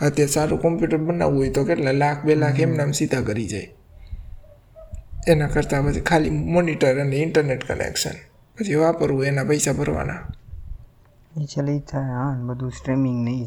અત્યારે 0.00 0.32
સારું 0.32 0.62
કોમ્પ્યુટર 0.64 1.00
બનાવવું 1.08 1.38
હોય 1.38 1.50
તો 1.50 1.64
કેટલા 1.64 1.92
લાખ 1.92 2.20
બે 2.26 2.34
લાખ 2.34 2.58
એમને 2.60 2.82
આમ 2.82 2.92
સીધા 2.92 3.22
કરી 3.28 3.46
જાય. 3.46 3.68
એના 5.28 5.50
કરતાં 5.54 5.86
પછી 5.86 6.00
ખાલી 6.00 6.30
મોનિટર 6.54 6.94
અને 7.00 7.16
ઇન્ટરનેટ 7.16 7.62
કનેક્શન 7.68 8.16
પછી 8.56 8.74
વાપરવું 8.82 9.24
એના 9.24 9.44
પૈસા 9.44 9.72
ભરવાના. 9.72 10.20
એ 11.36 11.44
છેલ્લે 11.44 11.78
થાય 11.92 12.12
હા 12.18 12.32
ને 12.36 12.42
બધું 12.44 12.70
સ્ટ્રીમિંગ 12.70 13.18
નહીં 13.24 13.46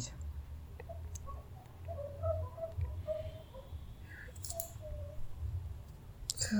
જ 6.51 6.55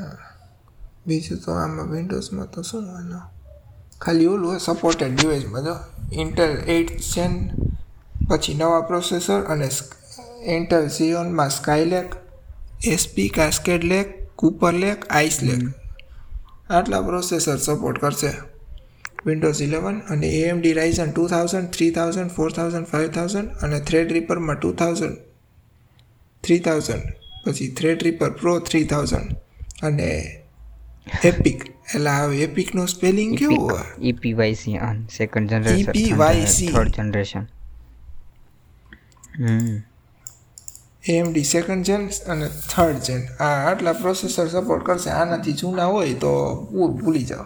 બીજું 1.07 1.37
તો 1.37 1.51
આમાં 1.51 1.91
વિન્ડોઝમાં 1.91 2.51
તો 2.51 2.61
શું 2.61 2.97
આનો? 2.97 3.19
ખાલી 4.01 4.25
ઓલું 4.25 4.59
સપોર્ટેડ 4.59 5.15
ડિવાઇસમાં 5.15 5.63
જો. 5.63 5.75
ઇન્ટેલ 6.13 6.57
એઇટ 6.67 7.01
સેન 7.01 7.49
પછી 8.29 8.53
નવા 8.53 8.81
પ્રોસેસર 8.81 9.41
અને 9.41 9.69
Intel 10.45 10.87
ઝિયોનમાં 10.87 11.49
Skylake 11.49 12.05
SP 12.85 13.29
Cascade 13.29 13.83
Lake 13.83 14.35
Cooper 14.35 14.73
Lake 14.73 15.07
Ice 15.09 15.43
Lake 15.43 15.59
આટલા 16.69 17.01
પ્રોસેસર 17.01 17.57
સપોર્ટ 17.57 18.01
કરશે. 18.01 18.33
વિન્ડોઝ 19.25 19.61
ઇલેવન 19.61 19.99
અને 19.99 20.27
AMD 20.27 20.73
Ryzen 20.73 21.11
two 21.11 21.27
thousand 21.27 21.69
three 21.69 21.91
thousand 21.91 22.31
four 22.31 22.51
thousand 22.51 22.87
five 22.87 23.11
thousand 23.11 23.49
અને 23.49 23.79
થ્રેડ 23.79 24.11
રીપરમાં 24.11 24.55
ટુ 24.55 24.73
થાઉઝન્ડ 24.73 25.17
થ્રી 26.43 26.59
થાઉઝન્ડ 26.59 27.03
પછી 27.45 27.67
thread 27.67 28.03
reaper 28.03 28.29
pro 28.29 28.59
three 28.59 28.83
thousand 28.83 29.35
અને 29.83 30.41
EPIC 31.23 31.63
એટલે 31.95 32.09
હવે 32.09 32.37
એપિકનું 32.37 32.87
સ્પેલિંગ 32.87 33.37
કેવું 33.37 33.71
હોય? 33.71 34.01
ઈપીવાયસી 34.01 34.77
આન 34.77 35.05
second 35.05 35.49
generation 35.49 35.77
EPYC 35.77 36.67
third 36.67 36.87
generation 36.87 37.41
hmm. 39.39 39.81
AMD 41.07 41.43
second 41.43 41.85
gen 41.85 42.09
અને 42.27 42.49
થર્ડ 42.75 42.95
જેન 42.97 43.27
આ 43.43 43.71
આટલા 43.71 43.93
પ્રોસેસર 43.93 44.47
સપોર્ટ 44.47 44.85
કરશે 44.85 45.09
આનાથી 45.09 45.53
જૂના 45.53 45.85
હોય 45.85 46.13
તો 46.13 46.55
પૂર 46.71 46.91
ભૂલી 46.91 47.23
જાઓ. 47.23 47.45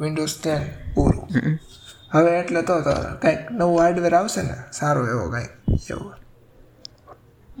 વિન્ડોઝ 0.00 0.28
ટેન 0.42 0.62
પૂરું. 0.94 1.28
હવે 2.12 2.38
એટલે 2.38 2.62
તો 2.62 2.72
કંઈક 3.22 3.38
નવું 3.50 3.80
હાર્ડવેર 3.80 4.14
આવશે 4.14 4.42
ને 4.42 4.54
સારો 4.72 5.08
એવો 5.08 5.30
કંઈક 5.30 5.80
એવો. 5.90 6.12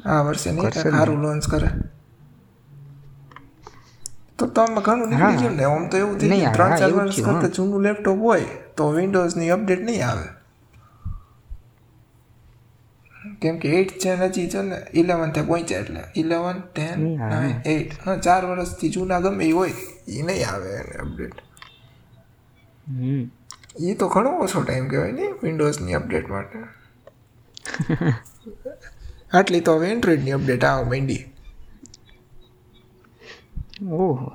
આ 0.04 0.22
વર્ષે 0.22 0.52
નહીં 0.52 0.70
સારું 0.70 1.18
લોન્ચ 1.18 1.48
કરે. 1.48 1.68
તો 4.40 4.46
તમે 4.50 4.80
ઘણું 4.82 5.08
નીકળી 5.12 5.38
ગયું 5.38 5.56
ને 5.56 5.64
આમ 5.66 5.86
તો 5.88 5.98
એવું 5.98 6.18
થઈ 6.20 6.28
ગયું. 6.34 6.52
ત્રણ 6.54 6.76
ચાર 6.80 6.92
વર્ષ 6.98 7.16
કરતાં 7.28 7.54
જૂનું 7.56 7.82
લેપટોપ 7.82 8.18
હોય 8.20 8.46
તો 8.76 8.90
વિન્ડોઝની 8.92 9.50
અપડેટ 9.50 9.82
નહીં 9.84 10.04
આવે. 10.04 10.26
કેમ 13.40 13.58
કે 13.58 13.68
એઇટ 13.70 13.92
છે 13.98 14.12
હજી 14.18 14.48
છે 14.48 14.62
ને 14.62 14.78
ઇલેવનથી 14.94 15.44
પહોંચ્યા 15.44 15.80
એટલે 15.80 16.02
ઇલેવન 16.14 16.58
ટેન 16.70 17.00
નાઇન 17.24 17.54
એઇટ 17.66 17.92
હા 18.04 18.16
ચાર 18.18 18.42
વર્ષથી 18.46 18.90
જૂના 18.90 19.20
ગમે 19.20 19.44
એ 19.44 19.52
હોય 19.52 19.74
એ 20.08 20.22
નહીં 20.22 20.46
આવે 20.48 20.70
એને 20.74 20.94
અપડેટ 20.98 21.36
હમ. 22.86 23.22
એ 23.82 23.94
તો 23.94 24.08
ઘણો 24.08 24.30
ઓછો 24.40 24.62
ટાઈમ 24.62 24.86
કહેવાય 24.88 25.12
ને 25.12 25.26
વિન્ડોઝની 25.42 25.94
અપડેટ 25.94 26.28
માટે. 26.28 26.58
આટલી 29.32 29.60
તો 29.60 29.76
હવે 29.76 29.90
એન્ડ્રોઈડની 29.90 30.32
અપડેટ 30.32 30.64
આવવા 30.64 30.88
માંડી. 30.88 31.20
ઓહો 33.80 34.32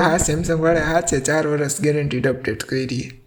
આ 0.00 0.16
સેમસંગ 0.16 0.60
વાળે 0.60 0.80
આ 0.80 1.00
છે 1.00 1.20
ચાર 1.20 1.46
વર્ષ 1.46 1.80
ગેરંટીડ 1.80 2.26
અપડેટ 2.26 2.62
કરી. 2.62 3.22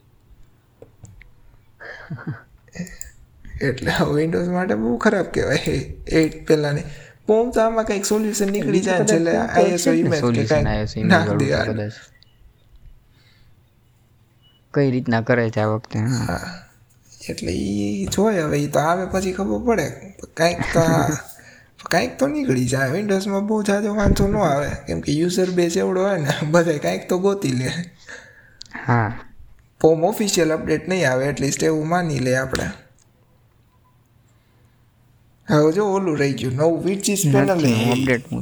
એટલે 3.62 3.92
વિન્ડોઝ 4.16 4.48
માટે 4.48 4.76
બહુ 4.76 4.98
ખરાબ 4.98 5.26
કહેવાય. 5.26 5.60
એટ 6.08 6.48
પહેલાંની 6.48 6.84
પોમ 7.26 7.52
તો 7.52 7.62
આમાં 7.62 7.86
કંઈક 7.86 8.06
સોલ્યુશન 8.06 8.48
નીકળી 8.48 8.80
જાય 8.80 9.04
છે 9.04 9.16
એટલે 9.16 9.38
આઈએસઓ 9.38 9.92
ઇમેજ 9.92 10.22
કે 10.22 10.46
કંઈક 10.46 11.06
નાખ 11.06 11.30
દે 11.30 11.90
કઈ 14.74 14.92
રીતના 14.92 15.22
કરે 15.22 15.50
છે 15.50 15.60
આ 15.60 15.66
વખતે? 15.66 16.00
હા. 16.00 16.26
હા 16.26 16.66
એટલે 17.30 17.52
એ 17.52 18.06
જોય 18.06 18.42
હવે 18.42 18.60
એ 18.60 18.68
તો 18.68 18.80
આવે 18.80 19.06
પછી 19.06 19.34
ખબર 19.34 19.60
પડે. 19.66 19.90
કાંઈક 20.34 20.58
તો 20.74 20.80
કાંઈક 21.80 22.18
તો 22.20 22.28
નીકળી 22.28 22.66
જાય 22.66 22.92
વિન્ડોઝમાં 22.92 23.48
બહુ 23.48 23.64
જાજો 23.64 23.94
વાંધો 23.94 24.28
ન 24.28 24.36
આવે. 24.36 24.70
કેમ 24.88 25.00
કે 25.02 25.12
યુઝર 25.12 25.50
બેઝ 25.52 25.78
એવડો 25.78 26.02
હોય 26.02 26.18
ને 26.18 26.34
બધે 26.52 26.78
કાંઈક 26.78 27.10
તો 27.10 27.18
ગોતી 27.18 27.52
લે. 27.52 27.72
હા. 28.86 29.20
ફોર્મ 29.82 30.04
ઓફિશિયલ 30.04 30.52
અપડેટ 30.52 30.88
નહીં 30.88 31.12
આવે 31.12 31.26
એટલીસ્ટ 31.28 31.64
એવું 31.64 31.88
માની 31.88 32.20
લે 32.20 32.38
આપણે. 32.38 32.72
હવે 35.48 35.72
જો 35.72 35.94
ઓલું 35.94 36.18
રહી 36.18 36.34
ગયું 36.34 36.54
નવું 36.54 36.84
વિચિસ 36.84 37.24
પેનલ 37.24 37.48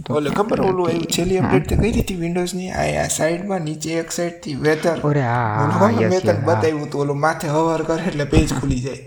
તો 0.04 0.14
ઓલે 0.14 0.30
ખબર 0.30 0.62
ઓલું 0.62 0.88
આવ્યું 0.88 1.08
છેલ્લી 1.08 1.38
અપડેટ 1.38 1.82
કઈ 1.82 1.92
હતી 1.92 2.16
વિન્ડોઝની 2.16 2.72
આ 2.72 3.08
સાઈડમાં 3.08 3.62
નીચે 3.62 4.00
એક 4.00 4.12
સાઈડથી 4.12 4.56
વેધર 4.56 4.98
અરે 5.04 5.22
હા, 5.22 5.68
હા. 5.68 5.90
બતાવ્યું 6.34 6.82
હતું? 6.82 7.02
ઓલું 7.02 7.20
માથે 7.20 7.48
હવાર 7.48 7.84
કરે 7.84 8.04
એટલે 8.04 8.26
પેજ 8.26 8.54
ખુલી 8.54 8.80
જાય. 8.80 9.04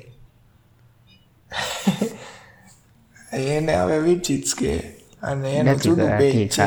એને 3.32 3.74
હવે 3.74 3.98
વિચિત 4.00 4.54
કે. 4.54 4.72
અને 5.22 5.48
એનું 5.54 5.78
જુદું 5.78 6.10
પેજ 6.18 6.48
છે. 6.48 6.66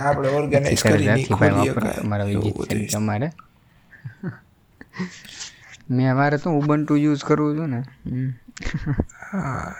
આપણે 0.00 0.28
ઓર્ગેનાઇઝ 0.30 0.82
કરે 0.82 0.92
કરીને 0.92 1.24
ખોલી 1.28 1.68
શકાય. 1.68 2.02
તમારા 2.88 3.30
છે. 3.30 3.30
મેં 5.88 6.16
મારે 6.16 6.38
તો 6.38 6.50
ઉબન્ટુ 6.50 6.94
યુઝ 6.96 7.22
કરવું 7.24 7.56
છું 7.56 7.70
ને. 7.70 7.80
હા 9.22 9.74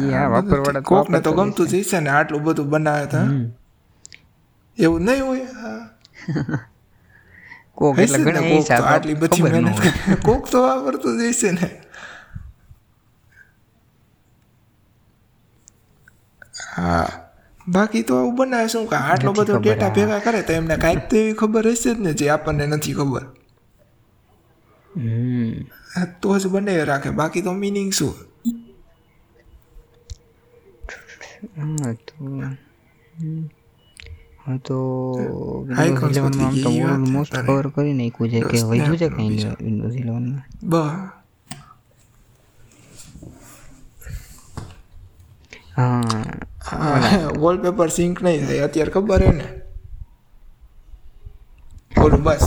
હા 0.00 0.26
વાપરવાળા 0.34 0.82
કોકને 0.82 1.20
તો 1.20 1.30
ગમતું 1.32 1.68
જ 1.68 1.80
હશે 1.80 2.00
ને 2.00 2.10
આટલું 2.10 2.42
બધું 2.42 2.70
બનાવે 2.70 3.06
તો. 3.06 3.20
એવું 4.78 5.02
નહીં 5.02 5.24
હોય? 5.24 5.48
કોક 7.74 7.98
એટલે 7.98 8.18
ઘણા 8.24 8.42
આટલી 8.86 9.14
બધી 9.14 9.42
મહેનત 9.42 9.78
કોક 10.22 10.50
તો 10.50 10.58
વાપરતું 10.62 11.18
જ 11.18 11.30
હશે 11.30 11.50
ને. 11.52 11.68
હા. 16.70 17.08
બાકી 17.66 18.02
તો 18.02 18.16
આવું 18.16 18.34
બનાવે 18.38 18.68
શું 18.68 18.84
કે 18.88 18.96
આટલો 19.02 19.30
બધો 19.34 19.54
ડેટા. 19.58 19.90
ભેગા 19.92 20.20
કરે 20.22 20.40
તો 20.42 20.52
એમને 20.54 20.76
કાંઈક 20.78 21.02
તો 21.06 21.16
એવી 21.16 21.38
ખબર 21.38 21.64
હશે 21.70 21.90
જ 21.90 21.98
ને 22.00 22.12
જે 22.14 22.26
આપણને 22.30 22.64
નથી 22.68 22.96
ખબર. 22.96 23.24
તો 26.20 26.30
જ 26.36 26.48
બનાવી 26.48 26.86
રાખે. 26.86 27.10
બાકી 27.12 27.42
તો 27.42 27.52
મિનિંગ 27.56 27.90
શું? 27.92 28.14
હા 34.38 34.58
તો 34.60 34.78
ઇલેવનમાં 36.04 36.56
તો 36.58 36.70
ઓલમોસ્ટ 36.86 37.36
કવર 37.40 37.66
કરી 37.72 37.94
નાખ્યું 37.94 38.30
છે 38.32 38.40
કે 38.44 38.58
વધ્યું 38.68 38.98
છે 38.98 39.08
કંઈ 39.10 39.32
વિન્ડોઝ 39.60 39.96
ઇલેવનમાં 39.96 40.44
હા. 45.70 46.49
હા 46.70 47.32
વોલપેપર 47.38 47.90
સિંક 47.92 48.22
નહીં 48.22 48.46
થાય 48.46 48.64
અત્યારે 48.64 48.92
ખબર 48.92 49.20
હે 49.22 49.32
ને 49.32 49.48
ઓલું 51.98 52.22
બસ 52.22 52.46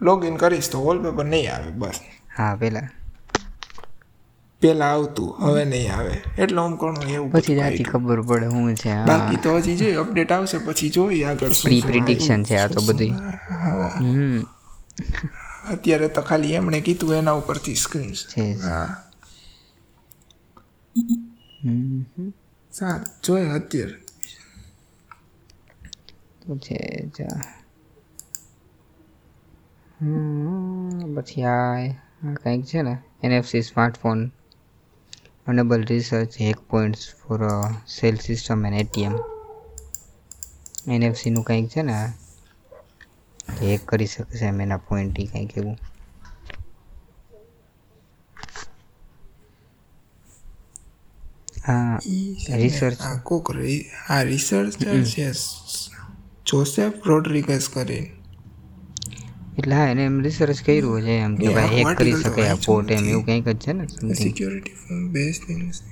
લોગિન 0.00 0.36
કરીશ 0.38 0.70
તો 0.70 0.80
વોલપેપર 0.80 1.24
નહીં 1.26 1.48
આવે 1.50 1.70
બસ 1.76 2.02
હા 2.36 2.56
પેલા 2.56 2.88
પેલા 4.62 4.90
આવતું 4.90 5.30
હવે 5.42 5.64
નહીં 5.66 5.92
આવે 5.92 6.16
એટલે 6.38 6.60
હું 6.60 6.74
કોણ 6.78 6.98
એવું 7.08 7.30
પછી 7.30 7.56
જાતી 7.56 7.86
ખબર 7.86 8.24
પડે 8.24 8.48
હું 8.48 8.74
છે 8.76 8.98
બાકી 9.06 9.40
તો 9.40 9.54
હજી 9.58 9.76
જોઈએ 9.76 10.00
અપડેટ 10.00 10.32
આવશે 10.32 10.60
પછી 10.62 10.90
જોઈએ 10.90 11.22
આગળ 11.26 11.56
પ્રી 11.60 11.80
પ્રિડિક્શન 11.84 12.44
છે 12.44 12.58
આ 12.58 12.68
તો 12.70 12.82
બધી 12.82 13.12
હમ 13.96 14.36
અત્યારે 15.72 16.08
તો 16.10 16.22
ખાલી 16.24 16.54
એમણે 16.56 16.80
કીધું 16.82 17.16
એના 17.16 17.34
ઉપરથી 17.36 17.76
સ્ક્રીન 17.78 18.14
છે 18.28 18.46
હા 18.60 18.86
હમ 21.60 22.30
સારું 22.72 23.08
જોઈએ 23.22 23.50
અત્યારે 23.50 23.96
તો 26.40 26.50
છે 26.58 26.78
જા 27.16 27.38
પછી 31.14 31.44
આ 31.44 31.74
આ 32.22 32.34
કંઈક 32.34 32.64
છે 32.66 32.80
ને 32.82 32.94
NFC 33.22 33.62
smartphone 33.62 34.20
enable 35.46 35.82
research 35.84 36.32
hack 36.38 36.58
points 36.70 37.04
for 37.20 37.40
sale 37.88 38.16
system 38.18 38.60
and 38.64 38.80
ATM 38.80 39.14
એનએફસીનું 40.88 41.44
કંઈક 41.44 41.68
છે 41.70 41.82
ને 41.82 41.96
હેક 43.60 43.80
કરી 43.86 44.06
શકે 44.06 44.44
એમ 44.48 44.60
એના 44.60 44.84
પોઈન્ટ 44.88 45.16
કંઈક 45.30 45.52
એવું. 45.56 45.76
હા 51.62 51.98
રિસર્ચ 52.56 53.00
આ 53.00 53.14
કોક 53.24 53.52
આ 54.08 54.22
રિસર્ચર 54.22 55.04
છે 55.06 55.28
જોસેફ 56.46 57.06
રોડ્રિગસ 57.06 57.68
કરીને 57.68 58.10
એટલે 59.58 59.74
હા 59.74 59.88
એને 59.88 60.04
એમ 60.04 60.20
રિસર્ચ 60.20 60.62
કર્યું 60.64 61.02
છે 61.02 61.16
એમ 61.18 61.36
કે 61.36 61.54
ભાઈ 61.54 61.78
હેક 61.78 61.96
કરી 61.96 62.16
શકે 62.20 62.48
આ 62.48 62.56
પોર્ટ 62.66 62.90
એમ 62.90 63.08
એવું 63.08 63.24
કંઈક 63.24 63.48
જ 63.48 63.58
છે 63.58 63.72
ને. 63.72 64.14
સિક્યોરિટી 64.14 64.74
ફોર્મ 64.74 65.04
બેઝ 65.12 65.40
થિંગ્સ 65.46 65.82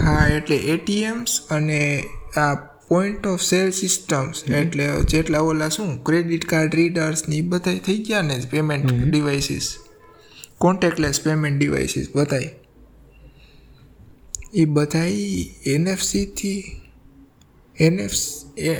હા 0.00 0.26
એટલે 0.28 0.56
એટીએમ્સ 0.74 1.40
અને 1.50 1.80
આ 2.36 2.52
પોઈન્ટ 2.88 3.26
ઓફ 3.26 3.42
સેલ 3.42 3.70
સિસ્ટમ્સ 3.72 4.44
એટલે 4.54 4.86
જેટલા 5.08 5.42
ઓલા 5.44 5.68
શું 5.68 5.90
ક્રેડિટ 6.02 6.44
કાર્ડ 6.44 6.74
રીડર્સ 6.74 7.28
ને 7.28 7.36
એ 7.36 7.42
બધા 7.48 7.78
થઈ 7.86 7.98
ગયા 8.02 8.22
ને 8.22 8.36
payment 8.50 8.92
devices 8.92 9.68
contactless 10.58 11.20
payment 11.20 11.58
devices 11.58 12.06
બધાય. 12.14 12.50
એ 14.54 14.64
બધાય 14.64 15.12
એનએફસીથી 15.66 16.80
એનએફ 17.78 18.10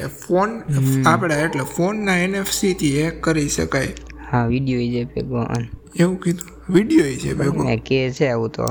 ફોન 0.09 0.63
આપણે 1.07 1.43
એટલે 1.43 1.63
ફોનના 1.63 2.17
એનએફસીથી 2.17 3.03
હેક 3.03 3.23
કરી 3.23 3.49
શકાય. 3.49 3.95
હા 4.31 4.47
વીડિયો 4.47 4.81
છે 4.81 5.05
ભેગો 5.05 5.47
એવું 5.97 6.21
કીધું? 6.21 6.75
વીડિયો 6.75 7.03
છે 7.03 7.35
ભેગો. 7.35 7.77
કે 7.77 8.13
છે 8.13 8.29
આવું 8.29 8.51
તો. 8.51 8.65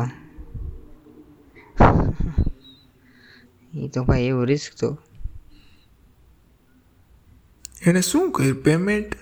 એ 3.78 3.88
તો 3.88 4.04
ભાઈ 4.04 4.22
એવું 4.22 4.46
રિસ્ક 4.46 4.80
તો. 4.80 4.98
એને 7.86 8.02
શું 8.02 8.32
કર્યું? 8.32 8.64
પેમેન્ટ 8.64 9.16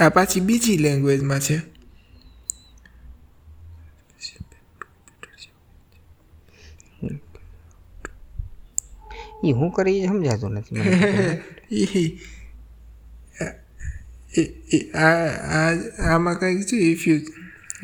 આ 0.00 0.08
પાછી 0.08 0.40
બીજી 0.40 0.78
લેંગ્વેજમાં 0.78 1.40
છે. 1.40 1.69
એ 9.42 9.52
હું 9.52 9.70
કરી 9.72 9.98
એ 10.00 10.08
સમજાતું 10.08 10.52
નથી 10.56 12.08
આમાં 16.06 16.36
કંઈક 16.38 16.66
છે 16.68 16.76
if 16.86 17.04
you 17.06 17.18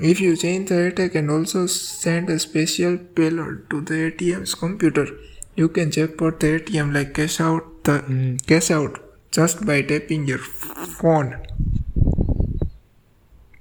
if 0.05 0.21
you 0.21 0.35
change 0.37 0.69
the 0.69 0.85
attack 0.85 1.13
and 1.15 1.31
also 1.31 1.63
send 1.75 2.29
a 2.31 2.39
special 2.41 2.95
payload 3.15 3.57
to 3.63 3.81
the 3.85 4.05
ATM's 4.05 4.55
computer 4.57 5.09
you 5.57 5.69
can 5.71 5.91
jackpot 5.93 6.39
the 6.41 6.55
ATM 6.55 6.89
like 6.93 7.13
cash 7.15 7.39
out 7.41 7.69
the 7.87 8.05
cash 8.47 8.71
out 8.73 8.97
just 9.33 9.65
by 9.65 9.85
tapping 9.85 10.29
your 10.29 10.45
phone 10.95 11.29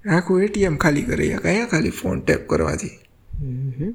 આખું 0.10 0.44
ATM 0.44 0.76
ખાલી 0.80 1.06
કરી 1.06 1.32
કયા 1.42 1.68
ખાલી 1.68 1.94
phone 1.94 2.18
tap 2.22 2.44
કરવાથી 2.48 2.94
હમ. 3.40 3.94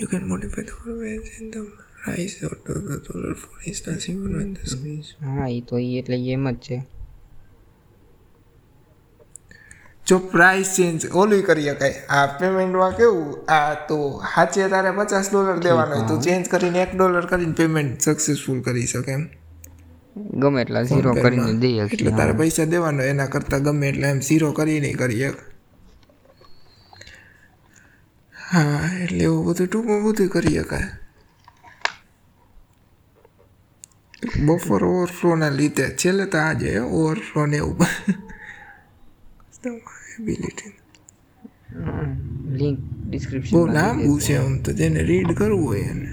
You 0.00 0.06
can 0.06 0.28
modify 0.28 0.62
the 0.62 0.72
formats 0.72 1.40
in 1.40 1.50
the 1.50 1.62
rise 2.06 2.34
or 2.42 2.54
the 2.66 2.96
dollar 3.06 3.34
for 3.34 3.56
instance 3.66 4.08
even 4.08 4.30
when 4.38 4.54
the 4.54 4.66
screen 4.66 5.02
હા 5.24 5.48
એ 5.48 5.60
તો 5.60 5.78
એ 5.78 5.90
એટલે 5.98 6.16
એમ 6.32 6.50
જ 6.50 6.56
છે. 6.58 6.78
જો 10.06 10.18
પ્રાઇસ 10.18 10.76
ચેન્જ 10.76 11.06
ઓલું 11.14 11.42
કરી 11.42 11.62
શકાય 11.62 11.94
આ 12.08 12.26
પેમેન્ટમાં 12.26 12.96
કેવું? 12.96 13.52
આ 13.52 13.74
તો 13.74 14.22
સાચે 14.34 14.68
તારે 14.68 14.90
પચાસ 14.90 15.30
ડોલર 15.30 15.58
દેવાનો 15.58 15.96
હોય 15.96 16.08
તો 16.08 16.20
ચેન્જ 16.20 16.48
કરીને 16.48 16.82
એક 16.82 16.96
ડોલર 16.96 17.26
કરીને 17.26 17.52
પેમેન્ટ 17.52 18.00
સક્સેસફુલ 18.00 18.62
કરી 18.62 18.86
શકે 18.86 19.12
એમ. 19.12 19.28
ગમે 20.16 20.62
એટલા 20.62 20.82
ઝીરો 20.82 21.14
કરીને 21.14 21.52
દઈ 21.52 21.78
એટલે 21.78 22.10
તારે 22.10 22.32
પૈસા 22.32 22.64
દેવાનો 22.64 23.02
એના 23.02 23.26
કરતાં 23.26 23.62
ગમે 23.62 23.88
એટલે 23.88 24.08
એમ 24.08 24.20
ઝીરો 24.20 24.52
કરીને 24.52 24.92
કરી 24.92 25.22
એક 25.22 25.34
હા 28.50 28.78
એટલે 29.02 29.24
એવું 29.24 29.44
બધું 29.46 29.68
ટૂંકમાં 29.68 30.04
બધું 30.06 30.30
કરી 30.30 30.56
શકાય 30.58 30.90
બફર 34.40 34.82
ઓવરફ્લોના 34.86 35.50
લીધે. 35.50 35.86
છેલ્લે 35.96 36.24
તો 36.26 36.38
આ 36.40 36.54
જાય 36.54 36.82
ઓવરફ્લો 36.96 37.42
ને 37.46 37.58
એવું. 37.58 37.88
એબિલિટી 40.14 40.72
લિંક 42.52 42.78
બહુ 43.46 43.60
લાંબુ 43.68 44.12
છે 44.18 44.34
આમ 44.36 44.54
તો 44.62 44.70
જેને 44.72 45.00
રીડ 45.02 45.30
કરવું 45.34 45.66
હોય 45.66 45.86
એને. 45.92 46.10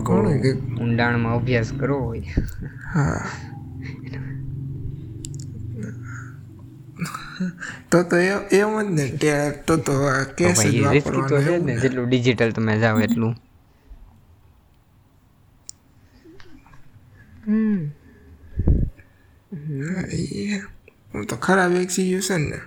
ઘણું 0.00 0.38
ઊંડાણમાં 0.76 1.34
અભ્યાસ 1.34 1.70
કરવો 1.74 2.00
હોય. 2.02 2.32
હા. 2.86 3.22
તો 7.90 8.02
તો 8.02 8.16
એ- 8.18 8.46
એમ 8.52 8.72
જ 8.82 8.88
ને 8.90 9.04
તે- 9.18 9.52
તો 9.66 9.76
તો 9.76 9.92
આ 10.06 10.24
તો 10.38 10.48
જ 10.52 10.56
તો 10.58 10.80
વાપરવાનો 10.84 11.38
છે 11.40 11.58
ને 11.58 11.58
ને. 11.58 11.74
જેટલું 11.78 12.08
ડિજિટલ 12.08 12.50
તમે 12.52 12.78
જાઓ 12.78 13.00
એટલું. 13.00 13.32
હા, 19.52 20.02
એ 20.12 20.60
હું 21.12 21.26
તો 21.26 21.36
ખરાબ 21.36 21.72
એક્ઝિક્યુશન 21.74 22.42
ને. 22.50 22.58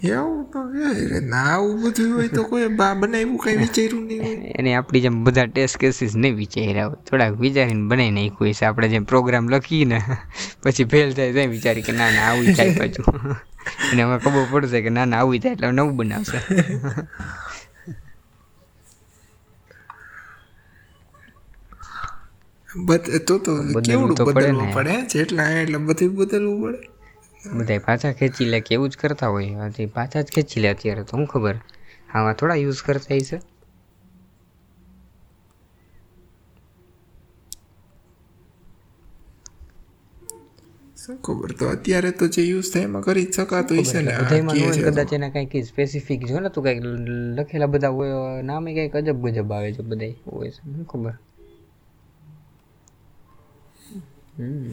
એવું 0.00 0.44
કેવી 0.52 1.20
આવું 1.34 1.76
બધું 1.82 2.10
હોય 2.12 2.28
તો 2.28 2.42
કોઈ 2.44 2.68
બા 2.70 2.94
બનાવ્યું 2.94 3.38
કઈ 3.38 3.56
વિચાર્યું 3.56 4.04
નહીં 4.08 4.40
એને 4.58 4.70
આપણી 4.76 5.00
જેમ 5.00 5.16
બધા 5.24 5.46
ટેસ્ટ 5.48 5.76
કેસીસ 5.76 6.14
નહીં 6.16 6.36
વિચાર્યા 6.36 6.88
હોય. 6.88 6.98
થોડાક 7.06 7.34
વિચારીને 7.40 7.84
બનાવી 7.90 8.14
નાખ્યું 8.18 8.52
હશે. 8.52 8.66
આપણે 8.66 8.88
જેમ 8.88 9.04
પ્રોગ્રામ 9.04 9.48
લખીએ 9.48 9.86
ને 9.86 9.98
પછી 10.62 10.86
ફેલ 10.86 11.08
થાય 11.12 11.32
તો 11.32 11.48
વિચારી 11.50 11.82
કે 11.82 11.92
ના 11.92 12.10
ના 12.10 12.26
આવું 12.28 12.52
થાય 12.54 12.76
પાછું. 12.78 13.04
અને 13.90 14.02
હવે 14.02 14.16
ખબર 14.24 14.44
પડશે 14.52 14.78
કે 14.82 14.90
ના 14.90 15.06
ના 15.06 15.20
આવું 15.20 15.40
થાય 15.40 15.54
એટલે 15.56 15.72
નવું 15.72 15.96
બનાવશે. 15.96 16.38
બત 22.68 23.04
તો 23.26 23.34
તો 23.38 23.52
કેવડું 23.80 24.16
બદલવું 24.28 24.66
ને. 24.66 24.72
પડે? 24.74 24.94
જેટલા 25.12 25.48
એટલે 25.56 25.78
બધું 25.78 26.12
બદલવું 26.16 26.60
પડે. 26.62 26.95
બધા 27.52 27.78
પાછા 27.82 28.12
ખેંચી 28.14 28.46
લે 28.46 28.60
કે 28.62 28.76
એવું 28.76 28.90
જ 28.90 28.98
કરતા 28.98 29.30
હોય. 29.30 29.52
આથી 29.62 29.88
પાછા 29.94 30.24
જ 30.24 30.34
ખેંચી 30.34 30.62
લે 30.62 30.68
અત્યારે 30.70 31.06
તો 31.06 31.16
હું 31.16 31.26
ખબર? 31.28 31.56
આવા 32.12 32.36
થોડા 32.36 32.58
યુઝ 32.58 32.82
કરતા 32.84 33.20
હશે. 33.20 33.42
શું 40.96 41.16
ખબર? 41.20 41.50
તો 41.54 41.64
અત્યારે 41.74 42.10
તો 42.14 42.24
જે 42.30 42.42
યુઝ 42.44 42.70
થાય 42.70 42.86
એમાં 42.86 43.04
કરી 43.06 43.26
જ 43.26 43.36
શકાતું 43.36 43.78
હશે 43.82 43.98
ને. 44.00 44.12
કદાચ 44.86 45.10
એના 45.10 45.30
કંઈક 45.30 45.66
સ્પેસિફિક 45.66 46.20
જો 46.24 46.40
ને 46.40 46.50
તું 46.50 46.64
કંઈક 46.64 46.80
લખેલા 47.38 47.68
બધા 47.68 47.92
હોય 47.92 48.16
નામે 48.42 48.68
કંઈક 48.72 48.94
અજબ 48.96 49.18
ગજબ 49.26 49.50
આવે 49.50 49.68
છે 49.72 49.82
બધાય. 49.84 50.16
હોય 50.26 50.50
છે 50.50 50.60
શું 50.64 50.84
ખબર? 50.86 51.14
હમ. 54.36 54.72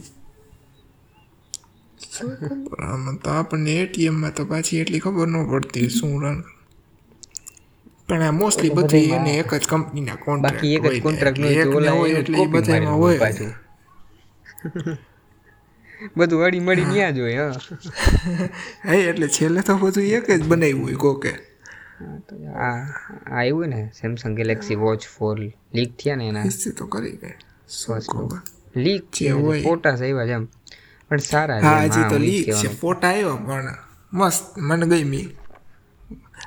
શું 2.13 2.31
ખબર 2.39 2.79
આમાં 2.85 3.17
તો 3.19 3.29
આપણને 3.31 3.73
એટીએમમાં 3.81 4.35
તો 4.35 4.43
પાછી 4.47 4.81
એટલી 4.81 5.03
ખબર 5.03 5.27
ન 5.29 5.47
પડતી 5.49 5.89
શું 5.91 6.13
રન 6.23 6.37
પણ 8.07 8.23
આ 8.23 8.33
મોસ્ટલી 8.33 8.75
બધી 8.77 9.07
એને 9.11 9.31
એક 9.37 9.51
જ 9.55 9.65
કંપનીના 9.67 10.19
કોન્ટ્રાક્ટ 10.19 10.43
બાકી 10.43 10.75
એક 10.77 10.85
જ 10.87 10.95
કોન્ટ્રાક્ટ 10.99 11.39
નો. 11.39 11.47
હોય 11.93 12.17
એટલે 12.19 12.41
બધામાં 12.49 12.97
હોય. 12.97 13.19
પાછું. 13.19 13.51
બધું 16.15 16.43
અડી 16.45 16.61
મળી 16.61 16.87
ત્યાં 16.87 17.15
જ 17.15 17.19
હોય 17.19 17.43
હા. 17.43 17.59
હા 18.83 18.99
એટલે 19.03 19.27
છેલ્લે 19.29 19.61
તો 19.63 19.73
બધું 19.77 20.07
એક 20.17 20.25
જ 20.31 20.43
બનાવ્યું 20.45 20.83
હોય 20.83 20.97
કોકે. 20.97 21.31
આ 22.59 22.81
આવ્યું 23.33 23.69
ને 23.69 23.79
Samsung 23.93 24.35
Galaxy 24.37 24.77
Watch 24.77 25.01
four 25.09 25.35
leak 25.73 25.91
થયા 25.99 26.17
ને 26.17 26.25
એના. 26.27 26.49
તો 26.71 26.87
કરી 26.87 27.17
ગઈ 27.17 27.37
લીક 28.75 29.03
છે 29.11 29.29
હોય. 29.33 29.61
ફોટા 29.61 29.95
આવ્યા 29.95 30.27
છે 30.27 30.35
એમ. 30.35 30.45
પણ 31.13 31.23
સારા 31.23 31.61
હા 31.61 31.79
હજી 31.85 32.05
તો 32.07 32.17
લીક 32.19 32.49
છે. 32.53 32.69
ફોટા 32.77 33.11
આવ્યો 33.11 33.37
પણ 33.39 33.67
મસ્ત 34.13 34.43
મને 34.59 34.85
ગમી. 34.87 35.27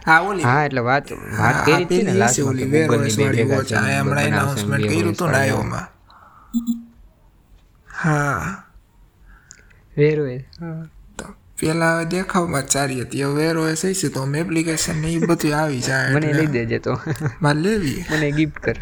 હા 0.03 0.21
ઓલી. 0.23 0.45
હા 0.45 0.65
એટલે 0.65 0.83
વાત 0.83 1.07
વાત 1.37 1.59
હા, 1.59 1.65
કરી 1.65 1.85
હતી 1.87 2.03
ને 2.03 2.15
લાસ્ટ 2.15 2.45
ઓલી 2.45 2.69
વેર 2.73 2.91
વાળી 2.93 3.49
વોચ 3.49 3.71
આ 3.75 3.87
હમણાં 3.95 4.29
એનાઉન્સમેન્ટ 4.29 4.87
કર્યું 4.89 5.15
હતું 5.15 5.31
ને 5.31 5.39
આયોમાં 5.39 5.87
હા. 7.87 8.63
વેર 9.97 10.19
તો 11.17 11.25
પેલા 11.57 11.93
હવે 11.95 12.07
દેખાવમાં 12.13 12.67
ચારી 12.67 13.01
હતી. 13.01 13.23
હવે 13.25 13.41
વેર 13.41 13.57
ઓએસ 13.59 13.83
છે 13.95 14.09
તો 14.11 14.23
એપ્લિકેશન 14.37 14.97
ને 14.99 15.09
એ 15.13 15.21
બધું 15.23 15.55
આવી 15.55 15.83
જાય 15.83 16.13
મને 16.13 16.33
લઈ 16.33 16.49
દેજે 16.49 16.79
તો. 16.81 16.95
મારે 17.41 17.61
લેવી. 17.61 18.01
મને 18.09 18.29
ગિફ્ટ 18.33 18.61
કર. 18.61 18.79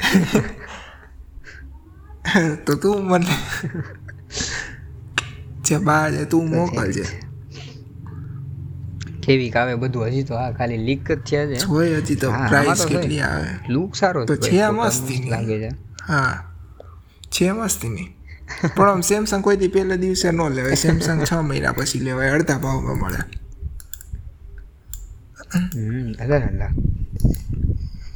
તો 2.64 2.76
તું 2.76 2.98
મને 3.04 3.34
જે 5.62 5.76
બા 5.80 6.10
છે 6.10 6.24
તું 6.26 6.44
મોકલજે 6.48 7.04
કેવી 9.20 9.50
આવે 9.52 9.74
બધું 9.76 10.08
હજી 10.08 10.24
તો 10.24 10.34
હા 10.34 10.52
ખાલી 10.52 10.80
લીક 10.80 11.08
જ 11.08 11.18
થયા 11.22 11.46
છે 11.48 11.58
જોઈ 11.64 11.90
હજી 11.98 12.16
તો 12.16 12.28
પ્રાઇસ 12.44 12.84
કેટલી 12.86 13.20
આવે 13.22 13.50
લુક 13.68 13.90
સારો 13.96 14.24
તો 14.26 14.36
છે 14.38 14.62
મસ્ત. 14.70 15.08
લાગે 15.28 15.56
છે 15.58 15.70
હા 16.04 16.34
છે 17.30 17.52
મસ્તી 17.54 17.90
નહીં 17.90 18.10
પણ 18.68 18.88
આમ 18.88 19.02
સેમસંગ 19.02 19.42
કોઈ 19.42 19.56
દી 19.56 19.68
પહેલા 19.70 19.96
દિવસે 19.98 20.28
ન 20.28 20.40
લેવાય 20.50 20.76
સેમસંગ 20.78 21.20
છ 21.24 21.32
મહિના 21.42 21.74
પછી 21.74 22.00
લેવાય 22.00 22.30
અડધા 22.34 22.58
ભાવમાં 22.58 22.98
મળે 22.98 23.20
હમ 25.72 26.10
અલા 26.18 26.42
અલા 26.46 26.72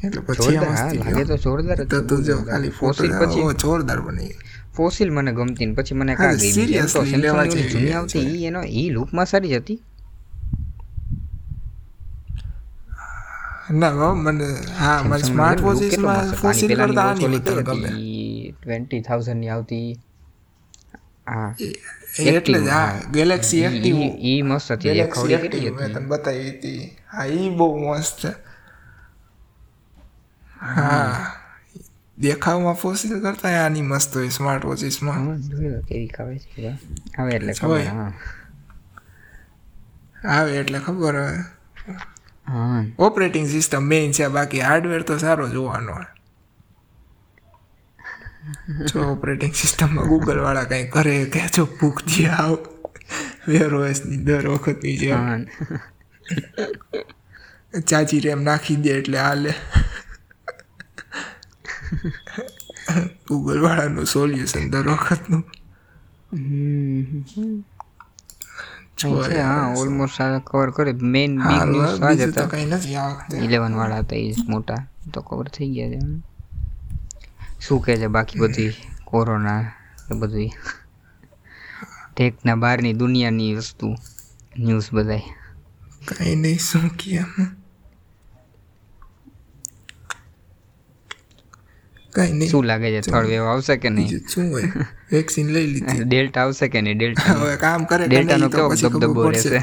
એટલે 0.05 0.21
પછી 0.23 0.57
આ 0.57 0.65
જોરદાર 0.65 0.73
હા 0.73 0.93
મસ્તી 0.93 1.01
લાગે 1.01 1.25
તો 1.27 1.37
જોરદાર 1.39 1.81
તો 1.85 1.85
છે, 1.91 2.01
તું 2.03 2.21
બહુ 2.21 2.27
જો 2.27 2.37
ખાલી 2.45 2.73
ફોસિલ 2.73 3.13
પછી 3.15 3.45
જોરદાર 3.59 4.01
બની. 4.03 4.33
ફોસિલ 4.73 5.09
મને 5.11 5.33
ગમતી 5.33 5.67
ને 5.67 5.75
પછી 5.77 5.95
મને 5.95 6.15
કા 6.17 6.35
ગઈ 6.37 6.55
તો 6.59 6.69
seriously 6.71 7.11
લેવા 7.17 7.45
Samsung 7.45 7.45
ની 7.45 7.51
ઓલી 7.51 7.67
જેવી 7.67 7.71
જૂની 7.71 7.93
આવતી 7.93 8.29
ઈ 8.29 8.47
એનો 8.47 8.61
ઈ 8.75 8.89
લુકમાં 8.91 9.27
સારી 9.27 9.51
જ 9.51 9.59
હતી. 9.59 9.81
ના 13.73 13.93
મને 14.17 14.49
હા 14.79 15.01
મને 15.05 15.25
સ્માર્ટ 15.25 15.65
વોચીસમાં 15.65 16.25
ફોસિલ 16.39 16.73
કરતા 16.77 17.07
આની 17.07 17.29
વધારે 17.31 17.63
ગમે. 17.65 17.93
20,000 18.63 19.35
ની 19.35 19.51
આવતી. 19.51 20.01
હા. 21.27 21.51
એટલે 22.27 22.59
જ 22.61 22.69
હા 22.71 22.93
ગેલેક્સી 23.13 23.63
ઈ- 23.63 23.65
એક્ટિવ 23.65 23.97
ઈ 23.97 24.09
ઈ 24.31 24.43
મસ્ત 24.45 24.69
હતી. 24.71 24.99
એક 24.99 25.09
ખવડી 25.11 25.41
કેટલી 25.41 25.69
એક્ટિવ 25.69 25.75
મેં 25.75 25.91
તને 25.91 26.09
બતાવી 26.11 26.51
હતી. 26.51 26.81
હા 27.07 27.27
ઈ 27.35 27.49
બહુ 27.53 27.67
મસ્ત 27.85 28.19
છે. 28.21 28.31
હા. 30.65 31.37
દેખાવમાં 32.19 32.77
ફોસિલ 32.77 33.15
કરતા 33.23 33.55
આની 33.59 33.83
મસ્ત 33.85 34.15
હોય 34.15 34.31
સ્માર્ટ 34.31 34.65
વોચિસમાં 34.65 35.25
કેવી 35.85 36.09
ખાવે 36.09 36.37
છે 36.45 36.69
આવે 37.17 37.33
એટલે 37.37 37.53
ખબર 37.55 37.83
આવે 40.29 40.53
એટલે 40.59 40.79
ખબર 40.81 41.15
હવે. 41.17 41.39
હા. 42.47 42.81
ઓપરેટિંગ 43.01 43.47
સિસ્ટમ 43.49 43.85
મેઇન 43.87 44.13
છે 44.13 44.29
બાકી 44.31 44.63
હાર્ડવેર 44.63 45.03
તો 45.05 45.19
સારો 45.19 45.47
જોવાનો 45.51 45.95
જો 48.87 49.01
ઓપરેટિંગ 49.13 49.55
સિસ્ટમમાં 49.55 50.09
ગૂગલ 50.09 50.41
વાળા 50.41 50.65
કંઈ 50.67 50.87
કરે 50.91 51.15
કે 51.29 51.43
જો 51.55 51.65
ભૂખથી 51.75 52.27
આવ. 52.37 52.55
વેર 53.49 53.75
ઓએસની 53.77 54.21
દર 54.23 54.47
વખતની 54.53 54.97
છે 54.97 55.11
હા. 55.13 55.39
ચાચી 57.87 58.21
રેમ 58.21 58.41
નાખી 58.45 58.77
દે 58.79 58.91
એટલે 58.95 59.19
હાલે. 59.21 59.53
ગૂગલ 63.27 63.61
વાળાનું 63.61 64.07
સોલ્યુશન 64.07 64.71
દર 64.71 64.89
વખતનું 64.93 65.45
હા 68.97 69.65
ઓલમોસ્ટ 69.75 70.21
કવર 70.45 70.71
કરે 70.73 70.93
મેઇન 71.09 71.33
બિગ 71.39 71.63
ન્યૂઝ 71.67 72.03
આ 72.03 72.15
જ 72.15 72.23
હતા 72.27 72.49
ઇલેવન 73.41 73.75
વાળા 73.75 74.01
હતા 74.01 74.21
એ 74.21 74.47
મોટા 74.49 74.81
તો 75.13 75.23
કવર 75.23 75.49
થઈ 75.51 75.71
ગયા 75.71 75.91
છે 75.93 76.01
શું 77.61 77.81
કહે 77.81 77.97
છે 77.97 78.09
બાકી 78.09 78.41
બધી 78.41 78.73
કોરોના 79.05 79.63
એ 80.11 80.15
બધી 80.17 80.51
ટેકના 82.11 82.57
બહારની 82.57 82.95
દુનિયાની 82.95 83.53
વસ્તુ 83.55 83.89
ન્યૂઝ 84.59 84.91
બધાય 84.93 85.29
કાંઈ 86.07 86.37
નહીં 86.37 86.61
શું 86.61 86.91
કેમ 86.97 87.31
કંઈ 92.15 92.33
નહીં. 92.33 92.51
શું 92.51 92.65
લાગે 92.65 92.91
છે? 92.91 93.01
થર્ડ 93.01 93.27
વેવ 93.27 93.45
આવશે 93.45 93.77
કે 93.77 93.89
નહીં? 93.89 94.29
શું 94.29 94.53
હોય? 94.53 94.69
વેક્સિન 95.13 95.49
લઈ 95.49 95.67
લીધી. 95.67 96.05
ડેલ્ટા 96.09 96.41
આવશે 96.41 96.69
કે 96.69 96.81
નહીં? 96.81 96.99
ડેલ્ટા. 96.99 97.33
હવે 97.33 97.57
કામ 97.57 97.85
કરે 97.85 98.07
ડેલ્ટાનો 98.07 98.49
કેવો 98.49 98.71
પડશે. 98.71 99.49
રહેશે? 99.49 99.63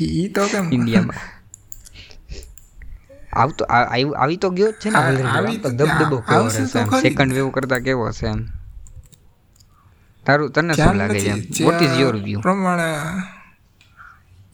ઈ 0.10 0.28
તો 0.28 0.46
કેમ? 0.46 0.72
ઇન્ડિયામાં. 0.72 1.18
આવતો 3.38 3.64
આવી 3.64 4.36
તો 4.36 4.50
ગયો 4.50 4.70
જ 4.70 4.74
છે 4.74 4.90
ને 4.90 4.98
આવી 4.98 5.56
તો 5.56 5.70
ધબધબો 5.70 6.20
કેવો 6.20 6.48
રહેશે. 6.48 7.00
સેકન્ડ 7.00 7.32
વેવ 7.32 7.50
કરતા 7.50 7.78
કેવો 7.78 8.08
હશે 8.08 8.26
એમ? 8.26 8.46
તારું 10.26 10.52
તને 10.52 10.74
શું 10.74 10.96
લાગે 10.96 11.20
છે. 11.20 11.64
વોટ 11.64 11.82
ઇઝ 11.82 12.00
યોર 12.00 12.16
વ્યૂ 12.16 12.40
પ્રમાણે 12.40 12.96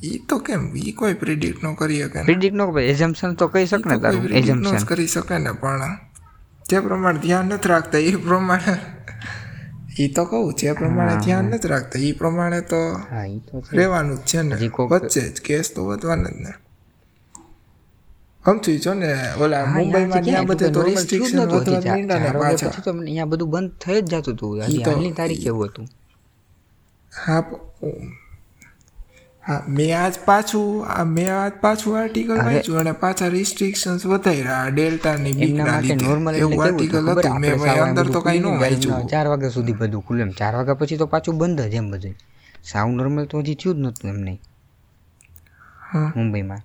ઈ 0.04 0.18
તો 0.28 0.38
કેમ? 0.38 0.76
ઈ 0.76 0.92
કોઈ 0.92 1.14
પ્રિડિક્ટ 1.14 1.64
ન 1.64 1.74
કરી 1.74 2.02
શકે. 2.02 2.22
પ્રિડિક્ટ 2.22 2.56
નો 2.56 2.78
એઝમ્પશન 2.78 3.34
તો 3.34 3.48
કહી 3.48 3.66
શક 3.66 3.86
ને 3.86 3.98
તારું 3.98 4.32
એઝમ્પશન 4.32 4.84
કરી 4.84 5.08
શકે 5.08 5.38
ને 5.38 5.52
પણ 5.52 6.03
જે 6.70 6.80
પ્રમાણે 6.80 7.18
ધ્યાન 7.18 7.44
નથી 7.44 7.68
રાખતા 7.68 7.98
એ 7.98 8.16
પ્રમાણે. 8.16 8.76
એ 9.98 10.08
તો 10.08 10.24
કહું 10.24 10.54
જે 10.54 10.72
પ્રમાણે 10.72 11.16
ધ્યાન 11.24 11.44
નથી 11.44 11.68
રાખતા 11.68 11.98
એ 11.98 12.12
પ્રમાણે 12.12 12.60
તો 12.60 13.00
રહેવાનું 13.72 14.16
જ 14.16 14.20
છે 14.20 14.42
ને. 14.42 14.56
વચ્ચે 14.90 15.20
જ 15.20 15.40
કેસ 15.40 15.72
તો 15.74 15.86
વધવાના 15.86 16.30
જ 16.30 16.36
ને. 16.36 16.52
સમજી 18.44 18.78
છો 18.78 18.94
ને 18.94 19.32
ઓલા 19.40 19.64
મુંબઈમાં 19.64 20.22
ત્યાં 20.22 20.46
બધે 20.46 20.68
તો 20.68 20.80
normal 20.80 20.94
થયું 20.94 20.96
જ 20.96 20.98
રિસ્ટ્રિક્શન 20.98 21.40
વધવા 21.40 21.80
માંડ્યા 21.80 22.18
ને 22.18 22.30
પાછા. 22.38 22.82
તો 22.84 22.90
અહીંયા 22.90 23.24
બધું 23.24 23.50
બંધ 23.50 23.70
થઈ 23.70 24.00
જ 24.00 24.14
જતું 24.14 24.34
હતું. 24.34 24.62
આજની 24.64 24.82
હાલની 24.82 25.12
તારીખ 25.12 25.46
એવું 25.46 25.64
હતું. 25.64 25.88
હા 27.26 27.42
હા 29.46 29.62
મેં 29.68 30.02
આજ 30.02 30.14
પાછું 30.24 30.86
આ 30.86 31.04
મેં 31.04 31.42
આજ 31.42 31.52
પાછું 31.60 32.00
આર્ટિકલ 32.00 32.36
વાંચ્યું 32.36 32.78
અને 32.78 32.92
પાછા 32.92 33.28
રિસ્ટ્રિક્શન્સ 33.28 34.06
ડેલ્ટાની 34.72 35.30
એમના 35.30 35.40
બીકના 35.40 35.64
માટે 35.64 35.94
નોર્મલ 35.94 36.34
એવું 36.34 36.64
આર્ટિકલ 36.64 37.10
હતું. 37.10 37.40
મેં 37.40 37.82
અંદર 37.82 38.06
તો 38.06 38.20
કાંઈ 38.20 38.38
ન 38.38 38.46
વાંચ્યું. 38.46 39.06
ચાર 39.06 39.26
વાગ્યા 39.26 39.48
સુધી 39.48 39.72
બધું 39.72 40.06
ખુલ્લું 40.06 40.22
એમ 40.22 40.30
ચાર 40.30 40.54
વાગ્યા 40.56 40.74
પછી 40.74 40.96
તો 40.96 41.06
પાછું 41.06 41.38
બંધ 41.38 41.60
જ 41.60 41.74
એમ 41.74 41.90
બધું. 41.90 42.14
સાવ 42.64 42.88
નોર્મલ 42.88 43.24
તો 43.24 43.38
હજી 43.38 43.54
થયું 43.54 43.76
જ 43.76 43.78
નહોતું 43.78 44.10
એમ 44.10 44.16
નહીં. 44.16 44.40
હા. 45.92 46.12
મુંબઈમાં. 46.16 46.58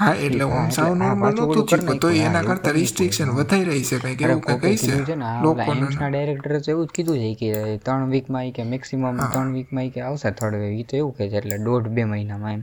હા 0.00 0.12
એટલે 0.26 0.44
હોમ 0.50 0.68
સાવ 0.74 0.92
નોર્મલ 1.00 1.34
નહોતું 1.38 1.72
ઓલું 1.78 1.98
તો 2.04 2.08
એના 2.24 2.42
કરતા 2.48 2.72
રિસ્ટ્રિક્શન. 2.76 3.32
વધારી 3.38 3.66
રહી 3.70 3.84
છે 3.88 3.96
કંઈક 4.02 4.22
એવું 4.26 4.42
કંઈક 4.46 4.60
કહી 4.62 4.78
છે 5.06 5.16
લોકોના 5.44 5.90
ડાયરેક્ટરે 6.10 6.60
તો 6.64 6.70
એવું 6.74 6.86
જ 6.88 6.96
કીધું 6.96 7.18
છે 7.22 7.30
કે 7.40 7.48
ત્રણ 7.86 8.12
વીકમાં 8.14 8.46
એ 8.48 8.52
કે 8.58 8.62
મેક્સિમમ 8.72 9.04
ત્રણ 9.24 9.50
વીકમાં 9.58 9.86
એ 9.88 9.94
કે 9.94 10.00
આવશે 10.08 10.30
થર્ડ 10.38 10.60
વેવ 10.62 10.74
એ 10.82 10.84
તો 10.90 11.00
એવું 11.02 11.14
કહે 11.18 11.30
છે 11.32 11.36
એટલે 11.40 11.58
દોઢ 11.66 11.88
બે 11.96 12.02
મહિનામાં 12.12 12.54
એમ. 12.58 12.62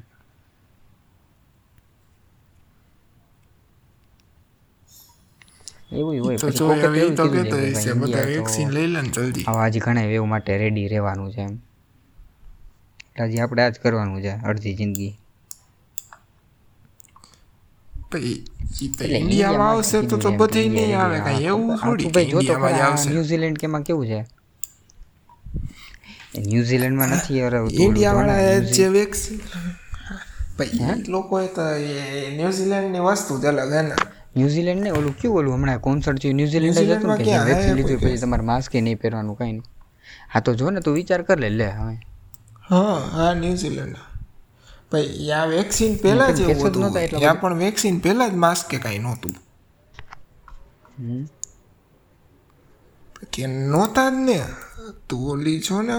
એવું 5.91 6.17
હોય 6.23 6.37
પછી 6.39 6.65
કોકે 6.69 6.87
એવું 7.01 7.15
તો 7.19 7.25
કહેતો 7.35 7.57
હશે 7.65 7.91
બધા 8.01 8.25
વેક્સિન 8.31 8.69
લઈ 8.77 8.87
લે 8.95 9.01
જલ્દી. 9.15 9.45
આવા 9.49 9.67
હજી 9.69 9.83
ઘણા 9.85 10.07
વેવ 10.13 10.25
માટે 10.33 10.57
રેડી 10.63 10.87
રહેવાનું 10.93 11.29
છે 11.35 11.41
એમ. 11.47 11.55
હજી 13.21 13.41
આપણે 13.45 13.61
આ 13.65 13.71
જ 13.71 13.85
કરવાનું 13.85 14.21
છે 14.25 14.33
અડધી 14.49 14.75
જિંદગી. 14.81 15.13
ઇન્ડિયામાં 18.15 19.69
આવશે 19.69 20.01
તો 20.03 20.17
તો 20.17 20.31
બધે 20.33 20.61
નહીં 20.69 20.95
આવે 20.97 21.19
કાંઈ 21.19 21.47
એવું 21.47 21.77
થોડી 21.79 22.09
ભાઈ 22.09 22.31
ઇન્ડિયામાં 22.31 22.81
આવશે 22.81 23.09
ન્યુઝીલેન્ડ 23.09 23.57
કે 23.57 23.65
એમાં 23.65 23.83
કેવું 23.83 24.07
છે 24.07 24.19
એ 26.33 26.41
ન્યુઝીલેન્ડમાં 26.43 27.09
નથી 27.11 27.41
અરે 27.41 27.57
આવતું. 27.57 27.81
ઇન્ડિયા 27.81 28.15
ઓલું 28.15 28.27
વાળા 28.29 28.73
જે 28.73 28.89
વેક્સિન 28.89 29.37
ભાઈ 30.57 31.03
લોકોએ 31.07 31.47
તો 31.49 31.63
એ 31.69 31.95
ન્યુઝીલેન્ડની 32.37 33.03
વસ્તુ 33.07 33.39
જ 33.41 33.47
અલગ 33.47 33.71
હે 33.71 33.81
ને 33.83 33.95
ન્યુઝીલેન્ડ 34.35 34.81
ને 34.83 34.91
ઓલું 34.93 35.13
કેવું 35.15 35.39
ઓલું 35.41 35.53
હમણાં 35.55 35.79
કોન્સર્ટ 35.81 36.19
થયું 36.21 36.35
ન્યુઝીલેન્ડ 36.35 36.77
જ 36.81 36.95
હતું 36.95 37.17
કે 37.19 37.39
વેક્સિન 37.45 37.73
લીધું 37.75 37.99
પછી 37.99 38.19
તમારે 38.19 38.43
માસ્ક 38.45 38.73
નહીં 38.79 38.97
પહેરવાનું 38.97 39.35
કાંઈ 39.37 39.53
નહીં. 39.53 39.65
હા 40.29 40.41
તો 40.41 40.53
જો 40.55 40.69
ને 40.71 40.81
તું 40.81 40.93
વિચાર 40.95 41.21
કર 41.23 41.39
લે 41.39 41.49
લે 41.51 41.67
હવે. 41.71 41.95
હા 42.69 42.99
હા 43.11 43.31
ન્યુઝીલેન્ડ 43.35 43.95
ભાઈ 44.91 45.29
આ 45.29 45.45
વેક્સિન 45.45 45.95
પહેલા 45.95 46.31
જ 46.31 46.39
એવું 46.39 46.67
હતું. 46.67 46.93
ત્યાં 47.19 47.41
પણ 47.41 47.53
વેક્સિન 47.53 47.99
પહેલા 47.99 48.27
જ 48.27 48.33
માસ્ક 48.33 48.67
કે 48.67 48.77
કાંઈ 48.77 48.99
નહોતું. 48.99 49.31
હમ. 50.99 51.25
કે 53.33 53.47
નહોતા 53.47 54.09
જ 54.09 54.13
ને. 54.13 54.45
તું 55.09 55.31
ઓલી 55.31 55.61
છો 55.61 55.81
ને 55.81 55.93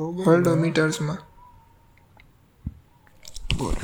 વર્લ્ડોમીટર્સમાં 0.00 1.18
બોલ. 3.58 3.74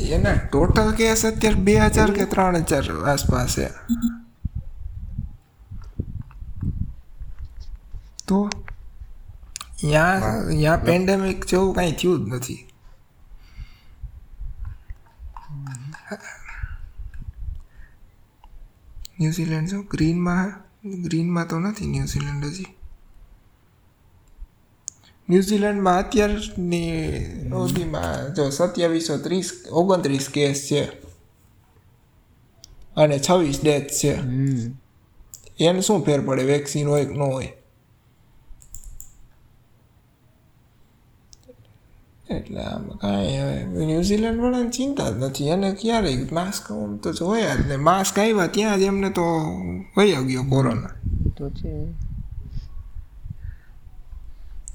એના 0.00 0.34
ટોટલ 0.34 0.92
કેસ 0.92 1.26
અત્યારે 1.26 1.56
બે 1.56 1.76
હજાર 1.76 2.10
કે 2.10 2.24
ત્રણ 2.24 2.56
હજાર 2.56 3.04
આસપાસ 3.04 3.56
છે. 3.56 3.68
તો 8.28 8.50
ત્યાં 9.80 10.20
ત્યાં 10.48 10.84
પેન્ડેમિક 10.84 11.46
જેવું 11.46 11.74
કાંઈ 11.74 11.92
થયું 11.92 12.24
જ 12.24 12.28
નથી. 12.28 12.68
ન્યુઝીલેન્ડ 19.20 19.68
જો 19.68 19.82
ગ્રીનમાં 19.82 20.52
ગ્રીનમાં 21.02 21.48
તો 21.48 21.58
નથી 21.58 21.86
ન્યુઝીલેન્ડ 21.86 22.44
હજી. 22.44 22.66
ન્યુઝીલેન્ડમાં 25.30 25.98
અત્યારની 25.98 27.02
અવધિમાં 27.52 28.34
જો 28.34 28.50
સત્યાવીસો 28.50 29.18
ત્રીસ 29.18 29.50
ઓગણત્રીસ 29.70 30.28
કેસ 30.28 30.68
છે. 30.70 30.84
અને 32.96 33.20
છવ્વીસ 33.30 33.60
ડેથ 33.64 33.90
છે. 33.90 34.14
એને 35.64 35.80
શું 35.80 36.04
ફેર 36.04 36.20
પડે? 36.20 36.44
વેક્સિન 36.44 36.88
હોય 36.88 37.04
કે 37.04 37.14
ન 37.14 37.22
હોય? 37.22 37.57
એટલે 42.30 42.62
આમ 42.62 42.88
કાંઈ 42.88 43.38
હવે 43.38 43.86
ન્યૂઝીલેન્ડ 43.86 44.40
વાળાને 44.40 44.70
ચિંતા 44.70 45.10
જ 45.10 45.22
નથી. 45.22 45.48
એને 45.48 45.70
ક્યારેય 45.72 46.26
માસ્ક 46.32 46.66
તો 47.02 47.12
જોયા 47.12 47.54
જ 47.54 47.66
ને. 47.68 47.76
માસ્ક 47.76 48.18
આવ્યા 48.18 48.46
ત્યાં 48.46 48.78
જ 48.78 48.82
એમને 48.82 49.10
તો 49.10 49.26
વહી 49.96 50.14
ગયો 50.26 50.42
કોરોના. 50.42 50.94
તો 51.36 51.50
છે. 51.50 51.72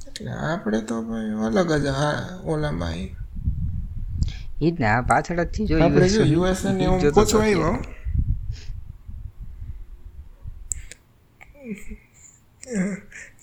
એટલે 0.08 0.32
આપણે 0.32 0.82
તો 0.82 1.01
ભાઈ 1.01 1.30
અલગ 1.45 1.72
જ 1.74 1.86
હા 1.88 2.39
ઓલામાં. 2.45 2.95
ઈ 4.62 4.72
જ 4.72 4.80
ને 4.80 4.86
આ 4.86 5.01
પાછળ 5.01 5.43
જ 5.43 5.47
થી 5.47 5.66
આપણે 5.82 6.10
જો 6.10 6.16
જોયું 6.16 6.32
યુએસ 6.34 6.66
ને 6.66 6.84
એમ 6.84 6.99
જોતો 6.99 7.39
આવ્યો. 7.39 7.78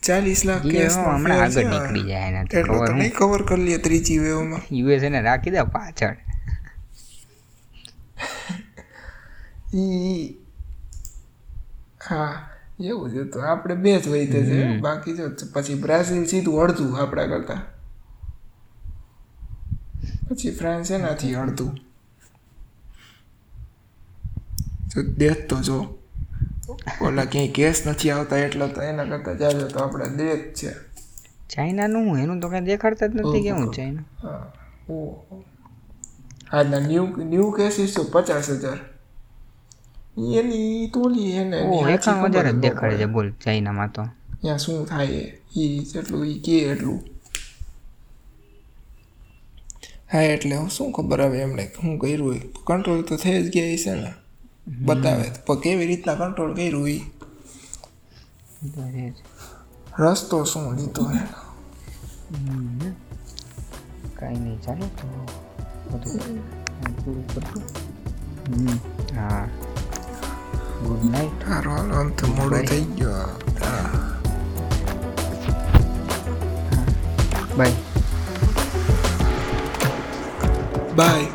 ચાલીસ 0.03 0.45
લાખ 0.45 0.63
કેસ 0.63 0.97
હમણાં 0.97 1.43
આગળ 1.43 1.65
નીકળી 1.65 2.03
જાય 2.03 2.29
એનાથી 2.29 2.57
એટલું 2.57 2.87
તો 2.87 2.93
નહીં 2.93 3.13
કવર 3.15 3.43
કરી 3.43 3.65
લે 3.65 3.79
ત્રીજી 3.79 4.19
વેવમાં 4.19 5.23
રાખી 5.23 5.51
દે 5.51 5.63
પાછળ. 5.63 6.17
ઈ 9.75 10.35
હા 12.09 12.49
એવું 12.81 13.11
જ 13.11 13.17
હતું 13.17 13.45
આપણે 13.51 13.75
બે 13.75 14.01
જ 14.01 14.09
વહીતે 14.09 14.45
છે. 14.45 14.79
બાકી 14.79 15.17
જો 15.17 15.31
પછી 15.53 15.75
બ્રાઝિલ 15.75 16.25
સીધું 16.25 16.63
અડધું 16.63 16.99
આપણા 17.03 17.27
કરતા. 17.27 17.61
પછી 20.31 20.51
ફ્રાન્સ 20.51 20.91
એનાથી 20.91 21.35
અડધું. 21.35 21.81
જો 24.89 25.03
દેશ 25.03 25.47
તો 25.49 25.57
જો. 25.57 26.00
ઓલા 27.01 27.25
ક્યાંય 27.25 27.49
કેસ 27.49 27.87
નથી 27.87 28.11
આવતા 28.11 28.39
એટલે 28.39 28.67
તો 28.69 28.83
એના 28.83 29.05
કરતા 29.05 29.35
જાજો 29.35 29.67
તો 29.69 29.79
આપણે 29.79 30.07
દેશ 30.19 30.45
છે. 30.59 30.71
ચાઇનાનું 31.51 32.09
હું 32.09 32.19
એનું 32.23 32.41
તો 32.41 32.49
કઈ 32.49 32.61
દેખાડતા 32.61 33.07
જ 33.07 33.15
નથી 33.15 33.43
કેવું 33.43 33.71
ચાઇના? 33.75 34.05
આજના 36.53 36.81
ન્યૂ 36.81 37.07
ન્યૂ 37.25 37.51
કેસીસ 37.51 37.95
તો 37.97 38.03
પચાસ 38.05 38.51
હજાર. 38.51 38.79
એની 40.39 40.91
તોલી 40.95 41.33
એને 41.33 41.57
એકાણું 41.59 42.31
હજાર 42.31 42.47
જ 42.53 42.57
દેખાડે 42.67 42.97
છે 42.97 43.07
બોલ 43.07 43.29
ચાઇનામાં 43.45 43.91
તો. 43.93 44.03
ત્યાં 44.43 44.59
શું 44.59 44.87
થાય 44.87 45.07
એ 45.57 45.65
જેટલું 45.93 46.27
એ 46.27 46.35
કે 46.45 46.59
એટલું. 46.73 47.01
હા 50.13 50.23
એટલે 50.23 50.57
હું 50.57 50.71
શું 50.71 50.93
ખબર 50.93 51.21
આવે 51.23 51.39
એમણે 51.41 51.65
શું 51.67 51.99
કર્યું 51.99 52.29
હોય. 52.29 52.41
કંટ્રોલ 52.67 53.03
તો 53.03 53.17
થઈ 53.17 53.43
જ 53.43 53.53
ગયા 53.55 53.77
છે 53.77 53.95
ને. 54.03 54.11
બતાવે 54.67 55.31
તો 55.47 55.55
કેવી 55.57 55.87
રીતના 55.87 56.15
કંટ્રોલ 56.15 56.55
કર્યું 56.55 56.89
એ 56.89 56.99
રસ્તો 59.99 60.45
શું 60.45 60.75
લીધો 60.75 61.03
હમ. 61.03 62.93
કાંઈ 64.15 64.39
નહીં 64.39 64.61
ચાલો 64.61 64.87
તો. 64.97 65.07
બધું 65.91 66.41
પૂરું 66.97 67.27
કરતું 67.29 67.65
હા. 69.17 69.49
ગુડ 70.85 71.05
નાઇટ 71.11 71.47
સારું 71.49 71.75
હાલો 71.75 71.95
આમ 71.95 72.11
તો 72.11 72.27
મોડું 72.27 72.67
થઈ 72.67 72.85
ગયો. 72.97 73.27
હા. 73.61 73.89
Bye 77.59 77.73
bye 80.97 81.27